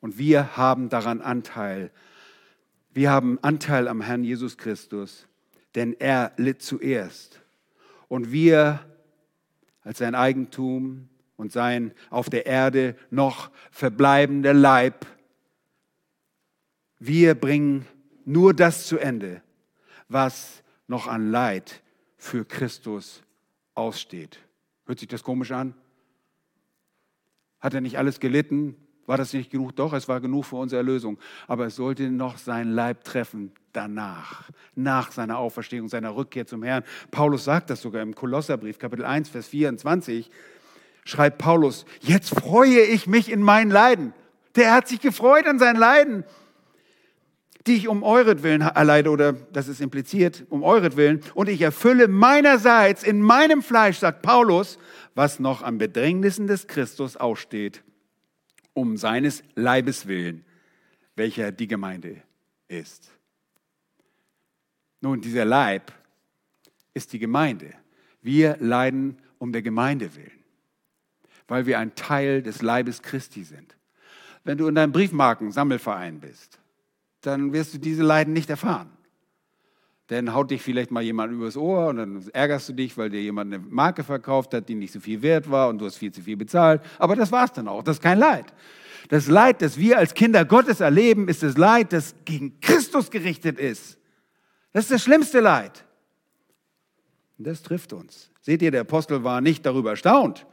Und 0.00 0.18
wir 0.18 0.56
haben 0.56 0.88
daran 0.88 1.20
Anteil. 1.20 1.90
Wir 2.92 3.10
haben 3.10 3.38
Anteil 3.42 3.86
am 3.86 4.00
Herrn 4.00 4.24
Jesus 4.24 4.56
Christus, 4.56 5.26
denn 5.74 5.94
er 5.98 6.32
litt 6.36 6.62
zuerst. 6.62 7.40
Und 8.08 8.32
wir 8.32 8.80
als 9.82 9.98
sein 9.98 10.14
Eigentum 10.14 11.08
und 11.36 11.52
sein 11.52 11.92
auf 12.10 12.28
der 12.28 12.46
Erde 12.46 12.96
noch 13.10 13.50
verbleibender 13.70 14.52
Leib. 14.52 15.06
Wir 16.98 17.34
bringen 17.34 17.86
nur 18.24 18.52
das 18.52 18.86
zu 18.86 18.98
Ende, 18.98 19.42
was 20.08 20.62
noch 20.86 21.06
an 21.06 21.30
Leid 21.30 21.82
für 22.16 22.44
Christus 22.44 23.22
aussteht. 23.74 24.38
Hört 24.84 24.98
sich 24.98 25.08
das 25.08 25.22
komisch 25.22 25.52
an? 25.52 25.74
Hat 27.60 27.74
er 27.74 27.80
nicht 27.80 27.96
alles 27.96 28.20
gelitten? 28.20 28.76
War 29.10 29.16
das 29.16 29.32
nicht 29.32 29.50
genug? 29.50 29.74
Doch, 29.74 29.92
es 29.92 30.06
war 30.06 30.20
genug 30.20 30.44
für 30.44 30.54
unsere 30.54 30.82
Erlösung. 30.82 31.18
Aber 31.48 31.66
es 31.66 31.74
sollte 31.74 32.08
noch 32.12 32.38
sein 32.38 32.70
Leib 32.70 33.02
treffen 33.02 33.50
danach, 33.72 34.48
nach 34.76 35.10
seiner 35.10 35.36
Auferstehung, 35.38 35.88
seiner 35.88 36.14
Rückkehr 36.14 36.46
zum 36.46 36.62
Herrn. 36.62 36.84
Paulus 37.10 37.42
sagt 37.42 37.70
das 37.70 37.82
sogar 37.82 38.02
im 38.02 38.14
Kolosserbrief, 38.14 38.78
Kapitel 38.78 39.04
1, 39.04 39.28
Vers 39.28 39.48
24. 39.48 40.30
Schreibt 41.02 41.38
Paulus, 41.38 41.86
jetzt 42.02 42.30
freue 42.30 42.82
ich 42.82 43.08
mich 43.08 43.32
in 43.32 43.42
meinen 43.42 43.72
Leiden. 43.72 44.12
Der 44.54 44.72
hat 44.72 44.86
sich 44.86 45.00
gefreut 45.00 45.48
an 45.48 45.58
seinen 45.58 45.80
Leiden, 45.80 46.22
die 47.66 47.74
ich 47.74 47.88
um 47.88 48.04
euretwillen 48.04 48.60
erleide, 48.60 49.10
oder 49.10 49.32
das 49.32 49.66
ist 49.66 49.80
impliziert, 49.80 50.44
um 50.50 50.62
euretwillen. 50.62 51.20
Und 51.34 51.48
ich 51.48 51.62
erfülle 51.62 52.06
meinerseits 52.06 53.02
in 53.02 53.22
meinem 53.22 53.62
Fleisch, 53.62 53.98
sagt 53.98 54.22
Paulus, 54.22 54.78
was 55.16 55.40
noch 55.40 55.62
an 55.62 55.78
Bedrängnissen 55.78 56.46
des 56.46 56.68
Christus 56.68 57.16
aussteht 57.16 57.82
um 58.80 58.96
seines 58.96 59.42
Leibes 59.56 60.06
willen, 60.06 60.42
welcher 61.14 61.52
die 61.52 61.68
Gemeinde 61.68 62.22
ist. 62.66 63.10
Nun, 65.02 65.20
dieser 65.20 65.44
Leib 65.44 65.92
ist 66.94 67.12
die 67.12 67.18
Gemeinde. 67.18 67.74
Wir 68.22 68.56
leiden 68.58 69.18
um 69.38 69.52
der 69.52 69.60
Gemeinde 69.60 70.16
willen, 70.16 70.44
weil 71.46 71.66
wir 71.66 71.78
ein 71.78 71.94
Teil 71.94 72.42
des 72.42 72.62
Leibes 72.62 73.02
Christi 73.02 73.44
sind. 73.44 73.76
Wenn 74.44 74.56
du 74.56 74.66
in 74.66 74.74
deinem 74.74 74.92
Briefmarken-Sammelverein 74.92 76.20
bist, 76.20 76.58
dann 77.20 77.52
wirst 77.52 77.74
du 77.74 77.78
diese 77.78 78.02
Leiden 78.02 78.32
nicht 78.32 78.48
erfahren. 78.48 78.90
Dann 80.10 80.34
haut 80.34 80.50
dich 80.50 80.60
vielleicht 80.60 80.90
mal 80.90 81.04
jemand 81.04 81.32
übers 81.32 81.56
Ohr 81.56 81.86
und 81.86 81.96
dann 81.98 82.28
ärgerst 82.32 82.68
du 82.68 82.72
dich, 82.72 82.98
weil 82.98 83.10
dir 83.10 83.22
jemand 83.22 83.54
eine 83.54 83.64
Marke 83.64 84.02
verkauft 84.02 84.52
hat, 84.54 84.68
die 84.68 84.74
nicht 84.74 84.92
so 84.92 84.98
viel 84.98 85.22
wert 85.22 85.48
war 85.48 85.68
und 85.68 85.78
du 85.78 85.86
hast 85.86 85.98
viel 85.98 86.10
zu 86.10 86.20
viel 86.20 86.36
bezahlt. 86.36 86.82
Aber 86.98 87.14
das 87.14 87.30
war 87.30 87.44
es 87.44 87.52
dann 87.52 87.68
auch. 87.68 87.84
Das 87.84 87.98
ist 87.98 88.02
kein 88.02 88.18
Leid. 88.18 88.46
Das 89.08 89.28
Leid, 89.28 89.62
das 89.62 89.78
wir 89.78 89.98
als 89.98 90.12
Kinder 90.12 90.44
Gottes 90.44 90.80
erleben, 90.80 91.28
ist 91.28 91.44
das 91.44 91.56
Leid, 91.56 91.92
das 91.92 92.16
gegen 92.24 92.58
Christus 92.58 93.12
gerichtet 93.12 93.60
ist. 93.60 93.98
Das 94.72 94.86
ist 94.86 94.90
das 94.90 95.04
schlimmste 95.04 95.38
Leid. 95.38 95.84
Und 97.38 97.46
das 97.46 97.62
trifft 97.62 97.92
uns. 97.92 98.32
Seht 98.40 98.62
ihr, 98.62 98.72
der 98.72 98.80
Apostel 98.80 99.22
war 99.22 99.40
nicht 99.40 99.64
darüber 99.64 99.90
erstaunt, 99.90 100.44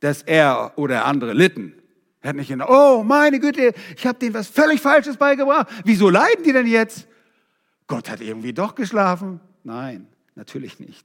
dass 0.00 0.22
er 0.22 0.74
oder 0.76 1.06
andere 1.06 1.32
litten. 1.32 1.72
Er 2.20 2.30
hat 2.30 2.36
nicht 2.36 2.48
gedacht, 2.48 2.68
oh 2.70 3.02
meine 3.02 3.40
Güte, 3.40 3.72
ich 3.96 4.06
habe 4.06 4.18
denen 4.18 4.34
was 4.34 4.48
völlig 4.48 4.82
Falsches 4.82 5.16
beigebracht. 5.16 5.68
Wieso 5.84 6.10
leiden 6.10 6.44
die 6.44 6.52
denn 6.52 6.66
jetzt? 6.66 7.07
Gott 7.88 8.08
hat 8.08 8.20
irgendwie 8.20 8.52
doch 8.52 8.76
geschlafen. 8.76 9.40
Nein, 9.64 10.06
natürlich 10.36 10.78
nicht. 10.78 11.04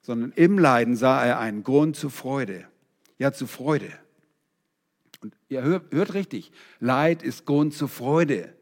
Sondern 0.00 0.32
im 0.32 0.58
Leiden 0.58 0.96
sah 0.96 1.22
er 1.24 1.38
einen 1.38 1.62
Grund 1.62 1.96
zur 1.96 2.10
Freude. 2.10 2.64
Ja, 3.18 3.32
zu 3.32 3.46
Freude. 3.46 3.90
Und 5.20 5.34
ihr 5.48 5.62
hört, 5.62 5.92
hört 5.92 6.14
richtig, 6.14 6.50
Leid 6.80 7.22
ist 7.22 7.44
Grund 7.44 7.74
zur 7.74 7.88
Freude. 7.88 8.52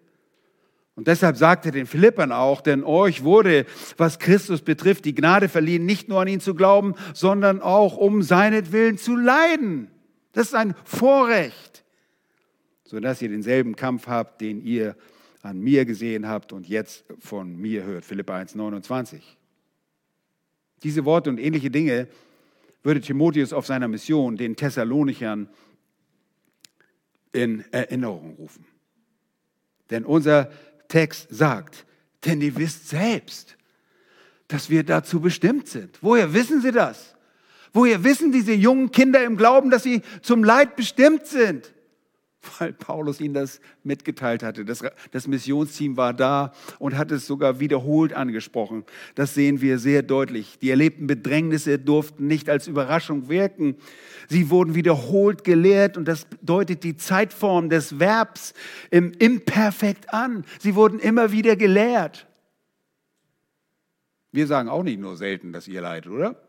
Und 0.96 1.06
deshalb 1.06 1.36
sagt 1.36 1.64
er 1.64 1.72
den 1.72 1.86
Philippern 1.86 2.32
auch, 2.32 2.60
denn 2.60 2.84
euch 2.84 3.24
wurde, 3.24 3.64
was 3.96 4.18
Christus 4.18 4.60
betrifft, 4.60 5.06
die 5.06 5.14
Gnade 5.14 5.48
verliehen, 5.48 5.86
nicht 5.86 6.10
nur 6.10 6.20
an 6.20 6.28
ihn 6.28 6.40
zu 6.40 6.54
glauben, 6.54 6.94
sondern 7.14 7.62
auch 7.62 7.96
um 7.96 8.22
seinetwillen 8.22 8.98
zu 8.98 9.16
leiden. 9.16 9.90
Das 10.32 10.48
ist 10.48 10.54
ein 10.54 10.74
Vorrecht, 10.84 11.84
sodass 12.84 13.22
ihr 13.22 13.30
denselben 13.30 13.76
Kampf 13.76 14.08
habt, 14.08 14.42
den 14.42 14.62
ihr 14.62 14.94
an 15.42 15.58
mir 15.60 15.84
gesehen 15.84 16.28
habt 16.28 16.52
und 16.52 16.68
jetzt 16.68 17.04
von 17.18 17.56
mir 17.56 17.84
hört. 17.84 18.04
Philippa 18.04 18.36
1, 18.36 18.54
29. 18.54 19.38
Diese 20.82 21.04
Worte 21.04 21.30
und 21.30 21.38
ähnliche 21.38 21.70
Dinge 21.70 22.08
würde 22.82 23.00
Timotheus 23.00 23.52
auf 23.52 23.66
seiner 23.66 23.88
Mission 23.88 24.36
den 24.36 24.56
Thessalonichern 24.56 25.48
in 27.32 27.64
Erinnerung 27.72 28.34
rufen. 28.36 28.64
Denn 29.90 30.04
unser 30.04 30.50
Text 30.88 31.28
sagt, 31.30 31.86
denn 32.24 32.40
ihr 32.40 32.56
wisst 32.56 32.88
selbst, 32.88 33.56
dass 34.48 34.68
wir 34.68 34.82
dazu 34.84 35.20
bestimmt 35.20 35.68
sind. 35.68 35.98
Woher 36.02 36.34
wissen 36.34 36.60
sie 36.60 36.72
das? 36.72 37.14
Woher 37.72 38.02
wissen 38.02 38.32
diese 38.32 38.52
jungen 38.52 38.90
Kinder 38.90 39.22
im 39.24 39.36
Glauben, 39.36 39.70
dass 39.70 39.84
sie 39.84 40.02
zum 40.22 40.42
Leid 40.42 40.76
bestimmt 40.76 41.26
sind? 41.26 41.72
weil 42.58 42.72
Paulus 42.72 43.20
ihnen 43.20 43.34
das 43.34 43.60
mitgeteilt 43.82 44.42
hatte. 44.42 44.64
Das, 44.64 44.82
das, 45.10 45.26
Missionsteam 45.26 45.96
war 45.96 46.14
da 46.14 46.52
und 46.78 46.96
hat 46.96 47.10
es 47.10 47.26
sogar 47.26 47.60
wiederholt 47.60 48.12
angesprochen. 48.12 48.84
Das 49.14 49.34
sehen 49.34 49.60
wir 49.60 49.78
sehr 49.78 50.02
deutlich. 50.02 50.58
Die 50.60 50.70
erlebten 50.70 51.06
Bedrängnisse 51.06 51.78
durften 51.78 52.26
nicht 52.26 52.48
als 52.48 52.66
Überraschung 52.66 53.28
wirken. 53.28 53.76
Sie 54.28 54.50
wurden 54.50 54.74
wiederholt 54.74 55.44
gelehrt 55.44 55.96
und 55.96 56.06
das 56.06 56.26
deutet 56.42 56.84
die 56.84 56.96
Zeitform 56.96 57.68
des 57.68 57.98
Verbs 57.98 58.54
im 58.90 59.12
Imperfekt 59.12 60.12
an. 60.12 60.44
Sie 60.58 60.74
wurden 60.74 60.98
immer 60.98 61.32
wieder 61.32 61.56
gelehrt. 61.56 62.26
Wir 64.32 64.46
sagen 64.46 64.68
auch 64.68 64.84
nicht 64.84 65.00
nur 65.00 65.16
selten, 65.16 65.52
dass 65.52 65.66
ihr 65.66 65.80
leidet, 65.80 66.12
oder? 66.12 66.40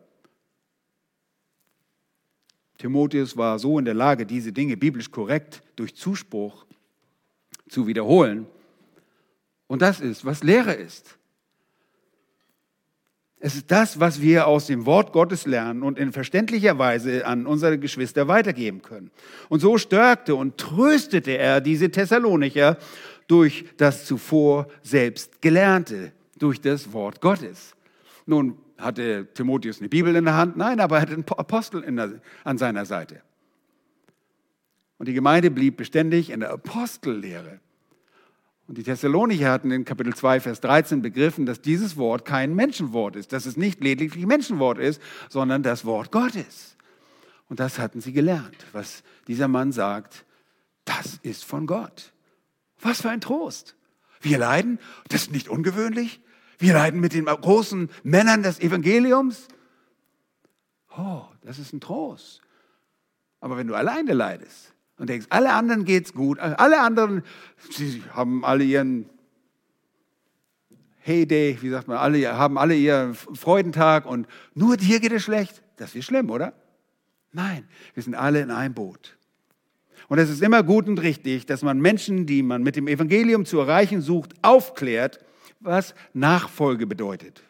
Timotheus 2.81 3.37
war 3.37 3.59
so 3.59 3.77
in 3.77 3.85
der 3.85 3.93
Lage, 3.93 4.25
diese 4.25 4.51
Dinge 4.51 4.75
biblisch 4.75 5.11
korrekt 5.11 5.61
durch 5.75 5.93
Zuspruch 5.95 6.65
zu 7.69 7.85
wiederholen. 7.85 8.47
Und 9.67 9.83
das 9.83 9.99
ist, 9.99 10.25
was 10.25 10.41
Lehre 10.41 10.73
ist. 10.73 11.19
Es 13.39 13.55
ist 13.55 13.69
das, 13.69 13.99
was 13.99 14.19
wir 14.19 14.47
aus 14.47 14.65
dem 14.65 14.87
Wort 14.87 15.13
Gottes 15.13 15.45
lernen 15.45 15.83
und 15.83 15.99
in 15.99 16.11
verständlicher 16.11 16.79
Weise 16.79 17.25
an 17.25 17.45
unsere 17.45 17.77
Geschwister 17.77 18.27
weitergeben 18.27 18.81
können. 18.81 19.11
Und 19.47 19.59
so 19.59 19.77
stärkte 19.77 20.33
und 20.33 20.57
tröstete 20.57 21.37
er 21.37 21.61
diese 21.61 21.91
Thessalonicher 21.91 22.77
durch 23.27 23.65
das 23.77 24.05
zuvor 24.05 24.67
selbst 24.81 25.39
Gelernte, 25.41 26.13
durch 26.39 26.59
das 26.59 26.93
Wort 26.93 27.21
Gottes. 27.21 27.75
Nun, 28.25 28.57
hatte 28.77 29.27
Timotheus 29.33 29.79
eine 29.79 29.89
Bibel 29.89 30.15
in 30.15 30.25
der 30.25 30.35
Hand? 30.35 30.57
Nein, 30.57 30.79
aber 30.79 30.97
er 30.97 31.01
hatte 31.03 31.13
einen 31.13 31.27
Apostel 31.27 31.81
der, 31.81 32.21
an 32.43 32.57
seiner 32.57 32.85
Seite. 32.85 33.21
Und 34.97 35.07
die 35.07 35.13
Gemeinde 35.13 35.49
blieb 35.51 35.77
beständig 35.77 36.29
in 36.29 36.41
der 36.41 36.51
Apostellehre. 36.51 37.59
Und 38.67 38.77
die 38.77 38.83
Thessalonicher 38.83 39.51
hatten 39.51 39.71
in 39.71 39.83
Kapitel 39.83 40.15
2, 40.15 40.39
Vers 40.39 40.61
13 40.61 41.01
begriffen, 41.01 41.45
dass 41.45 41.61
dieses 41.61 41.97
Wort 41.97 42.23
kein 42.23 42.55
Menschenwort 42.55 43.15
ist, 43.15 43.33
dass 43.33 43.45
es 43.45 43.57
nicht 43.57 43.83
lediglich 43.83 44.25
Menschenwort 44.25 44.77
ist, 44.77 45.01
sondern 45.29 45.63
das 45.63 45.85
Wort 45.85 46.11
Gottes. 46.11 46.77
Und 47.49 47.59
das 47.59 47.79
hatten 47.79 47.99
sie 47.99 48.13
gelernt. 48.13 48.55
Was 48.71 49.03
dieser 49.27 49.49
Mann 49.49 49.71
sagt, 49.73 50.23
das 50.85 51.19
ist 51.21 51.43
von 51.43 51.67
Gott. 51.67 52.13
Was 52.79 53.01
für 53.01 53.09
ein 53.09 53.21
Trost. 53.21 53.75
Wir 54.21 54.37
leiden, 54.37 54.79
das 55.09 55.23
ist 55.23 55.31
nicht 55.31 55.49
ungewöhnlich. 55.49 56.21
Wir 56.61 56.73
leiden 56.73 56.99
mit 56.99 57.13
den 57.13 57.25
großen 57.25 57.89
Männern 58.03 58.43
des 58.43 58.59
Evangeliums. 58.59 59.47
Oh, 60.95 61.23
das 61.41 61.57
ist 61.57 61.73
ein 61.73 61.81
Trost. 61.81 62.39
Aber 63.39 63.57
wenn 63.57 63.65
du 63.65 63.73
alleine 63.73 64.13
leidest 64.13 64.75
und 64.97 65.09
denkst, 65.09 65.25
alle 65.31 65.53
anderen 65.53 65.85
geht's 65.85 66.13
gut, 66.13 66.37
alle 66.37 66.79
anderen, 66.79 67.23
sie 67.71 68.03
haben 68.13 68.45
alle 68.45 68.63
ihren 68.63 69.09
Heyday, 70.99 71.57
wie 71.61 71.69
sagt 71.71 71.87
man, 71.87 71.97
alle 71.97 72.31
haben 72.37 72.59
alle 72.59 72.75
ihren 72.75 73.15
Freudentag 73.15 74.05
und 74.05 74.27
nur 74.53 74.77
dir 74.77 74.99
geht 74.99 75.13
es 75.13 75.23
schlecht. 75.23 75.63
Das 75.77 75.95
ist 75.95 76.05
schlimm, 76.05 76.29
oder? 76.29 76.53
Nein, 77.31 77.67
wir 77.95 78.03
sind 78.03 78.13
alle 78.13 78.39
in 78.39 78.51
einem 78.51 78.75
Boot. 78.75 79.17
Und 80.09 80.19
es 80.19 80.29
ist 80.29 80.43
immer 80.43 80.61
gut 80.61 80.87
und 80.87 81.01
richtig, 81.01 81.47
dass 81.47 81.63
man 81.63 81.79
Menschen, 81.79 82.27
die 82.27 82.43
man 82.43 82.61
mit 82.61 82.75
dem 82.75 82.87
Evangelium 82.87 83.45
zu 83.45 83.59
erreichen 83.59 84.01
sucht, 84.01 84.35
aufklärt 84.43 85.25
was 85.61 85.95
Nachfolge 86.13 86.87
bedeutet. 86.87 87.41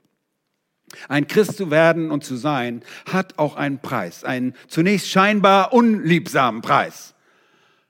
Ein 1.07 1.27
Christ 1.27 1.57
zu 1.57 1.71
werden 1.71 2.11
und 2.11 2.23
zu 2.23 2.35
sein, 2.35 2.83
hat 3.11 3.39
auch 3.39 3.55
einen 3.55 3.79
Preis, 3.79 4.23
einen 4.23 4.53
zunächst 4.67 5.07
scheinbar 5.07 5.73
unliebsamen 5.73 6.61
Preis. 6.61 7.15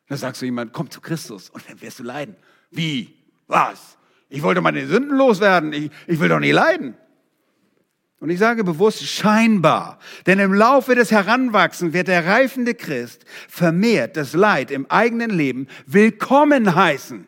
Da 0.08 0.18
sagst 0.18 0.42
du 0.42 0.46
jemand, 0.46 0.74
komm 0.74 0.90
zu 0.90 1.02
Christus 1.02 1.50
und 1.50 1.68
dann 1.68 1.82
wirst 1.82 2.00
du 2.00 2.04
leiden. 2.04 2.36
Wie? 2.70 3.16
Was? 3.48 3.98
Ich 4.30 4.44
wollte 4.44 4.62
meine 4.62 4.86
Sünden 4.86 5.18
loswerden. 5.18 5.74
Ich, 5.74 5.92
ich 6.08 6.20
will 6.20 6.30
doch 6.30 6.40
nie 6.40 6.52
leiden. 6.52 6.96
Und 8.20 8.30
ich 8.30 8.38
sage 8.38 8.64
bewusst 8.64 9.04
scheinbar, 9.04 9.98
denn 10.28 10.38
im 10.38 10.54
Laufe 10.54 10.94
des 10.94 11.10
Heranwachsens 11.10 11.94
wird 11.94 12.08
der 12.08 12.28
reifende 12.28 12.76
Christ 12.76 13.26
vermehrt 13.48 14.16
das 14.16 14.34
Leid 14.34 14.70
im 14.70 14.86
eigenen 14.92 15.32
Leben 15.32 15.68
willkommen 15.88 16.76
heißen. 16.76 17.26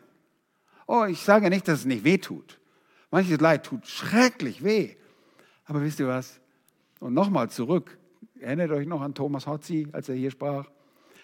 Oh, 0.86 1.04
ich 1.04 1.20
sage 1.20 1.50
nicht, 1.50 1.66
dass 1.66 1.80
es 1.80 1.84
nicht 1.84 2.04
weh 2.04 2.18
tut. 2.18 2.60
Manches 3.14 3.40
Leid 3.40 3.64
tut 3.64 3.86
schrecklich 3.86 4.64
weh. 4.64 4.96
Aber 5.66 5.82
wisst 5.82 6.00
ihr 6.00 6.08
was? 6.08 6.40
Und 7.00 7.14
nochmal 7.14 7.48
zurück 7.50 7.96
Erinnert 8.44 8.72
euch 8.72 8.86
noch 8.86 9.00
an 9.00 9.14
Thomas 9.14 9.46
Hotzi, 9.46 9.88
als 9.92 10.10
er 10.10 10.16
hier 10.16 10.30
sprach? 10.30 10.68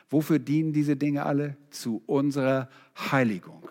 Wofür 0.08 0.38
dienen 0.38 0.72
diese 0.72 0.96
Dinge 0.96 1.26
alle? 1.26 1.56
Zu 1.70 2.02
unserer 2.06 2.70
Heiligung. 2.96 3.68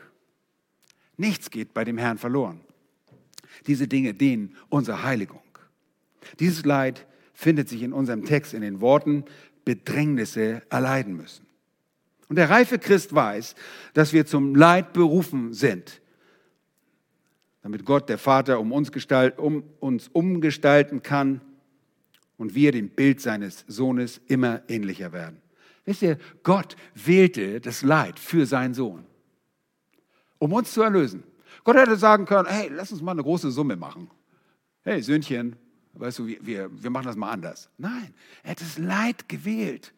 Nichts 1.18 1.50
geht 1.50 1.74
bei 1.74 1.84
dem 1.84 1.98
Herrn 1.98 2.20
verloren. 2.20 2.62
Diese 3.66 3.88
Dinge 3.88 4.14
dienen 4.14 4.56
unserer 4.70 5.02
Heiligung. 5.02 5.42
Dieses 6.40 6.64
Leid 6.64 7.08
findet 7.34 7.70
sich 7.70 7.82
in 7.82 7.92
unserem 7.92 8.24
Text 8.24 8.54
in 8.54 8.62
den 8.62 8.82
Worten 8.82 9.26
Bedrängnisse 9.66 10.62
erleiden 10.70 11.18
müssen. 11.18 11.48
Und 12.28 12.36
der 12.36 12.52
reife 12.52 12.78
Christ 12.78 13.16
weiß, 13.16 13.56
dass 13.96 14.14
wir 14.14 14.28
zum 14.28 14.54
Leid 14.54 14.94
berufen 14.94 15.54
sind, 15.54 16.02
damit 17.62 17.86
Gott, 17.86 18.10
der 18.10 18.18
Vater, 18.18 18.60
um 18.60 18.72
uns, 18.72 18.92
gestalt, 18.92 19.38
um 19.38 19.64
uns 19.80 20.08
umgestalten 20.08 21.04
kann 21.04 21.42
und 22.38 22.56
wir 22.56 22.72
dem 22.72 22.90
Bild 22.90 23.22
seines 23.22 23.66
Sohnes 23.68 24.22
immer 24.28 24.62
ähnlicher 24.70 25.12
werden. 25.12 25.42
Wisst 25.86 26.02
ihr, 26.02 26.18
Gott 26.44 26.76
wählte 26.94 27.60
das 27.60 27.82
Leid 27.82 28.20
für 28.20 28.46
seinen 28.46 28.74
Sohn, 28.74 29.06
um 30.38 30.54
uns 30.54 30.72
zu 30.72 30.82
erlösen. 30.82 31.24
Gott 31.64 31.76
hätte 31.76 31.98
sagen 31.98 32.26
können, 32.26 32.48
hey, 32.48 32.70
lass 32.72 32.92
uns 32.92 33.02
mal 33.02 33.12
eine 33.12 33.24
große 33.24 33.52
Summe 33.52 33.76
machen. 33.76 34.10
Hey, 34.84 35.02
Söhnchen, 35.02 35.56
weißt 35.94 36.20
du, 36.20 36.28
wir, 36.28 36.70
wir 36.72 36.90
machen 36.90 37.06
das 37.06 37.16
mal 37.16 37.32
anders. 37.32 37.70
Nein, 37.78 38.14
er 38.44 38.52
hat 38.52 38.62
das 38.62 38.78
Leid 38.78 39.28
gewählt. 39.28 39.94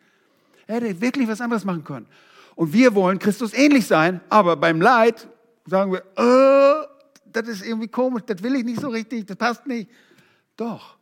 Er 0.65 0.75
hätte 0.75 1.01
wirklich 1.01 1.27
was 1.27 1.41
anderes 1.41 1.65
machen 1.65 1.83
können. 1.83 2.07
Und 2.55 2.73
wir 2.73 2.95
wollen 2.95 3.19
Christus 3.19 3.53
ähnlich 3.53 3.85
sein, 3.85 4.21
aber 4.29 4.55
beim 4.55 4.81
Leid 4.81 5.27
sagen 5.65 5.91
wir, 5.91 6.03
oh, 6.17 6.90
das 7.31 7.47
ist 7.47 7.65
irgendwie 7.65 7.87
komisch, 7.87 8.23
das 8.25 8.41
will 8.43 8.55
ich 8.55 8.63
nicht 8.63 8.79
so 8.79 8.89
richtig, 8.89 9.25
das 9.25 9.37
passt 9.37 9.67
nicht. 9.67 9.89
Doch, 10.57 10.97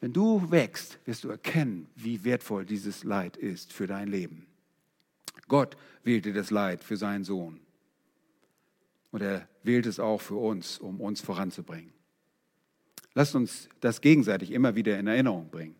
wenn 0.00 0.12
du 0.12 0.50
wächst, 0.50 0.98
wirst 1.04 1.24
du 1.24 1.30
erkennen, 1.30 1.88
wie 1.96 2.24
wertvoll 2.24 2.64
dieses 2.64 3.04
Leid 3.04 3.36
ist 3.36 3.72
für 3.72 3.86
dein 3.86 4.08
Leben. 4.08 4.46
Gott 5.48 5.76
wählte 6.04 6.32
das 6.32 6.50
Leid 6.50 6.84
für 6.84 6.96
seinen 6.96 7.24
Sohn. 7.24 7.60
Und 9.10 9.22
er 9.22 9.48
wählt 9.62 9.86
es 9.86 9.98
auch 9.98 10.20
für 10.20 10.36
uns, 10.36 10.78
um 10.78 11.00
uns 11.00 11.20
voranzubringen. 11.20 11.92
Lasst 13.14 13.34
uns 13.34 13.68
das 13.80 14.00
gegenseitig 14.00 14.52
immer 14.52 14.74
wieder 14.74 14.98
in 14.98 15.06
Erinnerung 15.06 15.48
bringen. 15.50 15.74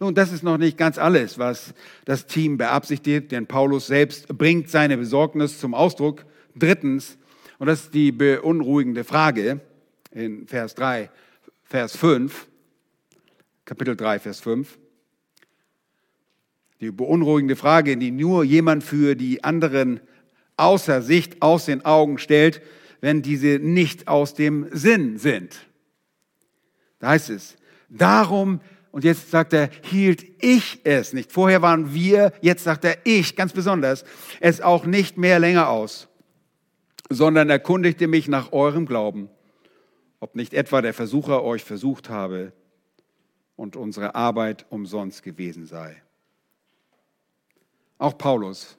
Nun, 0.00 0.14
das 0.14 0.32
ist 0.32 0.42
noch 0.42 0.58
nicht 0.58 0.76
ganz 0.76 0.98
alles, 0.98 1.38
was 1.38 1.72
das 2.04 2.26
Team 2.26 2.58
beabsichtigt, 2.58 3.32
denn 3.32 3.46
Paulus 3.46 3.86
selbst 3.86 4.28
bringt 4.28 4.68
seine 4.68 4.98
Besorgnis 4.98 5.58
zum 5.58 5.74
Ausdruck. 5.74 6.26
Drittens, 6.54 7.16
und 7.58 7.66
das 7.66 7.82
ist 7.82 7.94
die 7.94 8.12
beunruhigende 8.12 9.04
Frage 9.04 9.60
in 10.10 10.46
Vers 10.46 10.74
3, 10.74 11.10
Vers 11.64 11.96
5, 11.96 12.46
Kapitel 13.64 13.96
3, 13.96 14.18
Vers 14.20 14.40
5. 14.40 14.78
Die 16.80 16.90
beunruhigende 16.90 17.56
Frage, 17.56 17.96
die 17.96 18.10
nur 18.10 18.44
jemand 18.44 18.84
für 18.84 19.14
die 19.14 19.42
anderen 19.42 20.00
außer 20.56 21.02
Sicht 21.02 21.42
aus 21.42 21.66
den 21.66 21.84
Augen 21.84 22.18
stellt, 22.18 22.62
wenn 23.00 23.22
diese 23.22 23.58
nicht 23.58 24.08
aus 24.08 24.34
dem 24.34 24.68
Sinn 24.72 25.18
sind. 25.18 25.66
Da 26.98 27.08
heißt 27.08 27.30
es, 27.30 27.56
darum, 27.88 28.60
und 28.90 29.04
jetzt 29.04 29.30
sagt 29.30 29.52
er, 29.52 29.70
hielt 29.82 30.24
ich 30.42 30.80
es 30.84 31.12
nicht. 31.12 31.30
Vorher 31.32 31.62
waren 31.62 31.94
wir, 31.94 32.32
jetzt 32.40 32.64
sagt 32.64 32.84
er 32.84 32.98
ich, 33.04 33.36
ganz 33.36 33.52
besonders, 33.52 34.04
es 34.40 34.60
auch 34.60 34.86
nicht 34.86 35.18
mehr 35.18 35.38
länger 35.38 35.68
aus, 35.68 36.08
sondern 37.08 37.50
erkundigte 37.50 38.06
mich 38.06 38.28
nach 38.28 38.52
eurem 38.52 38.86
Glauben, 38.86 39.28
ob 40.20 40.34
nicht 40.34 40.54
etwa 40.54 40.82
der 40.82 40.94
Versucher 40.94 41.42
euch 41.42 41.64
versucht 41.64 42.08
habe, 42.08 42.52
und 43.58 43.74
unsere 43.74 44.14
Arbeit 44.14 44.66
umsonst 44.70 45.24
gewesen 45.24 45.66
sei. 45.66 46.00
Auch 47.98 48.16
Paulus 48.16 48.78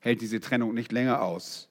hält 0.00 0.22
diese 0.22 0.40
Trennung 0.40 0.72
nicht 0.72 0.90
länger 0.90 1.20
aus. 1.20 1.68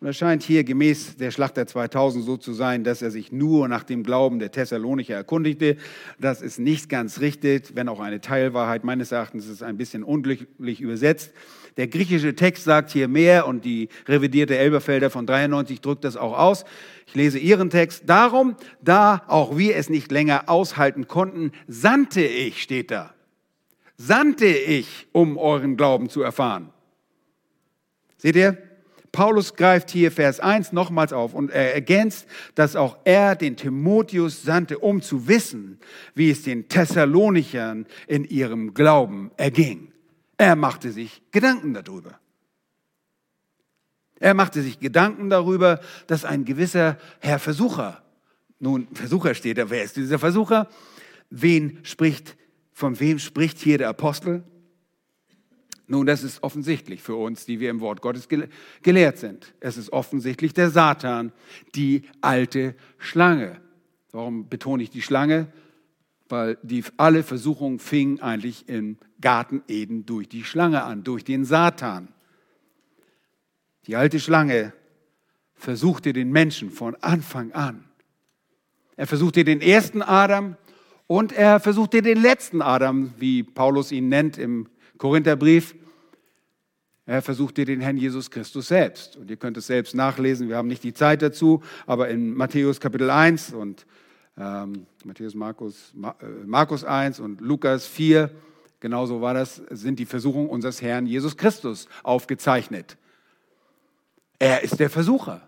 Und 0.00 0.08
es 0.08 0.16
scheint 0.16 0.42
hier 0.42 0.64
gemäß 0.64 1.16
der 1.16 1.30
Schlacht 1.30 1.56
der 1.56 1.68
2000 1.68 2.24
so 2.24 2.36
zu 2.36 2.52
sein, 2.52 2.82
dass 2.82 3.02
er 3.02 3.12
sich 3.12 3.30
nur 3.30 3.68
nach 3.68 3.84
dem 3.84 4.02
Glauben 4.02 4.40
der 4.40 4.50
Thessalonicher 4.50 5.14
erkundigte. 5.14 5.76
Das 6.18 6.42
ist 6.42 6.58
nicht 6.58 6.88
ganz 6.88 7.20
richtig, 7.20 7.76
wenn 7.76 7.88
auch 7.88 8.00
eine 8.00 8.20
Teilwahrheit. 8.20 8.82
Meines 8.82 9.12
Erachtens 9.12 9.44
ist 9.44 9.52
es 9.52 9.62
ein 9.62 9.76
bisschen 9.76 10.02
unglücklich 10.02 10.80
übersetzt. 10.80 11.32
Der 11.76 11.88
griechische 11.88 12.36
Text 12.36 12.64
sagt 12.64 12.90
hier 12.90 13.08
mehr 13.08 13.48
und 13.48 13.64
die 13.64 13.88
revidierte 14.06 14.56
Elberfelder 14.56 15.10
von 15.10 15.26
93 15.26 15.80
drückt 15.80 16.04
das 16.04 16.16
auch 16.16 16.38
aus. 16.38 16.64
Ich 17.06 17.14
lese 17.14 17.38
ihren 17.38 17.70
Text. 17.70 18.04
Darum, 18.06 18.56
da 18.80 19.22
auch 19.26 19.56
wir 19.56 19.76
es 19.76 19.90
nicht 19.90 20.12
länger 20.12 20.48
aushalten 20.48 21.08
konnten, 21.08 21.50
sandte 21.66 22.22
ich, 22.22 22.62
steht 22.62 22.90
da. 22.90 23.12
Sandte 23.96 24.46
ich, 24.46 25.08
um 25.12 25.36
euren 25.36 25.76
Glauben 25.76 26.08
zu 26.08 26.22
erfahren. 26.22 26.70
Seht 28.18 28.36
ihr? 28.36 28.56
Paulus 29.14 29.54
greift 29.54 29.90
hier 29.90 30.10
Vers 30.10 30.40
1 30.40 30.72
nochmals 30.72 31.12
auf 31.12 31.34
und 31.34 31.50
er 31.52 31.72
ergänzt, 31.72 32.26
dass 32.56 32.74
auch 32.74 32.98
er 33.04 33.36
den 33.36 33.56
Timotheus 33.56 34.42
sandte, 34.42 34.80
um 34.80 35.02
zu 35.02 35.28
wissen, 35.28 35.78
wie 36.16 36.30
es 36.30 36.42
den 36.42 36.68
Thessalonichern 36.68 37.86
in 38.08 38.24
ihrem 38.24 38.74
Glauben 38.74 39.30
erging. 39.36 39.93
Er 40.44 40.56
machte 40.56 40.92
sich 40.92 41.22
Gedanken 41.30 41.72
darüber. 41.72 42.20
Er 44.20 44.34
machte 44.34 44.60
sich 44.60 44.78
Gedanken 44.78 45.30
darüber, 45.30 45.80
dass 46.06 46.26
ein 46.26 46.44
gewisser 46.44 46.98
Herr 47.20 47.38
Versucher, 47.38 48.04
nun 48.58 48.86
Versucher 48.92 49.34
steht 49.34 49.56
da, 49.56 49.70
wer 49.70 49.84
ist 49.84 49.96
dieser 49.96 50.18
Versucher? 50.18 50.68
Wen 51.30 51.78
spricht, 51.82 52.36
von 52.74 53.00
wem 53.00 53.18
spricht 53.18 53.56
hier 53.56 53.78
der 53.78 53.88
Apostel? 53.88 54.44
Nun, 55.86 56.04
das 56.04 56.22
ist 56.22 56.42
offensichtlich 56.42 57.00
für 57.00 57.16
uns, 57.16 57.46
die 57.46 57.58
wir 57.58 57.70
im 57.70 57.80
Wort 57.80 58.02
Gottes 58.02 58.28
gelehrt 58.82 59.16
sind. 59.16 59.54
Es 59.60 59.78
ist 59.78 59.94
offensichtlich 59.94 60.52
der 60.52 60.68
Satan, 60.68 61.32
die 61.74 62.02
alte 62.20 62.74
Schlange. 62.98 63.62
Warum 64.12 64.50
betone 64.50 64.82
ich 64.82 64.90
die 64.90 65.00
Schlange? 65.00 65.50
Weil 66.28 66.58
die, 66.62 66.84
alle 66.96 67.22
Versuchungen 67.22 67.78
fingen 67.78 68.20
eigentlich 68.20 68.68
im 68.68 68.96
Garten 69.20 69.62
Eden 69.68 70.06
durch 70.06 70.28
die 70.28 70.44
Schlange 70.44 70.82
an, 70.84 71.04
durch 71.04 71.24
den 71.24 71.44
Satan. 71.44 72.08
Die 73.86 73.96
alte 73.96 74.18
Schlange 74.20 74.72
versuchte 75.54 76.12
den 76.12 76.30
Menschen 76.30 76.70
von 76.70 76.96
Anfang 76.96 77.52
an. 77.52 77.84
Er 78.96 79.06
versuchte 79.06 79.44
den 79.44 79.60
ersten 79.60 80.02
Adam 80.02 80.56
und 81.06 81.32
er 81.32 81.60
versuchte 81.60 82.00
den 82.00 82.20
letzten 82.20 82.62
Adam, 82.62 83.12
wie 83.18 83.42
Paulus 83.42 83.92
ihn 83.92 84.08
nennt 84.08 84.38
im 84.38 84.68
Korintherbrief. 84.98 85.74
Er 87.06 87.20
versuchte 87.20 87.64
den 87.64 87.80
Herrn 87.80 87.98
Jesus 87.98 88.30
Christus 88.30 88.68
selbst. 88.68 89.16
Und 89.16 89.30
ihr 89.30 89.36
könnt 89.36 89.56
es 89.56 89.66
selbst 89.66 89.94
nachlesen, 89.94 90.48
wir 90.48 90.56
haben 90.56 90.68
nicht 90.68 90.84
die 90.84 90.94
Zeit 90.94 91.20
dazu, 91.20 91.62
aber 91.86 92.08
in 92.08 92.34
Matthäus 92.34 92.80
Kapitel 92.80 93.10
1 93.10 93.52
und 93.52 93.84
ähm, 94.36 94.86
Matthäus, 95.04 95.34
Markus, 95.34 95.92
äh, 96.02 96.26
Markus 96.46 96.84
1 96.84 97.20
und 97.20 97.40
Lukas 97.40 97.86
4, 97.86 98.30
genauso 98.80 99.20
war 99.20 99.34
das, 99.34 99.62
sind 99.70 99.98
die 99.98 100.06
Versuchungen 100.06 100.48
unseres 100.48 100.82
Herrn 100.82 101.06
Jesus 101.06 101.36
Christus 101.36 101.88
aufgezeichnet. 102.02 102.96
Er 104.38 104.62
ist 104.62 104.80
der 104.80 104.90
Versucher. 104.90 105.42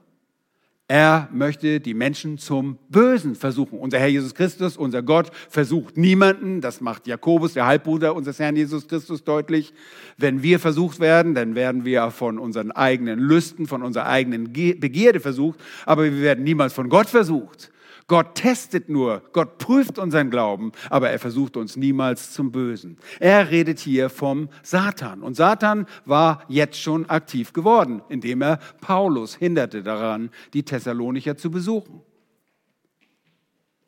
Er 0.88 1.28
möchte 1.32 1.80
die 1.80 1.94
Menschen 1.94 2.38
zum 2.38 2.78
Bösen 2.88 3.34
versuchen. 3.34 3.80
Unser 3.80 3.98
Herr 3.98 4.06
Jesus 4.06 4.36
Christus, 4.36 4.76
unser 4.76 5.02
Gott, 5.02 5.32
versucht 5.48 5.96
niemanden. 5.96 6.60
Das 6.60 6.80
macht 6.80 7.08
Jakobus, 7.08 7.54
der 7.54 7.66
Halbbruder 7.66 8.14
unseres 8.14 8.38
Herrn 8.38 8.54
Jesus 8.54 8.86
Christus, 8.86 9.24
deutlich. 9.24 9.72
Wenn 10.16 10.44
wir 10.44 10.60
versucht 10.60 11.00
werden, 11.00 11.34
dann 11.34 11.56
werden 11.56 11.84
wir 11.84 12.12
von 12.12 12.38
unseren 12.38 12.70
eigenen 12.70 13.18
Lüsten, 13.18 13.66
von 13.66 13.82
unserer 13.82 14.06
eigenen 14.06 14.52
Begierde 14.52 15.18
versucht. 15.18 15.58
Aber 15.86 16.04
wir 16.04 16.20
werden 16.20 16.44
niemals 16.44 16.72
von 16.72 16.88
Gott 16.88 17.08
versucht. 17.08 17.72
Gott 18.08 18.36
testet 18.36 18.88
nur, 18.88 19.22
Gott 19.32 19.58
prüft 19.58 19.98
unseren 19.98 20.30
Glauben, 20.30 20.70
aber 20.90 21.10
er 21.10 21.18
versucht 21.18 21.56
uns 21.56 21.74
niemals 21.74 22.32
zum 22.32 22.52
Bösen. 22.52 22.98
Er 23.18 23.50
redet 23.50 23.80
hier 23.80 24.10
vom 24.10 24.48
Satan. 24.62 25.22
Und 25.22 25.34
Satan 25.34 25.86
war 26.04 26.44
jetzt 26.48 26.80
schon 26.80 27.10
aktiv 27.10 27.52
geworden, 27.52 28.02
indem 28.08 28.42
er 28.42 28.58
Paulus 28.80 29.34
hinderte 29.34 29.82
daran, 29.82 30.30
die 30.54 30.62
Thessalonicher 30.62 31.36
zu 31.36 31.50
besuchen. 31.50 32.00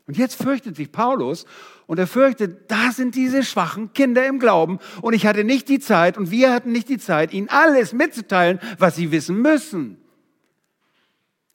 Und 0.08 0.16
jetzt 0.16 0.42
fürchtet 0.42 0.74
sich 0.74 0.90
Paulus 0.90 1.44
und 1.86 1.98
er 1.98 2.06
fürchtet, 2.06 2.70
da 2.70 2.90
sind 2.92 3.14
diese 3.14 3.44
schwachen 3.44 3.92
Kinder 3.92 4.26
im 4.26 4.40
Glauben 4.40 4.78
und 5.02 5.12
ich 5.12 5.26
hatte 5.26 5.44
nicht 5.44 5.68
die 5.68 5.80
Zeit 5.80 6.16
und 6.16 6.30
wir 6.30 6.52
hatten 6.52 6.72
nicht 6.72 6.88
die 6.88 6.98
Zeit, 6.98 7.32
ihnen 7.32 7.50
alles 7.50 7.92
mitzuteilen, 7.92 8.58
was 8.78 8.96
sie 8.96 9.12
wissen 9.12 9.40
müssen. 9.42 9.98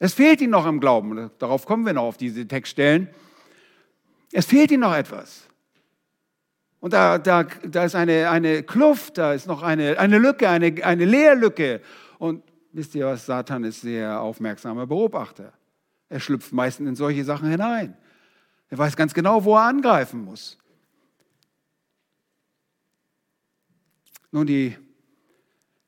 Es 0.04 0.14
fehlt 0.14 0.42
ihnen 0.42 0.52
noch 0.52 0.66
am 0.66 0.82
Glauben. 0.82 1.32
Darauf 1.40 1.66
kommen 1.66 1.86
wir 1.86 1.94
noch 1.94 2.04
auf 2.04 2.18
diese 2.18 2.46
Textstellen. 2.46 3.08
Es 4.34 4.46
fehlt 4.46 4.70
ihnen 4.70 4.82
noch 4.82 4.94
etwas. 4.94 5.48
Und 6.82 6.92
da, 6.92 7.18
da, 7.18 7.44
da 7.44 7.86
ist 7.86 7.96
eine, 7.96 8.30
eine 8.30 8.64
Kluft, 8.64 9.18
da 9.18 9.32
ist 9.32 9.48
noch 9.48 9.64
eine, 9.64 9.98
eine 9.98 10.18
Lücke, 10.18 10.50
eine, 10.50 10.84
eine 10.84 11.06
Leerlücke. 11.06 11.80
Und 12.20 12.44
wisst 12.74 12.96
ihr 12.96 13.06
was, 13.06 13.26
Satan 13.26 13.64
ist 13.64 13.80
sehr 13.80 14.20
aufmerksamer 14.20 14.88
Beobachter. 14.88 15.54
Er 16.10 16.20
schlüpft 16.20 16.52
meistens 16.52 16.90
in 16.90 16.96
solche 16.98 17.24
Sachen 17.24 17.50
hinein. 17.50 17.96
Er 18.68 18.78
weiß 18.80 18.98
ganz 18.98 19.14
genau, 19.14 19.46
wo 19.46 19.56
er 19.56 19.64
angreifen 19.64 20.26
muss. 20.26 20.58
Nun, 24.34 24.48
die 24.48 24.76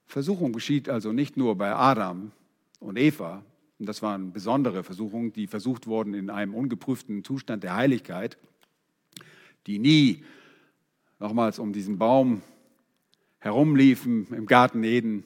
Versuchung 0.05 0.53
geschieht 0.53 0.87
also 0.87 1.11
nicht 1.11 1.35
nur 1.35 1.57
bei 1.57 1.75
Adam 1.75 2.31
und 2.79 2.97
Eva, 2.97 3.43
und 3.79 3.87
das 3.87 4.01
waren 4.01 4.31
besondere 4.31 4.83
Versuchungen, 4.83 5.33
die 5.33 5.47
versucht 5.47 5.87
wurden 5.87 6.13
in 6.13 6.29
einem 6.29 6.53
ungeprüften 6.53 7.23
Zustand 7.23 7.63
der 7.63 7.75
Heiligkeit, 7.75 8.37
die 9.67 9.79
nie 9.79 10.23
nochmals 11.19 11.59
um 11.59 11.73
diesen 11.73 11.97
Baum 11.97 12.41
herumliefen 13.39 14.27
im 14.31 14.45
Garten 14.45 14.83
Eden 14.83 15.23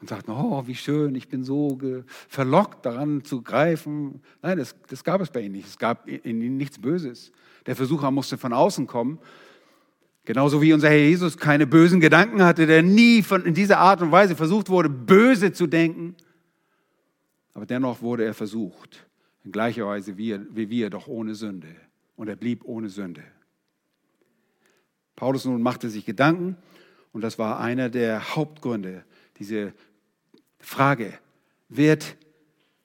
und 0.00 0.08
sagten, 0.08 0.30
oh, 0.30 0.66
wie 0.66 0.74
schön, 0.74 1.14
ich 1.14 1.28
bin 1.28 1.44
so 1.44 1.78
verlockt 2.28 2.86
daran 2.86 3.22
zu 3.24 3.42
greifen. 3.42 4.22
Nein, 4.40 4.58
das, 4.58 4.74
das 4.88 5.04
gab 5.04 5.20
es 5.20 5.30
bei 5.30 5.42
ihnen 5.42 5.52
nicht. 5.52 5.68
Es 5.68 5.78
gab 5.78 6.08
in 6.08 6.40
ihnen 6.40 6.56
nichts 6.56 6.78
Böses. 6.80 7.32
Der 7.66 7.76
Versucher 7.76 8.10
musste 8.10 8.38
von 8.38 8.52
außen 8.52 8.86
kommen. 8.86 9.18
Genauso 10.24 10.62
wie 10.62 10.72
unser 10.72 10.88
Herr 10.88 10.98
Jesus 10.98 11.36
keine 11.36 11.66
bösen 11.66 12.00
Gedanken 12.00 12.42
hatte, 12.42 12.66
der 12.66 12.82
nie 12.82 13.22
von, 13.22 13.44
in 13.44 13.54
dieser 13.54 13.78
Art 13.78 14.00
und 14.00 14.12
Weise 14.12 14.36
versucht 14.36 14.68
wurde, 14.68 14.88
böse 14.88 15.52
zu 15.52 15.66
denken. 15.66 16.14
Aber 17.54 17.66
dennoch 17.66 18.02
wurde 18.02 18.24
er 18.24 18.34
versucht, 18.34 19.06
in 19.44 19.52
gleicher 19.52 19.86
Weise 19.86 20.16
wie, 20.16 20.38
wie 20.54 20.70
wir, 20.70 20.90
doch 20.90 21.06
ohne 21.06 21.34
Sünde. 21.34 21.74
Und 22.16 22.28
er 22.28 22.36
blieb 22.36 22.64
ohne 22.64 22.88
Sünde. 22.88 23.22
Paulus 25.16 25.44
nun 25.44 25.62
machte 25.62 25.90
sich 25.90 26.06
Gedanken 26.06 26.56
und 27.12 27.22
das 27.22 27.38
war 27.38 27.60
einer 27.60 27.88
der 27.88 28.36
Hauptgründe, 28.36 29.04
diese 29.38 29.72
Frage, 30.58 31.18
wird 31.68 32.16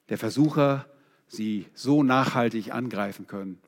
der 0.08 0.18
Versucher 0.18 0.86
sie 1.28 1.66
so 1.74 2.02
nachhaltig 2.02 2.72
angreifen 2.72 3.26
können, 3.26 3.58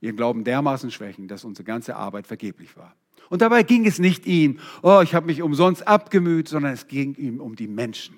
ihren 0.00 0.16
Glauben 0.16 0.44
dermaßen 0.44 0.90
schwächen, 0.90 1.28
dass 1.28 1.44
unsere 1.44 1.64
ganze 1.64 1.96
Arbeit 1.96 2.26
vergeblich 2.26 2.76
war. 2.76 2.94
Und 3.30 3.42
dabei 3.42 3.62
ging 3.62 3.86
es 3.86 3.98
nicht 3.98 4.26
ihm, 4.26 4.58
oh, 4.82 5.00
ich 5.02 5.14
habe 5.14 5.26
mich 5.26 5.42
umsonst 5.42 5.86
abgemüht, 5.86 6.48
sondern 6.48 6.72
es 6.72 6.88
ging 6.88 7.14
ihm 7.16 7.40
um 7.40 7.56
die 7.56 7.68
Menschen. 7.68 8.16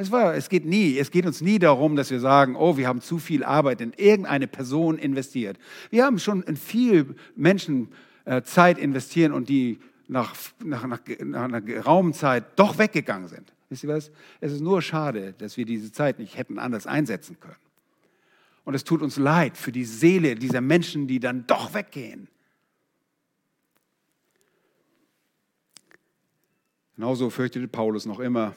Es, 0.00 0.10
war, 0.10 0.34
es 0.34 0.48
geht 0.48 0.64
nie, 0.64 0.96
es 0.96 1.10
geht 1.10 1.26
uns 1.26 1.42
nie 1.42 1.58
darum, 1.58 1.94
dass 1.94 2.10
wir 2.10 2.20
sagen, 2.20 2.56
oh, 2.56 2.78
wir 2.78 2.88
haben 2.88 3.02
zu 3.02 3.18
viel 3.18 3.44
Arbeit 3.44 3.82
in 3.82 3.92
irgendeine 3.92 4.46
Person 4.46 4.96
investiert. 4.96 5.58
Wir 5.90 6.06
haben 6.06 6.18
schon 6.18 6.42
in 6.44 6.56
viel 6.56 7.14
Menschen 7.36 7.88
äh, 8.24 8.40
Zeit 8.40 8.78
investieren 8.78 9.32
und 9.32 9.50
die 9.50 9.78
nach, 10.08 10.34
nach, 10.64 10.86
nach, 10.86 11.00
nach 11.22 11.42
einer 11.42 11.60
geraumen 11.60 12.14
Zeit 12.14 12.58
doch 12.58 12.78
weggegangen 12.78 13.28
sind. 13.28 13.52
Wisst 13.68 13.84
ihr 13.84 13.90
was? 13.90 14.10
Es 14.40 14.52
ist 14.52 14.62
nur 14.62 14.80
schade, 14.80 15.34
dass 15.36 15.58
wir 15.58 15.66
diese 15.66 15.92
Zeit 15.92 16.18
nicht 16.18 16.38
hätten 16.38 16.58
anders 16.58 16.86
einsetzen 16.86 17.38
können. 17.38 17.60
Und 18.64 18.72
es 18.72 18.84
tut 18.84 19.02
uns 19.02 19.18
leid 19.18 19.58
für 19.58 19.70
die 19.70 19.84
Seele 19.84 20.34
dieser 20.34 20.62
Menschen, 20.62 21.08
die 21.08 21.20
dann 21.20 21.46
doch 21.46 21.74
weggehen. 21.74 22.28
Genauso 26.96 27.28
fürchtete 27.28 27.68
Paulus 27.68 28.06
noch 28.06 28.18
immer, 28.18 28.54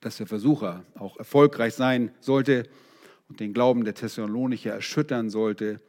dass 0.00 0.16
der 0.16 0.26
Versucher 0.26 0.84
auch 0.98 1.16
erfolgreich 1.16 1.74
sein 1.74 2.12
sollte 2.20 2.68
und 3.28 3.40
den 3.40 3.52
Glauben 3.52 3.84
der 3.84 3.94
Thessalonicher 3.94 4.72
erschüttern 4.72 5.30
sollte 5.30 5.80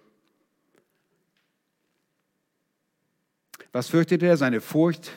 Was 3.74 3.90
fürchtet 3.90 4.22
er? 4.22 4.38
Seine 4.38 4.62
Furcht 4.62 5.12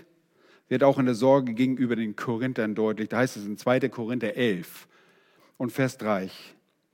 wird 0.69 0.83
auch 0.83 0.99
in 0.99 1.05
der 1.05 1.15
Sorge 1.15 1.53
gegenüber 1.53 1.95
den 1.95 2.17
Korinthern 2.17 2.75
deutlich. 2.75 3.11
Da 3.11 3.19
heißt 3.19 3.37
es 3.37 3.45
in 3.45 3.59
2. 3.59 3.81
Korinther 3.91 4.35
11 4.35 4.89
und 5.59 5.73
Vers 5.73 5.99
3. 5.99 6.31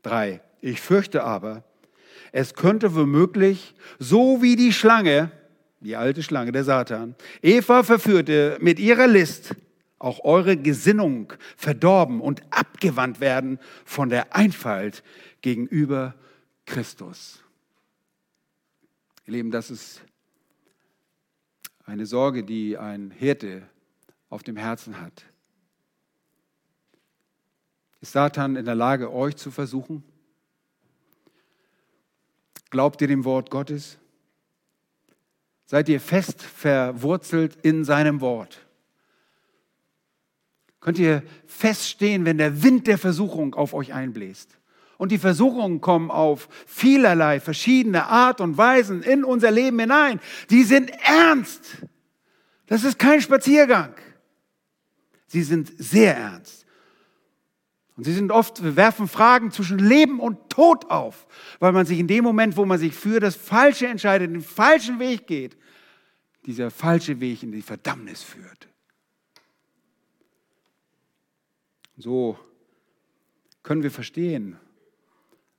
3. 0.03 0.41
Ich 0.61 0.81
fürchte 0.81 1.23
aber, 1.23 1.63
es 2.33 2.55
könnte 2.55 2.97
womöglich, 2.97 3.75
so 4.01 4.43
wie 4.43 4.57
die 4.57 4.73
Schlange, 4.73 5.31
die 5.79 5.95
alte 5.95 6.25
Schlange, 6.25 6.51
der 6.51 6.65
Satan, 6.65 7.15
Eva 7.43 7.85
verführte 7.85 8.59
mit 8.61 8.81
ihrer 8.81 9.07
List, 9.07 9.55
auch 10.03 10.25
eure 10.25 10.57
Gesinnung 10.57 11.33
verdorben 11.57 12.21
und 12.21 12.43
abgewandt 12.51 13.21
werden 13.21 13.59
von 13.85 14.09
der 14.09 14.35
Einfalt 14.35 15.05
gegenüber 15.43 16.15
Christus. 16.67 17.41
Ihr 19.27 19.35
Lieben, 19.35 19.53
das 19.53 19.71
ist 19.71 20.03
eine 21.85 22.07
Sorge, 22.07 22.43
die 22.43 22.77
ein 22.77 23.13
Hirte 23.13 23.63
auf 24.29 24.43
dem 24.43 24.57
Herzen 24.57 25.01
hat. 25.01 25.25
Ist 28.01 28.13
Satan 28.13 28.57
in 28.57 28.65
der 28.65 28.75
Lage, 28.75 29.13
euch 29.13 29.37
zu 29.37 29.53
versuchen? 29.53 30.03
Glaubt 32.71 33.01
ihr 33.01 33.09
dem 33.09 33.25
Wort 33.25 33.51
Gottes? 33.51 33.99
Seid 35.67 35.89
ihr 35.89 36.01
fest 36.01 36.43
verwurzelt 36.43 37.57
in 37.63 37.85
seinem 37.85 38.21
Wort? 38.21 38.67
Könnt 40.83 40.99
ihr 40.99 41.23
feststehen, 41.47 42.25
wenn 42.25 42.39
der 42.39 42.63
Wind 42.63 42.89
der 42.89 42.99
Versuchung 42.99 43.55
auf 43.55 43.73
euch 43.73 43.95
einbläst? 43.95 44.59
Und 44.99 45.13
die 45.13 45.19
Versuchungen 45.19 45.81
kommen 45.81 46.11
auf 46.11 46.49
vielerlei 46.67 47.41
verschiedene 47.41 48.07
Art 48.07 48.41
und 48.41 48.59
Weisen 48.59 49.03
in 49.03 49.25
unser 49.25 49.51
Leben 49.51 49.79
hinein. 49.79 50.21
Die 50.51 50.65
sind 50.65 50.91
ernst. 51.05 51.87
Das 52.67 52.85
ist 52.85 52.99
kein 52.99 53.21
Spaziergang. 53.21 53.95
Sie 55.29 55.43
sind 55.43 55.73
sehr 55.79 56.17
ernst. 56.17 56.67
Und 57.97 58.05
sie 58.05 58.13
sind 58.13 58.33
oft, 58.33 58.65
wir 58.65 58.75
werfen 58.75 59.07
Fragen 59.07 59.53
zwischen 59.53 59.79
Leben 59.79 60.19
und 60.19 60.51
Tod 60.51 60.91
auf, 60.91 61.29
weil 61.61 61.73
man 61.73 61.87
sich 61.87 61.99
in 61.99 62.09
dem 62.09 62.25
Moment, 62.25 62.57
wo 62.57 62.65
man 62.65 62.79
sich 62.79 62.95
für 62.95 63.21
das 63.21 63.37
Falsche 63.37 63.87
entscheidet, 63.87 64.33
den 64.33 64.43
falschen 64.43 64.99
Weg 64.99 65.29
geht, 65.29 65.57
dieser 66.45 66.73
falsche 66.73 67.21
Weg 67.21 67.45
in 67.45 67.53
die 67.53 67.63
Verdammnis 67.63 68.23
führt. 68.23 68.72
So 71.97 72.39
können 73.63 73.83
wir 73.83 73.91
verstehen, 73.91 74.57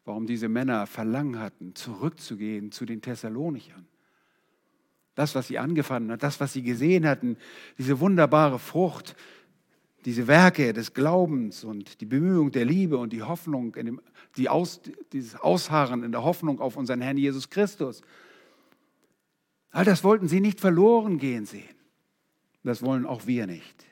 warum 0.05 0.27
diese 0.27 0.49
Männer 0.49 0.87
Verlangen 0.87 1.39
hatten, 1.39 1.75
zurückzugehen 1.75 2.71
zu 2.71 2.85
den 2.85 3.01
Thessalonichern. 3.01 3.87
Das, 5.15 5.35
was 5.35 5.47
sie 5.47 5.59
angefangen 5.59 6.11
hat, 6.11 6.23
das, 6.23 6.39
was 6.39 6.53
sie 6.53 6.63
gesehen 6.63 7.07
hatten, 7.07 7.37
diese 7.77 7.99
wunderbare 7.99 8.59
Frucht, 8.59 9.15
diese 10.05 10.27
Werke 10.27 10.73
des 10.73 10.93
Glaubens 10.93 11.63
und 11.63 12.01
die 12.01 12.05
Bemühung 12.05 12.51
der 12.51 12.65
Liebe 12.65 12.97
und 12.97 13.13
die 13.13 13.23
Hoffnung, 13.23 13.71
dem, 13.73 14.01
die 14.35 14.49
Aus, 14.49 14.81
dieses 15.13 15.35
Ausharren 15.35 16.03
in 16.03 16.11
der 16.11 16.23
Hoffnung 16.23 16.59
auf 16.59 16.75
unseren 16.75 17.01
Herrn 17.01 17.17
Jesus 17.17 17.49
Christus. 17.49 18.01
All 19.71 19.85
das 19.85 20.03
wollten 20.03 20.27
sie 20.27 20.41
nicht 20.41 20.59
verloren 20.59 21.19
gehen 21.19 21.45
sehen. 21.45 21.75
Das 22.63 22.81
wollen 22.81 23.05
auch 23.05 23.27
wir 23.27 23.47
nicht. 23.47 23.85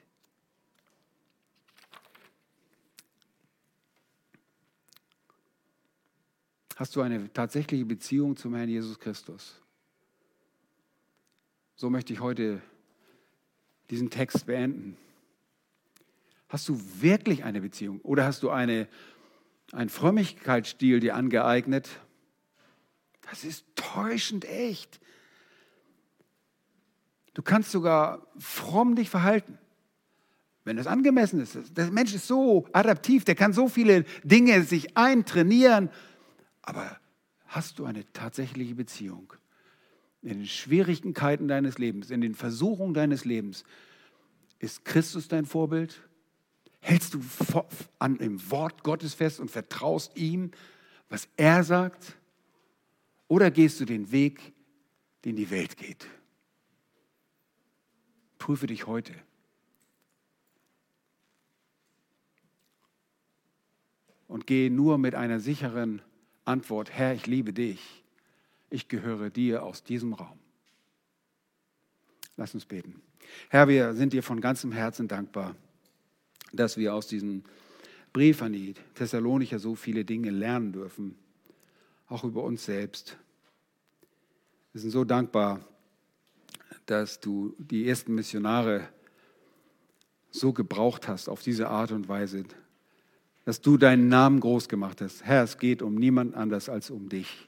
Hast 6.75 6.95
du 6.95 7.01
eine 7.01 7.31
tatsächliche 7.31 7.85
Beziehung 7.85 8.35
zum 8.37 8.55
Herrn 8.55 8.69
Jesus 8.69 8.99
Christus? 8.99 9.61
So 11.75 11.89
möchte 11.89 12.13
ich 12.13 12.19
heute 12.19 12.61
diesen 13.89 14.09
Text 14.09 14.45
beenden. 14.45 14.97
Hast 16.47 16.67
du 16.69 16.79
wirklich 16.99 17.43
eine 17.43 17.61
Beziehung 17.61 18.01
oder 18.01 18.25
hast 18.25 18.43
du 18.43 18.49
eine, 18.49 18.87
einen 19.71 19.89
Frömmigkeitsstil 19.89 20.99
dir 20.99 21.15
angeeignet? 21.15 21.89
Das 23.29 23.43
ist 23.43 23.65
täuschend 23.75 24.45
echt. 24.45 24.99
Du 27.33 27.41
kannst 27.41 27.71
sogar 27.71 28.27
fromm 28.37 28.95
dich 28.95 29.09
verhalten, 29.09 29.57
wenn 30.65 30.77
es 30.77 30.87
angemessen 30.87 31.39
ist. 31.39 31.77
Der 31.77 31.89
Mensch 31.91 32.13
ist 32.13 32.27
so 32.27 32.67
adaptiv, 32.73 33.23
der 33.23 33.35
kann 33.35 33.53
so 33.53 33.69
viele 33.69 34.03
Dinge 34.23 34.63
sich 34.63 34.97
eintrainieren. 34.97 35.89
Aber 36.61 36.99
hast 37.45 37.79
du 37.79 37.85
eine 37.85 38.11
tatsächliche 38.13 38.75
Beziehung? 38.75 39.33
In 40.21 40.39
den 40.39 40.47
Schwierigkeiten 40.47 41.47
deines 41.47 41.77
Lebens, 41.77 42.11
in 42.11 42.21
den 42.21 42.35
Versuchungen 42.35 42.93
deines 42.93 43.25
Lebens, 43.25 43.63
ist 44.59 44.85
Christus 44.85 45.27
dein 45.27 45.45
Vorbild? 45.45 46.01
Hältst 46.79 47.13
du 47.13 47.21
an 47.99 48.17
dem 48.17 48.51
Wort 48.51 48.83
Gottes 48.83 49.13
fest 49.13 49.39
und 49.39 49.49
vertraust 49.49 50.15
ihm, 50.15 50.51
was 51.09 51.27
er 51.37 51.63
sagt? 51.63 52.15
Oder 53.27 53.49
gehst 53.49 53.79
du 53.79 53.85
den 53.85 54.11
Weg, 54.11 54.53
den 55.25 55.35
die 55.35 55.49
Welt 55.49 55.77
geht? 55.77 56.07
Prüfe 58.37 58.67
dich 58.67 58.87
heute. 58.87 59.13
Und 64.27 64.47
gehe 64.47 64.71
nur 64.71 64.97
mit 64.97 65.13
einer 65.13 65.39
sicheren 65.39 66.01
Antwort, 66.45 66.91
Herr, 66.91 67.13
ich 67.13 67.27
liebe 67.27 67.53
dich. 67.53 68.03
Ich 68.69 68.87
gehöre 68.87 69.29
dir 69.29 69.63
aus 69.63 69.83
diesem 69.83 70.13
Raum. 70.13 70.39
Lass 72.37 72.53
uns 72.53 72.65
beten. 72.65 73.01
Herr, 73.49 73.67
wir 73.67 73.93
sind 73.93 74.13
dir 74.13 74.23
von 74.23 74.41
ganzem 74.41 74.71
Herzen 74.71 75.07
dankbar, 75.07 75.55
dass 76.53 76.77
wir 76.77 76.93
aus 76.93 77.07
diesem 77.07 77.43
Brief 78.13 78.41
an 78.41 78.53
die 78.53 78.73
Thessalonicher 78.95 79.59
so 79.59 79.75
viele 79.75 80.03
Dinge 80.03 80.31
lernen 80.31 80.73
dürfen, 80.73 81.15
auch 82.07 82.23
über 82.23 82.43
uns 82.43 82.65
selbst. 82.65 83.17
Wir 84.73 84.81
sind 84.81 84.91
so 84.91 85.03
dankbar, 85.03 85.65
dass 86.85 87.19
du 87.19 87.55
die 87.57 87.87
ersten 87.87 88.15
Missionare 88.15 88.87
so 90.29 90.53
gebraucht 90.53 91.07
hast 91.07 91.29
auf 91.29 91.41
diese 91.41 91.69
Art 91.69 91.91
und 91.91 92.07
Weise, 92.07 92.45
dass 93.45 93.61
du 93.61 93.77
deinen 93.77 94.07
Namen 94.07 94.39
groß 94.39 94.69
gemacht 94.69 95.01
hast. 95.01 95.23
Herr, 95.23 95.43
es 95.43 95.57
geht 95.57 95.81
um 95.81 95.95
niemand 95.95 96.35
anders 96.35 96.69
als 96.69 96.91
um 96.91 97.09
dich. 97.09 97.47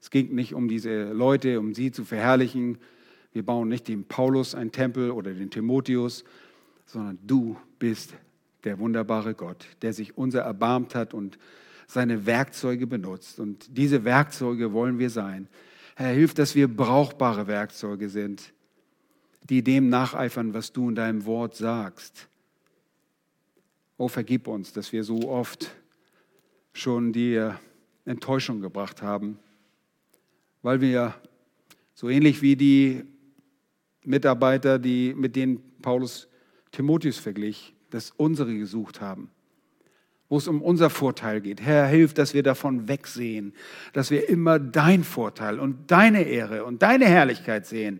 Es 0.00 0.10
ging 0.10 0.34
nicht 0.34 0.54
um 0.54 0.68
diese 0.68 1.12
Leute, 1.12 1.58
um 1.58 1.74
sie 1.74 1.90
zu 1.90 2.04
verherrlichen. 2.04 2.78
Wir 3.32 3.44
bauen 3.44 3.68
nicht 3.68 3.88
dem 3.88 4.04
Paulus 4.04 4.54
einen 4.54 4.72
Tempel 4.72 5.10
oder 5.10 5.32
den 5.32 5.50
Timotheus, 5.50 6.24
sondern 6.86 7.18
du 7.26 7.56
bist 7.78 8.14
der 8.64 8.78
wunderbare 8.78 9.34
Gott, 9.34 9.66
der 9.82 9.92
sich 9.92 10.16
unser 10.16 10.40
erbarmt 10.42 10.94
hat 10.94 11.14
und 11.14 11.38
seine 11.86 12.26
Werkzeuge 12.26 12.86
benutzt. 12.86 13.40
Und 13.40 13.76
diese 13.76 14.04
Werkzeuge 14.04 14.72
wollen 14.72 14.98
wir 14.98 15.10
sein. 15.10 15.48
Herr, 15.96 16.12
hilf, 16.12 16.34
dass 16.34 16.54
wir 16.54 16.68
brauchbare 16.68 17.46
Werkzeuge 17.46 18.08
sind, 18.08 18.52
die 19.48 19.62
dem 19.62 19.88
nacheifern, 19.88 20.54
was 20.54 20.72
du 20.72 20.88
in 20.90 20.94
deinem 20.94 21.24
Wort 21.24 21.56
sagst. 21.56 22.28
Oh, 24.00 24.06
vergib 24.06 24.46
uns, 24.46 24.72
dass 24.72 24.92
wir 24.92 25.02
so 25.02 25.28
oft 25.28 25.72
schon 26.72 27.12
die 27.12 27.50
Enttäuschung 28.04 28.60
gebracht 28.60 29.02
haben, 29.02 29.40
weil 30.62 30.80
wir 30.80 31.16
so 31.94 32.08
ähnlich 32.08 32.40
wie 32.40 32.54
die 32.54 33.02
Mitarbeiter, 34.04 34.78
die, 34.78 35.14
mit 35.16 35.34
denen 35.34 35.60
Paulus 35.82 36.28
Timotheus 36.70 37.18
verglich, 37.18 37.74
das 37.90 38.12
unsere 38.12 38.56
gesucht 38.56 39.00
haben, 39.00 39.32
wo 40.28 40.38
es 40.38 40.46
um 40.46 40.62
unser 40.62 40.90
Vorteil 40.90 41.40
geht. 41.40 41.60
Herr, 41.60 41.88
hilf, 41.88 42.14
dass 42.14 42.34
wir 42.34 42.44
davon 42.44 42.86
wegsehen, 42.86 43.52
dass 43.94 44.12
wir 44.12 44.28
immer 44.28 44.60
dein 44.60 45.02
Vorteil 45.02 45.58
und 45.58 45.90
deine 45.90 46.22
Ehre 46.22 46.64
und 46.64 46.82
deine 46.82 47.06
Herrlichkeit 47.06 47.66
sehen. 47.66 47.98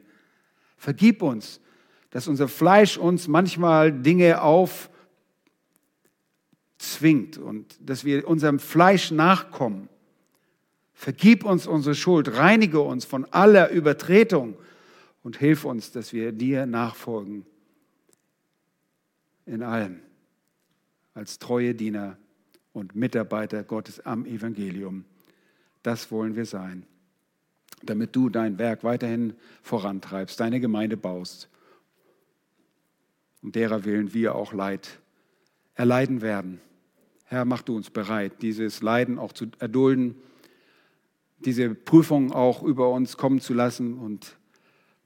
Vergib 0.77 1.23
uns, 1.23 1.61
dass 2.11 2.29
unser 2.29 2.47
Fleisch 2.47 2.97
uns 2.97 3.27
manchmal 3.27 3.93
Dinge 3.93 4.41
aufzwingt 6.79 7.39
und 7.39 7.77
dass 7.81 8.05
wir 8.05 8.27
unserem 8.29 8.59
Fleisch 8.59 9.11
nachkommen. 9.11 9.89
Vergib 10.95 11.45
uns 11.45 11.67
unsere 11.67 11.95
Schuld, 11.95 12.37
reinige 12.37 12.81
uns 12.81 13.05
von 13.05 13.25
aller 13.27 13.71
Übertretung 13.71 14.57
und 15.23 15.39
hilf 15.39 15.65
uns, 15.65 15.93
dass 15.93 16.13
wir 16.13 16.33
dir 16.33 16.67
nachfolgen 16.67 17.45
in 19.47 19.63
allem 19.63 20.01
als 21.15 21.39
treue 21.39 21.75
Diener 21.75 22.17
und 22.73 22.95
Mitarbeiter 22.95 23.65
Gottes 23.65 24.01
am 24.01 24.25
Evangelium. 24.25 25.05
Das 25.83 26.11
wollen 26.11 26.37
wir 26.37 26.47
sein, 26.47 26.85
damit 27.83 28.15
du 28.15 28.29
dein 28.29 28.59
Werk 28.59 28.85
weiterhin 28.85 29.35
vorantreibst, 29.63 30.39
deine 30.39 30.61
Gemeinde 30.61 30.97
baust, 30.97 31.49
um 33.43 33.53
derer 33.53 33.85
willen 33.85 34.13
wir 34.15 34.35
auch 34.35 34.53
Leid 34.53 35.01
erleiden 35.75 36.23
werden. 36.23 36.61
Herr, 37.29 37.45
mach 37.45 37.61
du 37.61 37.77
uns 37.77 37.91
bereit, 37.91 38.41
dieses 38.41 38.81
Leiden 38.81 39.19
auch 39.19 39.35
zu 39.35 39.49
erdulden, 39.59 40.15
diese 41.45 41.75
Prüfung 41.75 42.33
auch 42.33 42.63
über 42.63 42.91
uns 42.91 43.19
kommen 43.19 43.41
zu 43.41 43.53
lassen 43.53 43.99
und 43.99 44.39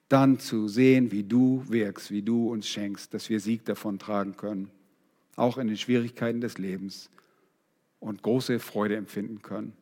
dann 0.08 0.38
zu 0.38 0.68
sehen, 0.68 1.10
wie 1.10 1.24
du 1.24 1.64
wirkst, 1.68 2.12
wie 2.12 2.22
du 2.22 2.50
uns 2.50 2.68
schenkst, 2.68 3.12
dass 3.12 3.28
wir 3.28 3.40
Sieg 3.40 3.64
davon 3.64 3.98
tragen 3.98 4.36
können, 4.36 4.70
auch 5.34 5.58
in 5.58 5.66
den 5.66 5.76
Schwierigkeiten 5.76 6.40
des 6.40 6.58
Lebens 6.58 7.10
und 7.98 8.22
große 8.22 8.60
Freude 8.60 8.94
empfinden 8.94 9.42
können. 9.42 9.72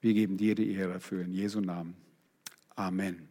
Wir 0.00 0.14
geben 0.14 0.36
dir 0.36 0.54
die 0.54 0.70
Ehre 0.72 0.94
dafür 0.94 1.22
in 1.22 1.32
Jesu 1.32 1.60
Namen. 1.60 1.96
Amen. 2.76 3.28